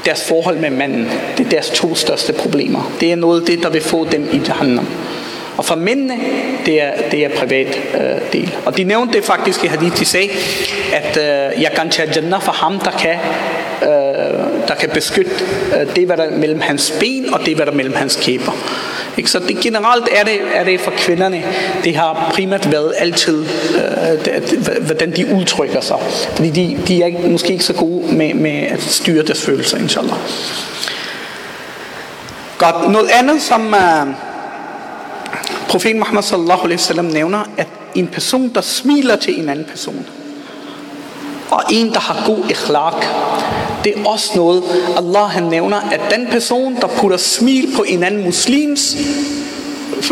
deres 0.05 0.23
forhold 0.23 0.57
med 0.57 0.69
manden. 0.69 1.07
Det 1.37 1.45
er 1.45 1.49
deres 1.49 1.69
to 1.69 1.95
største 1.95 2.33
problemer. 2.33 2.91
Det 2.99 3.11
er 3.11 3.15
noget 3.15 3.39
af 3.39 3.45
det, 3.45 3.63
der 3.63 3.69
vil 3.69 3.81
få 3.81 4.07
dem 4.11 4.29
i 4.33 4.41
Jahannam. 4.47 4.87
Og 5.57 5.65
for 5.65 5.75
mændene, 5.75 6.17
det 6.65 6.81
er, 6.81 6.91
det 7.11 7.25
er 7.25 7.29
privat 7.29 7.67
øh, 7.93 8.33
del. 8.33 8.55
Og 8.65 8.77
de 8.77 8.83
nævnte 8.83 9.13
det 9.17 9.23
faktisk 9.25 9.63
i 9.63 9.67
hadith, 9.67 9.99
de 9.99 10.05
sagde, 10.05 10.29
at 10.93 11.17
øh, 11.17 11.61
jeg 11.61 11.71
kan 11.75 11.89
tage 11.89 12.11
Jannah 12.15 12.41
for 12.41 12.51
ham, 12.51 12.79
der 12.79 12.91
kan, 12.91 13.15
øh, 13.81 14.67
der 14.67 14.75
kan 14.79 14.89
beskytte 14.89 15.31
øh, 15.79 15.95
det, 15.95 16.05
hvad 16.05 16.17
der 16.17 16.23
er 16.23 16.37
mellem 16.37 16.61
hans 16.61 16.93
ben, 16.99 17.33
og 17.33 17.45
det, 17.45 17.55
hvad 17.55 17.65
der 17.65 17.71
er 17.71 17.75
mellem 17.75 17.95
hans 17.95 18.19
kæber. 18.21 18.51
Ikke? 19.17 19.29
Så 19.29 19.39
det, 19.39 19.59
generelt 19.59 20.07
er 20.15 20.23
det, 20.23 20.39
er 20.53 20.63
det 20.63 20.79
for 20.81 20.91
kvinderne, 20.97 21.43
det 21.83 21.95
har 21.95 22.31
primært 22.33 22.71
været 22.71 22.93
altid, 22.97 23.45
øh, 23.75 24.25
det, 24.25 24.79
hvordan 24.81 25.15
de 25.15 25.35
udtrykker 25.35 25.81
sig. 25.81 25.97
Fordi 26.35 26.49
de, 26.49 26.77
de 26.87 27.03
er 27.03 27.29
måske 27.29 27.53
ikke 27.53 27.65
så 27.65 27.73
gode 27.73 28.15
med, 28.15 28.33
med 28.33 28.61
at 28.61 28.81
styre 28.81 29.23
deres 29.23 29.41
følelser, 29.41 29.77
inshallah. 29.77 30.15
Godt, 32.57 32.91
noget 32.91 33.09
andet, 33.19 33.41
som... 33.41 33.73
Øh, 33.73 34.30
Profeten 35.71 35.99
Muhammad 35.99 36.23
sallallahu 36.23 36.63
alaihi 36.63 36.79
wasallam 36.79 37.05
nævner, 37.05 37.43
at 37.57 37.67
en 37.95 38.07
person, 38.07 38.51
der 38.55 38.61
smiler 38.61 39.15
til 39.15 39.39
en 39.43 39.49
anden 39.49 39.65
person, 39.65 40.05
og 41.51 41.63
en, 41.71 41.93
der 41.93 41.99
har 41.99 42.23
god 42.25 42.49
ikhlaq, 42.49 42.93
det 43.83 43.93
er 43.97 44.09
også 44.09 44.31
noget, 44.35 44.63
Allah 44.97 45.29
han 45.29 45.43
nævner, 45.43 45.77
at 45.91 46.01
den 46.11 46.27
person, 46.31 46.75
der 46.75 46.87
putter 46.87 47.17
smil 47.17 47.69
på 47.75 47.83
en 47.83 48.03
anden 48.03 48.23
muslims, 48.23 48.97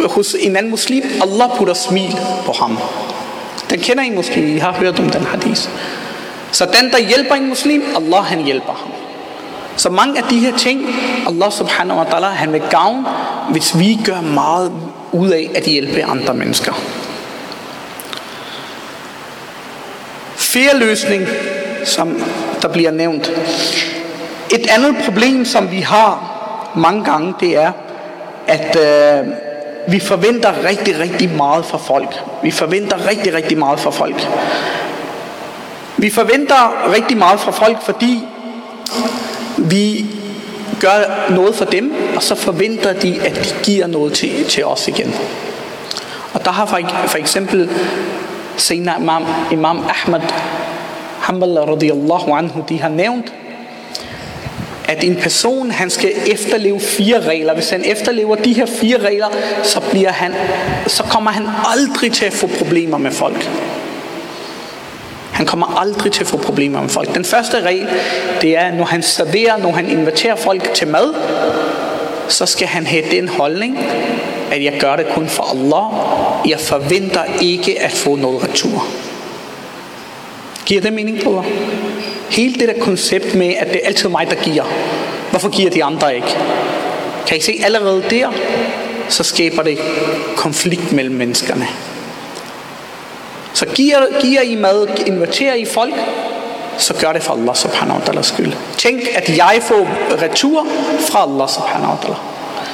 hos 0.06 0.36
en 0.40 0.56
anden 0.56 0.72
muslim, 0.72 1.04
Allah 1.22 1.58
putter 1.58 1.74
smil 1.74 2.16
på 2.46 2.52
ham. 2.52 2.78
Den 3.70 3.80
kender 3.80 4.04
I 4.04 4.10
måske, 4.10 4.56
I 4.56 4.58
har 4.58 4.72
hørt 4.72 5.00
om 5.00 5.10
den 5.10 5.24
hadith. 5.24 5.70
Så 6.52 6.66
den, 6.66 6.92
der 6.92 6.98
hjælper 6.98 7.36
en 7.36 7.50
muslim, 7.50 7.84
Allah 7.96 8.24
han 8.24 8.44
hjælper 8.44 8.74
ham. 8.74 8.92
Så 9.76 9.90
mange 9.90 10.18
af 10.18 10.24
de 10.30 10.40
her 10.40 10.58
ting, 10.58 10.86
Allah 11.28 11.52
subhanahu 11.52 12.00
wa 12.00 12.06
ta'ala, 12.06 12.26
han 12.26 12.54
vil 12.54 12.62
gavn, 12.70 13.06
hvis 13.52 13.80
vi 13.80 14.00
gør 14.06 14.22
meget 14.22 14.72
ud 15.12 15.30
af 15.30 15.50
at 15.56 15.64
hjælpe 15.64 16.04
andre 16.04 16.34
mennesker. 16.34 16.74
løsning, 20.80 21.28
som 21.84 22.22
der 22.62 22.68
bliver 22.68 22.92
nævnt. 22.92 23.32
Et 24.54 24.68
andet 24.70 24.96
problem, 25.06 25.46
som 25.46 25.72
vi 25.72 25.80
har 25.80 26.36
mange 26.76 27.04
gange, 27.04 27.34
det 27.40 27.58
er, 27.58 27.72
at 28.48 28.76
øh, 28.76 29.28
vi 29.88 30.00
forventer 30.00 30.54
rigtig, 30.70 31.00
rigtig 31.00 31.30
meget 31.30 31.66
fra 31.66 31.78
folk. 31.78 32.16
Vi 32.44 32.52
forventer 32.52 33.08
rigtig, 33.10 33.34
rigtig 33.34 33.58
meget 33.58 33.80
fra 33.80 33.92
folk. 33.92 34.28
Vi 35.98 36.10
forventer 36.10 36.92
rigtig 36.94 37.18
meget 37.18 37.40
fra 37.40 37.52
folk, 37.52 37.78
fordi 37.82 38.24
vi 39.58 40.06
gør 40.80 41.30
noget 41.30 41.56
for 41.56 41.66
dem, 41.66 41.94
og 42.16 42.24
så 42.24 42.36
forventer 42.36 42.94
de, 42.94 43.22
at 43.22 43.36
de 43.36 43.64
giver 43.64 43.88
noget 43.88 44.14
til, 44.14 44.46
til 44.46 44.66
os 44.66 44.88
igen. 44.88 45.16
Og 46.34 46.46
der 46.46 46.52
har 46.52 46.66
for, 46.66 46.80
for 47.08 47.18
eksempel 47.18 47.70
senere 48.58 48.96
Imam, 49.02 49.26
Imam 49.52 49.86
Ahmad 49.90 50.22
Hanbal 51.22 51.60
radiyallahu 51.60 52.34
anhu, 52.34 52.64
de 52.70 52.82
har 52.82 52.90
nævnt, 52.90 53.34
at 54.86 55.04
en 55.04 55.16
person 55.16 55.72
han 55.72 55.90
skal 55.90 56.12
efterleve 56.28 56.80
fire 56.80 57.22
regler. 57.22 57.54
Hvis 57.54 57.70
han 57.70 57.84
efterlever 57.86 58.36
de 58.36 58.54
her 58.54 58.66
fire 58.66 58.98
regler, 58.98 59.28
så, 59.64 59.80
bliver 59.92 60.12
han, 60.12 60.34
så 60.88 61.04
kommer 61.04 61.32
han 61.32 61.48
aldrig 61.66 62.12
til 62.12 62.26
at 62.26 62.34
få 62.34 62.50
problemer 62.58 62.98
med 62.98 63.12
folk. 63.12 63.50
Han 65.40 65.46
kommer 65.46 65.80
aldrig 65.80 66.12
til 66.12 66.22
at 66.22 66.28
få 66.28 66.38
problemer 66.38 66.82
med 66.82 66.90
folk. 66.90 67.16
Den 67.16 67.26
første 67.26 67.62
regel, 67.62 67.88
det 68.42 68.58
er, 68.58 68.72
når 68.72 68.86
han 68.86 69.04
serverer, 69.04 69.58
når 69.58 69.72
han 69.72 69.90
inviterer 69.90 70.36
folk 70.36 70.74
til 70.74 70.88
mad, 70.88 71.14
så 72.28 72.46
skal 72.46 72.68
han 72.68 72.86
have 72.86 73.04
den 73.12 73.28
holdning, 73.28 73.78
at 74.52 74.64
jeg 74.64 74.78
gør 74.80 74.96
det 74.96 75.06
kun 75.14 75.28
for 75.28 75.44
Allah. 75.44 76.50
Jeg 76.50 76.60
forventer 76.60 77.24
ikke 77.42 77.82
at 77.82 77.92
få 77.92 78.16
noget 78.16 78.44
retur. 78.44 78.88
Giver 80.66 80.82
det 80.82 80.94
mening, 80.94 81.24
på 81.24 81.44
Hele 82.30 82.54
det 82.60 82.68
der 82.68 82.84
koncept 82.84 83.36
med, 83.36 83.54
at 83.58 83.68
det 83.68 83.82
er 83.84 83.88
altid 83.88 84.10
mig, 84.10 84.28
der 84.30 84.36
giver. 84.44 84.64
Hvorfor 85.30 85.50
giver 85.50 85.70
de 85.70 85.84
andre 85.84 86.16
ikke? 86.16 86.38
Kan 87.28 87.38
I 87.38 87.42
se 87.42 87.62
allerede 87.64 88.04
der, 88.10 88.28
så 89.10 89.24
skaber 89.24 89.64
det 89.64 89.78
konflikt 90.36 90.92
mellem 90.92 91.16
menneskerne. 91.16 91.68
Så 93.60 93.66
giver, 93.66 94.22
giver 94.22 94.42
I 94.42 94.56
mad, 94.56 94.88
inviterer 95.06 95.54
I 95.54 95.66
folk, 95.66 95.94
så 96.78 96.94
gør 96.94 97.14
det 97.14 97.24
for 97.24 97.34
Allah 97.34 97.56
subhanahu 97.56 98.00
wa 98.00 98.06
ta'ala 98.06 98.22
skyld. 98.22 98.54
Tænk, 98.78 99.02
at 99.16 99.38
jeg 99.38 99.60
får 99.62 99.88
retur 100.22 100.68
fra 101.00 101.24
Allah 101.24 101.50
subhanahu 101.50 101.92
wa 101.92 101.98
ta'ala. 102.04 102.18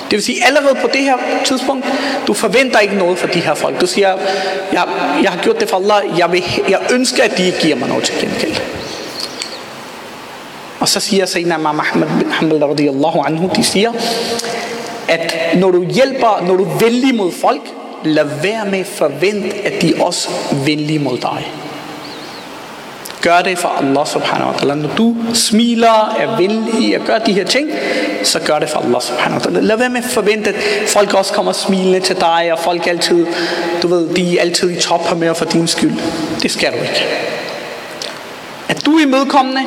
Det 0.03 0.11
vil 0.11 0.23
sige, 0.23 0.45
allerede 0.45 0.75
på 0.81 0.87
det 0.93 1.01
her 1.01 1.17
tidspunkt, 1.45 1.85
du 2.27 2.33
forventer 2.33 2.79
ikke 2.79 2.95
noget 2.95 3.17
fra 3.17 3.27
de 3.27 3.39
her 3.39 3.53
folk. 3.53 3.81
Du 3.81 3.87
siger, 3.87 4.17
jeg, 4.73 4.83
jeg 5.23 5.31
har 5.31 5.39
gjort 5.43 5.59
det 5.59 5.69
for 5.69 5.77
Allah, 5.77 6.19
jeg, 6.19 6.31
vil, 6.31 6.43
jeg 6.69 6.79
ønsker, 6.91 7.23
at 7.23 7.37
de 7.37 7.53
giver 7.61 7.75
mig 7.75 7.89
noget 7.89 8.03
til 8.03 8.15
gengæld. 8.19 8.55
Og 10.79 10.87
så 10.87 10.99
siger 10.99 11.25
Sayyidina 11.25 11.57
Imam 11.57 11.79
Ahmad 11.79 12.07
bin 12.19 12.31
Hanbal 12.31 12.63
radiyallahu 12.63 13.21
anhu, 13.25 13.49
de 13.55 13.63
siger, 13.63 13.91
at 15.07 15.35
når 15.55 15.71
du 15.71 15.83
hjælper, 15.83 16.43
når 16.47 16.55
du 16.55 16.63
er 16.63 16.77
venlig 16.77 17.15
mod 17.15 17.31
folk, 17.31 17.61
lad 18.05 18.25
være 18.41 18.65
med 18.65 18.79
at 18.79 18.85
forvente, 18.85 19.57
at 19.65 19.81
de 19.81 19.93
også 19.99 20.29
er 20.51 20.55
venlige 20.55 20.99
mod 20.99 21.17
dig. 21.17 21.51
Gør 23.21 23.41
det 23.41 23.57
for 23.57 23.69
Allah 23.69 24.07
subhanahu 24.07 24.51
wa 24.51 24.57
ta'ala. 24.57 24.73
Når 24.73 24.89
du 24.97 25.15
smiler, 25.33 26.15
er 26.19 26.37
venlig 26.37 26.99
og 26.99 27.05
gør 27.05 27.17
de 27.17 27.33
her 27.33 27.45
ting, 27.45 27.69
så 28.23 28.39
gør 28.39 28.59
det 28.59 28.69
for 28.69 28.79
Allah 28.79 29.01
subhanahu 29.01 29.39
wa 29.39 29.45
ta'ala. 29.45 29.59
Lad 29.59 29.77
være 29.77 29.89
med 29.89 30.03
at 30.03 30.09
forvente, 30.09 30.49
at 30.49 30.55
folk 30.87 31.13
også 31.13 31.33
kommer 31.33 31.51
smilende 31.51 31.99
til 31.99 32.15
dig, 32.15 32.49
og 32.51 32.59
folk 32.59 32.87
altid, 32.87 33.25
du 33.81 33.87
ved, 33.87 34.09
de 34.15 34.37
er 34.37 34.41
altid 34.41 34.69
i 34.69 34.81
top 34.81 35.07
her 35.07 35.15
med 35.15 35.35
for 35.35 35.45
din 35.45 35.67
skyld. 35.67 35.93
Det 36.41 36.51
skal 36.51 36.71
du 36.71 36.77
ikke. 36.77 37.05
At 38.69 38.85
du 38.85 38.97
er 38.97 39.01
imødekommende, 39.01 39.61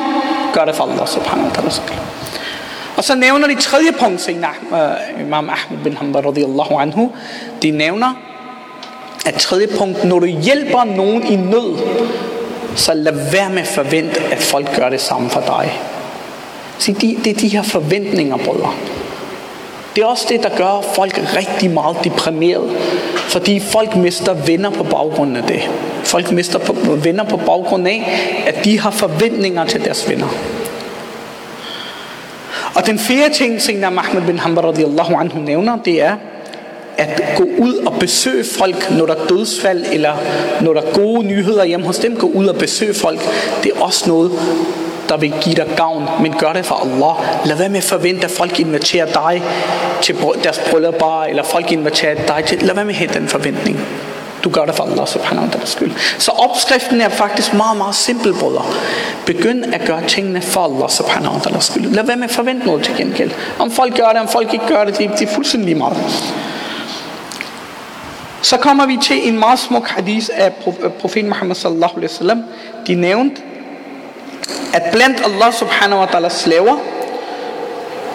gør 0.53 0.65
det 0.65 0.75
for 0.75 0.83
Allah 0.83 1.07
subhanahu 1.07 1.47
wa 1.47 1.53
ta'ala. 1.53 1.91
Og 2.97 3.03
så 3.03 3.15
nævner 3.15 3.47
de 3.47 3.55
tredje 3.55 3.91
punkt, 3.91 4.21
Sayyidina 4.21 4.47
øh, 4.73 5.21
Imam 5.21 5.49
Ahmed 5.49 5.83
bin 5.83 5.97
Hanbal 5.97 6.21
radiyallahu 6.21 6.77
anhu. 6.79 7.11
De 7.63 7.71
nævner, 7.71 8.13
at 9.25 9.33
tredje 9.33 9.67
punkt, 9.67 10.03
når 10.03 10.19
du 10.19 10.25
hjælper 10.25 10.83
nogen 10.83 11.27
i 11.27 11.35
nød, 11.35 11.77
så 12.75 12.93
lad 12.93 13.31
være 13.31 13.49
med 13.49 13.61
at 13.61 13.67
forvente, 13.67 14.21
at 14.31 14.37
folk 14.37 14.75
gør 14.75 14.89
det 14.89 15.01
samme 15.01 15.29
for 15.29 15.39
dig. 15.39 15.81
Så 16.77 16.91
det, 16.91 17.17
det 17.23 17.27
er 17.35 17.39
de 17.39 17.47
her 17.47 17.63
forventninger, 17.63 18.37
brødre. 18.37 18.73
Det 19.95 20.01
er 20.01 20.05
også 20.05 20.25
det, 20.29 20.43
der 20.43 20.49
gør 20.57 20.81
folk 20.95 21.21
rigtig 21.35 21.71
meget 21.71 21.97
deprimeret. 22.03 22.77
Fordi 23.15 23.59
folk 23.59 23.95
mister 23.95 24.33
venner 24.33 24.69
på 24.69 24.83
baggrund 24.83 25.37
af 25.37 25.43
det. 25.43 25.69
Folk 26.03 26.31
mister 26.31 26.59
på, 26.59 26.73
venner 27.03 27.23
på 27.23 27.37
baggrund 27.37 27.87
af, 27.87 28.21
at 28.47 28.65
de 28.65 28.79
har 28.79 28.91
forventninger 28.91 29.65
til 29.65 29.85
deres 29.85 30.09
venner. 30.09 30.27
Og 32.75 32.85
den 32.85 32.99
fjerde 32.99 33.33
ting, 33.33 33.61
som 33.61 33.97
Ahmed 33.97 34.21
bin 34.21 34.39
Hanbal 34.39 34.65
radiyallahu 34.65 35.15
anhu 35.15 35.39
nævner, 35.39 35.77
det 35.85 36.01
er, 36.01 36.15
at 36.99 37.21
gå 37.37 37.43
ud 37.57 37.73
og 37.73 37.93
besøge 37.99 38.43
folk, 38.43 38.91
når 38.91 39.05
der 39.05 39.15
er 39.15 39.27
dødsfald, 39.27 39.85
eller 39.91 40.13
når 40.61 40.73
der 40.73 40.81
er 40.81 40.93
gode 40.93 41.23
nyheder 41.23 41.63
hjemme 41.63 41.85
hos 41.85 41.97
dem, 41.97 42.15
gå 42.15 42.27
ud 42.27 42.45
og 42.45 42.55
besøge 42.55 42.93
folk. 42.93 43.19
Det 43.63 43.71
er 43.75 43.81
også 43.81 44.09
noget, 44.09 44.31
der 45.09 45.17
vil 45.17 45.33
give 45.41 45.55
dig 45.55 45.67
gavn, 45.77 46.09
men 46.21 46.33
gør 46.39 46.53
det 46.53 46.65
for 46.65 46.75
Allah. 46.75 47.47
Lad 47.47 47.57
være 47.57 47.69
med 47.69 47.77
at 47.77 47.83
forvente, 47.83 48.25
at 48.25 48.31
folk 48.31 48.59
inviterer 48.59 49.05
dig 49.05 49.43
til 50.01 50.15
deres 50.43 50.61
bryllupper, 50.71 51.23
eller 51.23 51.43
folk 51.43 51.71
inviterer 51.71 52.15
dig 52.27 52.43
til. 52.45 52.57
Lad 52.61 52.75
være 52.75 52.85
med 52.85 52.93
at 52.93 52.97
have 52.97 53.13
den 53.13 53.27
forventning. 53.27 53.79
Du 54.43 54.49
gør 54.49 54.65
det 54.65 54.75
for 54.75 54.83
Allah 54.83 55.07
subhanahu 55.07 55.45
wa 55.47 55.51
ta'ala 55.51 55.65
skyld. 55.65 55.91
Så 56.17 56.31
opskriften 56.31 57.01
er 57.01 57.09
faktisk 57.09 57.53
meget, 57.53 57.77
meget 57.77 57.95
simpel, 57.95 58.33
brødre. 58.33 58.65
Begynd 59.25 59.73
at 59.73 59.81
gøre 59.87 60.01
tingene 60.07 60.41
for 60.41 60.61
Allah 60.61 60.89
subhanahu 60.89 61.33
wa 61.33 61.39
ta'ala 61.39 61.59
skyld. 61.59 61.85
Lad 61.85 62.03
være 62.03 62.15
med 62.15 62.23
at 62.23 62.31
forvente 62.31 62.65
noget 62.65 62.83
til 62.83 62.95
gengæld. 62.97 63.31
Om 63.59 63.71
folk 63.71 63.95
gør 63.95 64.09
det, 64.09 64.21
om 64.21 64.27
folk 64.27 64.53
ikke 64.53 64.67
gør 64.67 64.85
det, 64.85 64.97
det, 64.97 65.09
det 65.19 65.29
er 65.29 65.33
fuldstændig 65.33 65.65
lige 65.65 65.77
meget. 65.77 65.97
Så 68.49 68.57
kommer 68.57 68.85
vi 68.85 68.97
til 69.01 69.27
en 69.27 69.39
meget 69.39 69.59
smuk 69.59 69.87
hadith 69.87 70.29
af 70.33 70.53
profeten 70.99 71.29
Muhammad 71.29 71.55
sallallahu 71.55 71.95
alaihi 71.95 72.11
wasallam. 72.13 72.43
De 72.87 72.95
nævnte, 72.95 73.41
at 74.73 74.81
blandt 74.91 75.21
Allah 75.25 75.53
subhanahu 75.53 76.01
wa 76.01 76.05
ta'ala 76.05 76.29
slaver, 76.29 76.77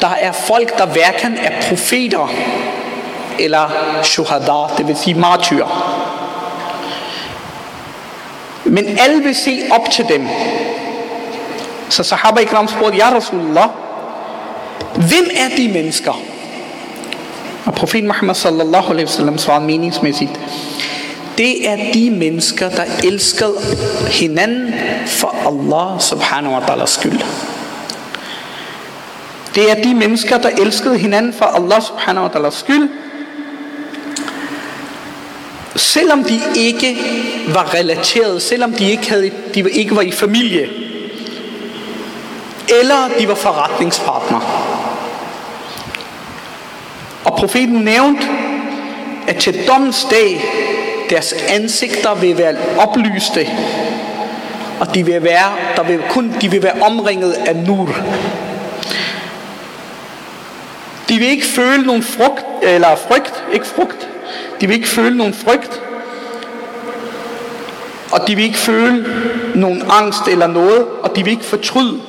der 0.00 0.08
er 0.08 0.32
folk, 0.32 0.78
der 0.78 0.86
hverken 0.86 1.36
er 1.36 1.62
profeter 1.68 2.32
eller 3.38 3.70
shuhada, 4.02 4.76
det 4.78 4.88
vil 4.88 4.96
sige 4.96 5.14
martyrer. 5.14 6.00
Men 8.64 8.98
alle 8.98 9.22
vil 9.22 9.34
se 9.34 9.62
op 9.70 9.90
til 9.90 10.08
dem. 10.08 10.28
Så 11.88 12.02
sahaba 12.02 12.40
ikram 12.40 12.68
spurgte, 12.68 12.96
Ja 12.96 13.08
Rasulullah, 13.16 13.68
hvem 14.94 15.30
er 15.36 15.56
de 15.56 15.72
mennesker? 15.72 16.33
Og 17.64 17.74
profeten 17.74 18.06
Muhammad 18.06 18.34
sallallahu 18.34 18.90
alaihi 18.90 19.06
wasallam 19.06 19.38
svarede 19.38 19.64
meningsmæssigt, 19.64 20.40
det 21.38 21.68
er 21.68 21.92
de 21.92 22.10
mennesker, 22.10 22.68
der 22.68 22.84
elskede 23.04 23.54
hinanden 24.10 24.74
for 25.06 25.34
Allah 25.46 26.00
subhanahu 26.00 26.54
wa 26.54 26.60
ta'ala 26.60 26.86
skyld. 26.86 27.20
Det 29.54 29.70
er 29.70 29.74
de 29.74 29.94
mennesker, 29.94 30.38
der 30.38 30.48
elskede 30.48 30.98
hinanden 30.98 31.32
for 31.32 31.44
Allah 31.44 31.82
subhanahu 31.82 32.26
wa 32.26 32.32
ta'ala 32.32 32.50
skyld, 32.50 32.88
selvom 35.76 36.24
de 36.24 36.40
ikke 36.56 36.96
var 37.48 37.74
relateret, 37.74 38.42
selvom 38.42 38.72
de 38.72 38.90
ikke, 38.90 39.08
havde, 39.10 39.30
de 39.54 39.70
ikke 39.70 39.96
var 39.96 40.02
i 40.02 40.10
familie, 40.10 40.68
eller 42.80 43.08
de 43.18 43.28
var 43.28 43.34
forretningspartnere. 43.34 44.42
Og 47.24 47.36
profeten 47.36 47.74
nævnte, 47.74 48.22
at 49.28 49.36
til 49.36 49.66
dommens 49.68 50.06
dag, 50.10 50.44
deres 51.10 51.32
ansigter 51.48 52.14
vil 52.14 52.38
være 52.38 52.56
oplyste, 52.78 53.48
og 54.80 54.94
de 54.94 55.04
vil 55.04 55.22
være, 55.22 55.52
der 55.76 55.82
vil 55.82 56.00
kun, 56.10 56.34
de 56.40 56.50
vil 56.50 56.62
være 56.62 56.82
omringet 56.82 57.32
af 57.32 57.56
nur. 57.56 57.90
De 61.08 61.18
vil 61.18 61.28
ikke 61.28 61.46
føle 61.46 61.86
nogen 61.86 62.02
frugt, 62.02 62.44
eller 62.62 62.96
frygt, 62.96 63.44
ikke 63.52 63.66
frugt, 63.66 64.08
de 64.60 64.66
vil 64.66 64.76
ikke 64.76 64.88
føle 64.88 65.16
nogen 65.16 65.34
frygt, 65.34 65.82
og 68.12 68.28
de 68.28 68.36
vil 68.36 68.44
ikke 68.44 68.58
føle 68.58 69.06
nogen 69.54 69.82
angst 69.90 70.28
eller 70.28 70.46
noget, 70.46 70.86
og 71.02 71.16
de 71.16 71.24
vil 71.24 71.30
ikke 71.30 71.44
fortryde. 71.44 72.00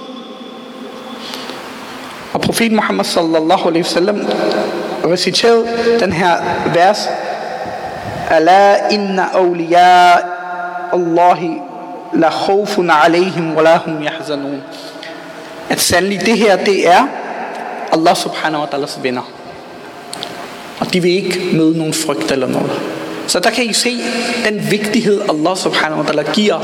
Og 2.34 2.42
profeten 2.42 2.76
Muhammad 2.76 3.06
sallallahu 3.06 3.68
alaihi 3.68 3.84
wasallam 3.84 4.28
reciterede 5.12 5.68
den 6.00 6.14
her 6.14 6.38
vers, 6.74 7.10
Ala 8.30 8.90
inna 8.92 9.24
awliya 9.34 10.18
Allahi 10.94 11.62
la 12.14 12.30
khawfun 12.30 12.90
alayhim 12.90 13.56
wa 13.56 13.62
lahum 13.62 14.04
yahzanun. 14.04 14.62
At 15.70 15.80
sandelig 15.80 16.26
det 16.26 16.38
her, 16.38 16.56
det 16.56 16.88
er 16.88 17.08
Allah 17.92 18.16
subhanahu 18.16 18.62
wa 18.64 18.68
ta'alas 18.68 19.04
venner. 19.04 19.32
Og 20.80 20.94
de 20.94 21.02
vil 21.02 21.12
ikke 21.12 21.40
møde 21.54 21.78
nogen 21.78 21.94
frygt 21.94 22.32
eller 22.32 22.48
noget. 22.48 22.72
Så 23.28 23.40
der 23.40 23.50
kan 23.50 23.64
I 23.64 23.74
se 23.74 23.98
den 24.46 24.72
vigtighed, 24.72 25.22
Allah 25.30 25.58
subhanahu 25.58 26.02
wa 26.02 26.08
ta'ala 26.08 26.32
giver, 26.32 26.60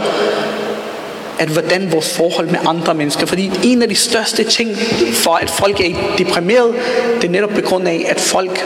at 1.41 1.49
hvordan 1.49 1.91
vores 1.91 2.17
forhold 2.17 2.47
med 2.47 2.59
andre 2.65 2.93
mennesker. 2.93 3.25
Fordi 3.25 3.51
en 3.63 3.81
af 3.81 3.89
de 3.89 3.95
største 3.95 4.43
ting 4.43 4.77
for, 5.13 5.33
at 5.35 5.49
folk 5.49 5.79
er 5.79 5.95
deprimeret, 6.17 6.75
det 7.15 7.23
er 7.23 7.31
netop 7.31 7.49
på 7.49 7.61
grund 7.61 7.87
af, 7.87 8.05
at 8.09 8.19
folk 8.19 8.65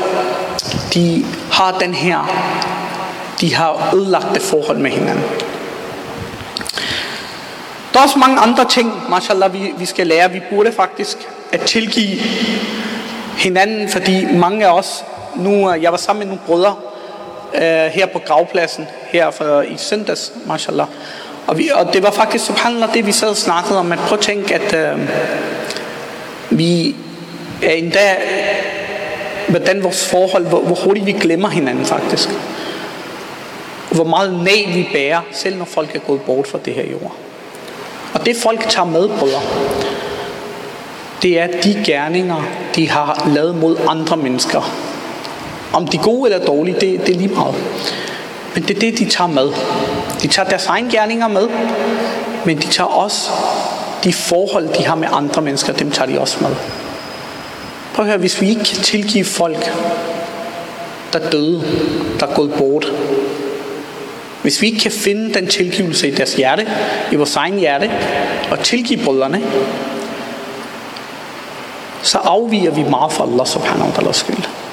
de 0.93 1.25
har 1.51 1.77
den 1.79 1.93
her, 1.93 2.17
de 3.41 3.55
har 3.55 3.91
ødelagt 3.95 4.33
det 4.33 4.41
forhold 4.41 4.77
med 4.77 4.91
hinanden. 4.91 5.23
Der 7.93 7.99
er 7.99 8.03
også 8.03 8.19
mange 8.19 8.39
andre 8.39 8.65
ting, 8.69 8.91
mashallah, 9.09 9.53
vi, 9.53 9.73
vi 9.77 9.85
skal 9.85 10.07
lære. 10.07 10.31
Vi 10.31 10.41
burde 10.49 10.71
faktisk 10.71 11.17
at 11.51 11.61
tilgive 11.61 12.19
hinanden, 13.37 13.89
fordi 13.89 14.25
mange 14.25 14.67
af 14.67 14.77
os, 14.77 15.05
nu, 15.35 15.73
jeg 15.73 15.91
var 15.91 15.97
sammen 15.97 16.27
med 16.27 16.35
nogle 16.35 16.41
brødre, 16.45 16.75
øh, 17.55 17.91
her 17.91 18.05
på 18.05 18.19
gravpladsen, 18.19 18.87
her 19.07 19.31
for, 19.31 19.61
i 19.61 19.77
søndags, 19.77 20.31
mashallah. 20.45 20.87
Og, 21.47 21.57
vi, 21.57 21.69
og 21.73 21.93
det 21.93 22.03
var 22.03 22.11
faktisk 22.11 22.45
subhanallah 22.45 22.93
det, 22.93 23.05
vi 23.05 23.11
sad 23.11 23.29
og 23.29 23.37
snakkede 23.37 23.79
om, 23.79 23.91
at 23.91 23.99
prøv 23.99 24.17
at 24.17 24.23
tænke, 24.23 24.55
at 24.55 24.73
øh, 24.73 24.99
vi 26.49 26.95
er 27.63 27.71
endda, 27.71 28.15
hvordan 29.47 29.83
vores 29.83 30.09
forhold, 30.09 30.47
hvor, 30.47 30.59
hvor 30.59 30.75
hurtigt 30.75 31.05
vi 31.05 31.11
glemmer 31.11 31.49
hinanden 31.49 31.85
faktisk. 31.85 32.29
Hvor 33.91 34.03
meget 34.03 34.43
næg 34.43 34.69
vi 34.73 34.87
bærer, 34.93 35.21
selv 35.31 35.57
når 35.57 35.65
folk 35.65 35.95
er 35.95 35.99
gået 35.99 36.21
bort 36.21 36.47
fra 36.47 36.59
det 36.65 36.73
her 36.73 36.85
jord. 36.91 37.15
Og 38.13 38.25
det 38.25 38.35
folk 38.35 38.69
tager 38.69 38.85
med, 38.85 39.09
brødre, 39.19 39.41
det 41.21 41.39
er 41.39 41.47
de 41.63 41.83
gerninger, 41.85 42.43
de 42.75 42.89
har 42.89 43.29
lavet 43.35 43.55
mod 43.55 43.77
andre 43.87 44.17
mennesker. 44.17 44.71
Om 45.73 45.87
de 45.87 45.97
er 45.97 46.01
gode 46.01 46.31
eller 46.31 46.45
dårlige, 46.45 46.79
det, 46.79 46.99
det 47.07 47.15
er 47.15 47.19
lige 47.19 47.33
meget. 47.33 47.55
Men 48.53 48.63
det 48.63 48.75
er 48.75 48.79
det, 48.79 48.99
de 48.99 49.09
tager 49.09 49.27
med. 49.27 49.49
De 50.25 50.29
tager 50.29 50.49
deres 50.49 50.65
egne 50.65 50.91
gerninger 50.91 51.27
med, 51.27 51.49
men 52.45 52.57
de 52.57 52.67
tager 52.67 52.87
også 52.87 53.29
de 54.03 54.13
forhold, 54.13 54.67
de 54.77 54.85
har 54.85 54.95
med 54.95 55.07
andre 55.11 55.41
mennesker, 55.41 55.73
dem 55.73 55.91
tager 55.91 56.11
de 56.11 56.19
også 56.19 56.37
med. 56.41 56.49
Prøv 57.93 58.05
at 58.05 58.09
høre, 58.09 58.17
hvis 58.17 58.41
vi 58.41 58.49
ikke 58.49 58.63
kan 58.63 58.77
tilgive 58.77 59.25
folk, 59.25 59.73
der 61.13 61.29
døde, 61.29 61.63
der 62.19 62.27
er 62.27 62.33
gået 62.33 62.53
bort, 62.53 62.91
hvis 64.41 64.61
vi 64.61 64.67
ikke 64.67 64.79
kan 64.79 64.91
finde 64.91 65.33
den 65.33 65.47
tilgivelse 65.47 66.07
i 66.07 66.11
deres 66.11 66.33
hjerte, 66.33 66.67
i 67.11 67.15
vores 67.15 67.35
egen 67.35 67.59
hjerte, 67.59 67.91
og 68.51 68.59
tilgive 68.59 69.03
brødrene, 69.03 69.41
så 72.01 72.17
afviger 72.17 72.71
vi 72.71 72.83
meget 72.83 73.13
fra 73.13 73.23
Allah 73.23 73.47
subhanahu 73.47 73.89
wa 73.89 73.93
ta'ala 73.93 74.13
skyld. 74.13 74.64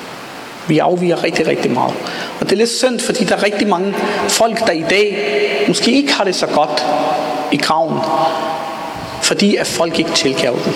Vi 0.69 0.79
afviger 0.79 1.25
rigtig, 1.25 1.47
rigtig 1.47 1.71
meget. 1.71 1.95
Og 2.41 2.47
det 2.47 2.53
er 2.53 2.57
lidt 2.57 2.71
synd, 2.71 3.01
fordi 3.01 3.25
der 3.25 3.37
er 3.37 3.43
rigtig 3.43 3.69
mange 3.69 3.95
folk, 4.29 4.67
der 4.67 4.73
i 4.73 4.85
dag 4.91 5.29
måske 5.69 5.93
ikke 5.93 6.13
har 6.13 6.25
det 6.25 6.35
så 6.35 6.47
godt 6.47 6.87
i 7.53 7.57
graven, 7.57 7.99
fordi 9.23 9.57
at 9.57 9.67
folk 9.67 9.99
ikke 9.99 10.11
tilgav 10.11 10.59
dem. 10.65 10.73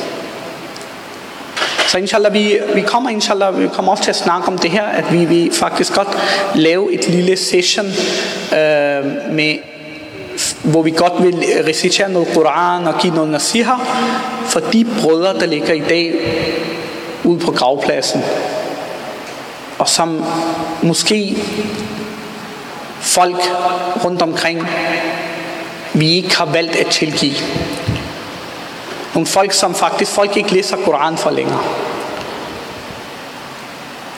Så 1.89 1.99
inshallah, 1.99 2.33
vi, 2.33 2.59
vi 2.75 2.81
kommer 2.81 3.11
inshallah, 3.11 3.61
vi 3.63 3.69
kommer 3.73 3.93
også 3.93 4.05
til 4.05 4.11
at 4.11 4.17
snakke 4.17 4.49
om 4.49 4.59
det 4.59 4.71
her, 4.71 4.83
at 4.83 5.13
vi 5.13 5.25
vil 5.25 5.53
faktisk 5.53 5.95
godt 5.95 6.09
lave 6.55 6.95
et 6.95 7.09
lille 7.09 7.37
session 7.37 7.87
øh, 7.87 9.33
med 9.33 9.57
hvor 10.63 10.83
vi 10.83 10.91
godt 10.91 11.25
vil 11.25 11.45
recitere 11.67 12.13
noget 12.13 12.29
Koran 12.35 12.87
og 12.87 12.95
give 13.01 13.15
noget 13.15 13.31
nasiha 13.31 13.75
for 14.45 14.61
de 14.61 14.87
brødre, 15.01 15.41
der 15.41 15.47
ligger 15.47 15.73
i 15.73 15.83
dag 15.89 16.15
ude 17.25 17.39
på 17.39 17.51
gravpladsen, 17.51 18.21
og 19.87 19.91
som 19.91 20.25
måske 20.83 21.37
folk 23.01 23.37
rundt 24.05 24.23
omkring 24.23 24.69
vi 25.93 26.11
ikke 26.11 26.37
har 26.37 26.45
valgt 26.45 26.77
at 26.77 26.87
tilgive. 26.87 27.35
Nogle 29.15 29.27
folk, 29.27 29.53
som 29.53 29.75
faktisk 29.75 30.13
folk 30.13 30.37
ikke 30.37 30.53
læser 30.53 30.77
Koran 30.77 31.17
for 31.17 31.31
længere. 31.31 31.63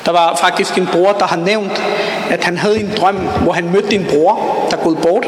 Der 0.06 0.12
var 0.12 0.36
faktisk 0.36 0.78
en 0.78 0.88
bror, 0.92 1.12
der 1.12 1.26
har 1.26 1.36
nævnt, 1.36 1.82
at 2.30 2.44
han 2.44 2.56
havde 2.56 2.80
en 2.80 2.92
drøm, 2.96 3.16
hvor 3.16 3.52
han 3.52 3.70
mødte 3.70 3.94
en 3.94 4.06
bror, 4.10 4.66
der 4.70 4.76
gået 4.76 4.98
bort. 4.98 5.26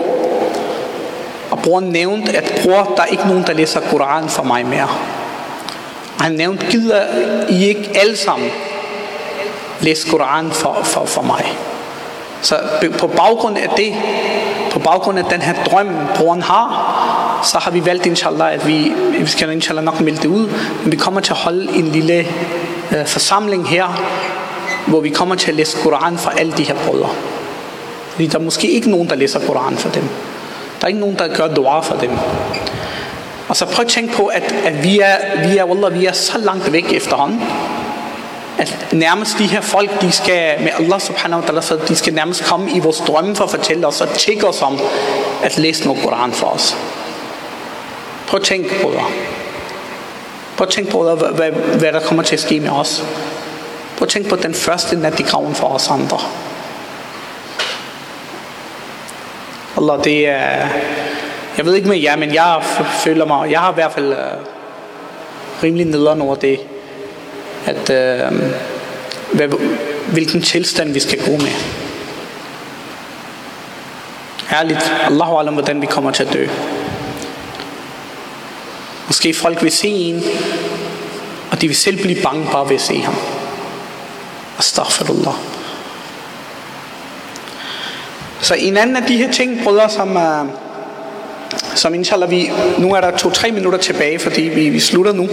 Og 1.50 1.58
broren 1.58 1.84
nævnte, 1.84 2.36
at 2.36 2.60
bror, 2.62 2.92
der 2.96 3.02
er 3.02 3.06
ikke 3.06 3.28
nogen, 3.28 3.44
der 3.46 3.52
læser 3.52 3.80
Koran 3.80 4.28
for 4.28 4.42
mig 4.42 4.66
mere. 4.66 4.88
Og 6.18 6.24
han 6.24 6.32
nævnte, 6.32 6.66
gider 6.66 7.02
I 7.48 7.64
ikke 7.64 7.90
alle 7.94 8.16
sammen 8.16 8.50
læse 9.80 10.08
Koran 10.08 10.50
for, 10.50 10.78
for, 10.84 11.04
for 11.04 11.22
mig? 11.22 11.54
Så 12.42 12.56
på 12.98 13.06
baggrund 13.06 13.58
af 13.58 13.68
det, 13.76 13.94
på 14.70 14.78
baggrund 14.78 15.18
af 15.18 15.24
den 15.24 15.42
her 15.42 15.54
drøm, 15.64 15.88
broren 16.16 16.42
har, 16.42 16.96
så 17.44 17.58
har 17.58 17.70
vi 17.70 17.86
valgt, 17.86 18.06
inshallah, 18.06 18.52
at 18.52 18.66
vi, 18.66 18.92
vi 19.18 19.26
skal 19.26 19.52
inshallah 19.52 19.84
nok 19.84 20.00
melde 20.00 20.22
det 20.22 20.28
ud, 20.28 20.48
men 20.82 20.92
vi 20.92 20.96
kommer 20.96 21.20
til 21.20 21.32
at 21.32 21.38
holde 21.38 21.72
en 21.76 21.88
lille 21.88 22.26
øh, 22.92 23.06
forsamling 23.06 23.68
her, 23.68 24.02
hvor 24.86 25.00
vi 25.00 25.10
kommer 25.10 25.34
til 25.34 25.50
at 25.50 25.56
læse 25.56 25.78
Koran 25.82 26.18
for 26.18 26.30
alle 26.30 26.52
de 26.52 26.62
her 26.62 26.74
brødre. 26.74 27.08
Fordi 28.08 28.26
der 28.26 28.38
er 28.38 28.42
måske 28.42 28.70
ikke 28.70 28.90
nogen, 28.90 29.08
der 29.08 29.14
læser 29.14 29.40
Koran 29.46 29.76
for 29.76 29.88
dem. 29.88 30.02
Der 30.80 30.84
er 30.84 30.88
ikke 30.88 31.00
nogen, 31.00 31.18
der 31.18 31.34
gør 31.34 31.48
dua 31.48 31.80
for 31.80 31.94
dem. 31.94 32.10
Og 33.48 33.56
så 33.56 33.66
prøv 33.66 33.84
at 33.84 33.90
tænke 33.90 34.14
på, 34.14 34.26
at, 34.26 34.54
at 34.64 34.84
vi, 34.84 34.98
er, 34.98 35.48
vi, 35.48 35.56
er, 35.56 35.64
wallah, 35.64 36.00
vi 36.00 36.06
er 36.06 36.12
så 36.12 36.38
langt 36.38 36.72
væk 36.72 36.92
efterhånden 36.92 37.42
at 38.58 38.88
nærmest 38.92 39.38
de 39.38 39.46
her 39.46 39.60
folk, 39.60 40.00
de 40.00 40.12
skal 40.12 40.60
med 40.60 40.70
Allah 40.78 41.00
subhanahu 41.00 41.42
wa 41.42 41.48
ta'ala, 41.48 41.60
så 41.60 41.78
de 41.88 41.96
skal 41.96 42.14
nærmest 42.14 42.44
komme 42.44 42.70
i 42.70 42.78
vores 42.78 42.98
drømme 42.98 43.36
for 43.36 43.44
at 43.44 43.50
fortælle 43.50 43.86
os 43.86 44.00
og 44.00 44.08
tjekke 44.08 44.46
os 44.46 44.62
om 44.62 44.80
at 45.42 45.58
læse 45.58 45.84
noget 45.84 46.02
Koran 46.02 46.32
for 46.32 46.46
os. 46.46 46.76
Prøv 48.28 48.40
at 48.40 48.46
tænke, 48.46 48.70
brødre. 48.82 49.04
Prøv 50.56 50.66
at 50.66 50.72
tænke, 50.72 50.90
brødre, 50.90 51.14
hvad, 51.14 51.28
hvad, 51.28 51.50
hvad 51.78 51.92
der 51.92 52.00
kommer 52.00 52.22
til 52.22 52.36
at 52.36 52.40
ske 52.40 52.60
med 52.60 52.70
os. 52.70 53.04
Prøv 53.96 54.04
at 54.04 54.08
tænke 54.08 54.28
på 54.28 54.36
den 54.36 54.54
første 54.54 54.96
nat 54.96 55.20
i 55.20 55.22
graven 55.22 55.54
for 55.54 55.66
os 55.66 55.88
andre. 55.88 56.18
Allah, 59.76 60.04
det 60.04 60.28
er... 60.28 60.68
Jeg 61.56 61.66
ved 61.66 61.74
ikke 61.74 61.88
med 61.88 61.98
jer, 61.98 62.16
men 62.16 62.34
jeg 62.34 62.62
føler 63.04 63.24
mig... 63.24 63.50
Jeg 63.50 63.60
har 63.60 63.70
i 63.70 63.74
hvert 63.74 63.92
fald 63.92 64.12
uh, 64.12 64.18
rimelig 65.62 65.86
nederen 65.86 66.22
over 66.22 66.34
det, 66.34 66.60
at 67.66 67.90
øh, 67.90 68.42
hvad, 69.32 69.48
hvilken 70.12 70.42
tilstand 70.42 70.92
vi 70.92 71.00
skal 71.00 71.18
gå 71.24 71.30
med. 71.30 71.52
Ærligt, 74.52 74.92
Allahu 75.06 75.36
alam, 75.36 75.54
hvordan 75.54 75.80
vi 75.80 75.86
kommer 75.86 76.10
til 76.10 76.22
at 76.24 76.32
dø. 76.32 76.46
Måske 79.06 79.34
folk 79.34 79.62
vil 79.62 79.72
se 79.72 79.88
en, 79.88 80.22
og 81.50 81.60
de 81.60 81.66
vil 81.66 81.76
selv 81.76 82.02
blive 82.02 82.22
bange 82.22 82.48
bare 82.52 82.68
ved 82.68 82.74
at 82.74 82.80
se 82.80 83.00
ham. 83.00 83.14
Astaghfirullah. 84.58 85.34
Så 88.40 88.54
en 88.54 88.76
anden 88.76 88.96
af 88.96 89.02
de 89.02 89.16
her 89.16 89.32
ting, 89.32 89.60
brødre, 89.64 89.90
som, 89.90 90.16
er, 90.16 90.46
som 91.74 91.94
inshallah, 91.94 92.30
vi, 92.30 92.50
nu 92.78 92.94
er 92.94 93.00
der 93.00 93.10
to-tre 93.16 93.50
minutter 93.50 93.78
tilbage, 93.78 94.18
fordi 94.18 94.42
vi, 94.42 94.68
vi 94.68 94.80
slutter 94.80 95.12
nu. 95.12 95.28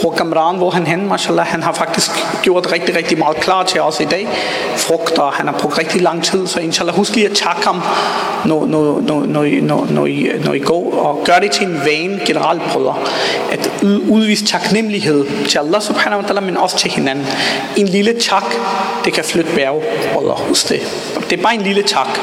Programmeren, 0.00 0.56
hvor 0.56 0.70
han 0.70 0.86
hen, 0.86 1.08
mashallah, 1.08 1.46
han 1.46 1.62
har 1.62 1.72
faktisk 1.72 2.10
gjort 2.42 2.72
rigtig, 2.72 2.96
rigtig 2.96 3.18
meget 3.18 3.36
klar 3.36 3.62
til 3.62 3.80
os 3.80 4.00
i 4.00 4.04
dag. 4.04 4.28
Frugter, 4.76 5.30
han 5.30 5.46
har 5.46 5.54
brugt 5.58 5.78
rigtig 5.78 6.02
lang 6.02 6.24
tid, 6.24 6.46
så 6.46 6.60
inshallah, 6.60 6.96
husk 6.96 7.14
lige 7.14 7.26
at 7.26 7.36
takke 7.36 7.64
ham, 7.64 7.82
når, 8.44 8.66
når, 8.66 9.00
når, 9.00 9.20
når, 9.26 9.62
når, 9.62 9.86
når, 9.90 10.06
I, 10.06 10.30
når 10.44 10.52
I 10.52 10.58
går, 10.58 10.94
og 10.94 11.24
gør 11.24 11.38
det 11.38 11.50
til 11.50 11.66
en 11.66 11.80
vane 11.84 12.20
generelt, 12.26 12.62
brødre, 12.72 12.96
at 13.52 13.70
udvise 14.08 14.46
taknemmelighed 14.46 15.26
til 15.48 15.58
Allah 15.58 15.82
subhanahu 15.82 16.22
wa 16.22 16.28
ta'ala, 16.28 16.40
men 16.40 16.56
også 16.56 16.78
til 16.78 16.90
hinanden. 16.90 17.26
En 17.76 17.88
lille 17.88 18.14
tak, 18.20 18.44
det 19.04 19.12
kan 19.12 19.24
flytte 19.24 19.54
bjerg, 19.54 19.82
brødre, 20.14 20.36
husk 20.48 20.68
det. 20.68 20.80
Det 21.30 21.38
er 21.38 21.42
bare 21.42 21.54
en 21.54 21.62
lille 21.62 21.82
tak, 21.82 22.18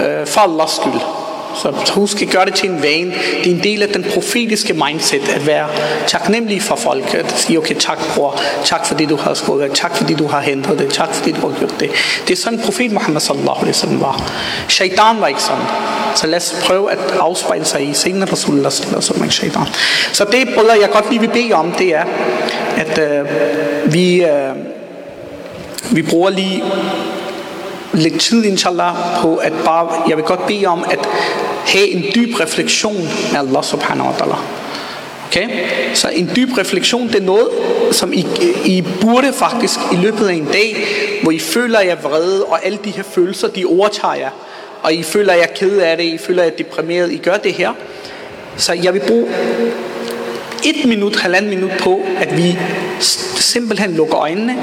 øh, 0.00 0.26
for 0.26 0.40
Allahs 0.40 0.70
skyld. 0.70 1.23
Så 1.62 1.92
husk 1.94 2.22
at 2.22 2.28
gøre 2.28 2.44
det 2.44 2.54
til 2.54 2.70
en 2.70 2.82
vane. 2.82 3.12
Det 3.44 3.52
er 3.52 3.56
en 3.56 3.62
del 3.62 3.82
af 3.82 3.88
den 3.88 4.04
profetiske 4.14 4.74
mindset, 4.74 5.28
at 5.28 5.46
være 5.46 5.68
taknemmelig 6.06 6.62
for 6.62 6.76
folk. 6.76 7.14
At 7.14 7.34
sige, 7.38 7.58
okay, 7.58 7.74
tak 7.74 7.98
bror, 8.14 8.40
tak 8.64 8.86
fordi 8.86 9.06
du 9.06 9.16
har 9.16 9.34
skåret 9.34 9.70
tak 9.74 9.96
fordi 9.96 10.14
du 10.14 10.26
har 10.26 10.40
hentet 10.40 10.78
det, 10.78 10.92
tak 10.92 11.14
fordi 11.14 11.32
du 11.32 11.48
har 11.48 11.58
gjort 11.58 11.80
det. 11.80 11.90
Det 12.28 12.32
er 12.32 12.36
sådan 12.36 12.60
profet 12.64 12.92
Muhammad 12.92 13.20
sallallahu 13.20 13.58
alaihi 13.58 13.70
wasallam 13.70 14.00
var. 14.00 14.32
Shaitan 14.68 15.20
var 15.20 15.26
ikke 15.26 15.42
sådan. 15.42 15.64
Så 16.14 16.26
lad 16.26 16.36
os 16.36 16.54
prøve 16.64 16.92
at 16.92 16.98
afspejle 17.20 17.64
sig 17.64 17.88
i 17.88 17.94
senere 17.94 18.32
Rasulullah 18.32 18.72
sallallahu 18.72 19.14
alaihi 19.14 19.30
shaitan. 19.30 19.62
Så 20.12 20.24
det, 20.24 20.48
brødre, 20.54 20.78
jeg 20.80 20.90
godt 20.90 21.10
lige 21.10 21.20
vil 21.20 21.30
bede 21.30 21.52
om, 21.52 21.72
det 21.72 21.94
er, 21.94 22.04
at 22.76 22.98
øh, 22.98 23.26
vi, 23.92 24.24
øh, 24.24 24.54
vi 25.90 26.02
bruger 26.02 26.30
lige 26.30 26.62
lidt 27.94 28.20
tid, 28.20 28.44
inshallah, 28.44 28.94
på 29.20 29.36
at 29.36 29.52
bare, 29.64 30.08
jeg 30.08 30.16
vil 30.16 30.24
godt 30.24 30.46
bede 30.46 30.66
om 30.66 30.84
at 30.90 30.98
have 31.66 31.88
en 31.88 32.04
dyb 32.14 32.40
refleksion 32.40 33.08
med 33.32 33.38
Allah 33.38 33.64
subhanahu 33.64 34.08
wa 34.08 34.14
ta'ala. 34.14 34.36
Okay? 35.26 35.48
Så 35.94 36.08
en 36.08 36.30
dyb 36.36 36.58
refleksion, 36.58 37.08
det 37.08 37.14
er 37.14 37.24
noget, 37.24 37.48
som 37.90 38.12
I, 38.12 38.26
I 38.64 38.84
burde 39.00 39.32
faktisk 39.32 39.78
i 39.92 39.96
løbet 39.96 40.28
af 40.28 40.34
en 40.34 40.44
dag, 40.44 40.86
hvor 41.22 41.32
I 41.32 41.38
føler 41.38 41.80
jer 41.80 41.96
vrede, 42.02 42.44
og 42.44 42.66
alle 42.66 42.78
de 42.84 42.90
her 42.90 43.02
følelser, 43.02 43.48
de 43.48 43.64
overtager 43.64 44.14
jer, 44.14 44.30
og 44.82 44.92
I 44.92 45.02
føler 45.02 45.34
jer 45.34 45.46
ked 45.46 45.78
af 45.78 45.96
det, 45.96 46.04
I 46.04 46.18
føler 46.18 46.42
jer 46.42 46.50
deprimeret, 46.50 47.12
I 47.12 47.16
gør 47.16 47.36
det 47.36 47.52
her. 47.52 47.72
Så 48.56 48.72
jeg 48.72 48.94
vil 48.94 49.00
bruge 49.08 49.26
et 50.64 50.84
minut, 50.84 51.16
halvanden 51.16 51.50
minut 51.50 51.70
på, 51.82 52.00
at 52.18 52.36
vi 52.36 52.58
simpelthen 53.38 53.94
lukker 53.94 54.16
øjnene 54.16 54.56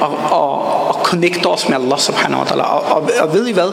og, 0.00 0.18
og, 0.30 0.88
og 0.88 0.94
connecter 0.94 1.48
os 1.48 1.68
med 1.68 1.76
Allah 1.76 1.98
subhanahu 1.98 2.42
wa 2.42 2.48
ta'ala. 2.48 2.62
Og, 2.62 2.82
og, 2.82 3.10
og 3.20 3.34
ved 3.34 3.46
I 3.46 3.52
hvad? 3.52 3.72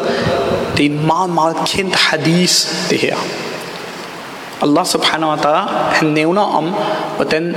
Det 0.77 0.85
er 0.85 0.89
en 0.89 1.05
meget, 1.07 1.29
meget 1.29 1.55
kendt 1.65 1.95
hadith, 1.95 2.89
det 2.89 2.97
her. 2.99 3.15
Allah 4.61 4.85
subhanahu 4.85 5.31
wa 5.31 5.37
ta'ala, 5.37 5.71
han 5.99 6.07
nævner 6.07 6.41
om, 6.41 6.73
hvordan, 7.15 7.55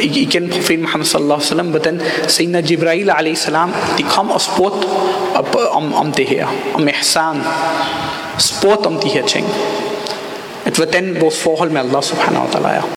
igen 0.00 0.50
profeten 0.50 0.82
Muhammad 0.82 1.06
sallallahu 1.06 1.40
alaihi 1.40 1.46
wasallam, 1.46 1.66
hvordan 1.66 2.00
Sayyidina 2.28 2.60
Jibreel 2.60 3.10
alaihi 3.10 3.36
salam, 3.36 3.72
de 3.98 4.02
kom 4.02 4.30
og 4.30 4.40
spurgte 4.40 4.88
om, 5.70 5.94
om 5.94 6.12
det 6.12 6.26
her, 6.26 6.46
om 6.74 6.88
ihsan, 6.88 7.42
spurgte 8.38 8.86
om 8.86 8.98
de 8.98 9.08
her 9.08 9.26
ting. 9.26 9.46
At 10.64 10.76
hvordan 10.76 11.16
vores 11.20 11.42
forhold 11.42 11.70
med 11.70 11.80
Allah 11.80 12.02
subhanahu 12.02 12.46
wa 12.46 12.50
ta'ala 12.50 12.68
er. 12.68 12.82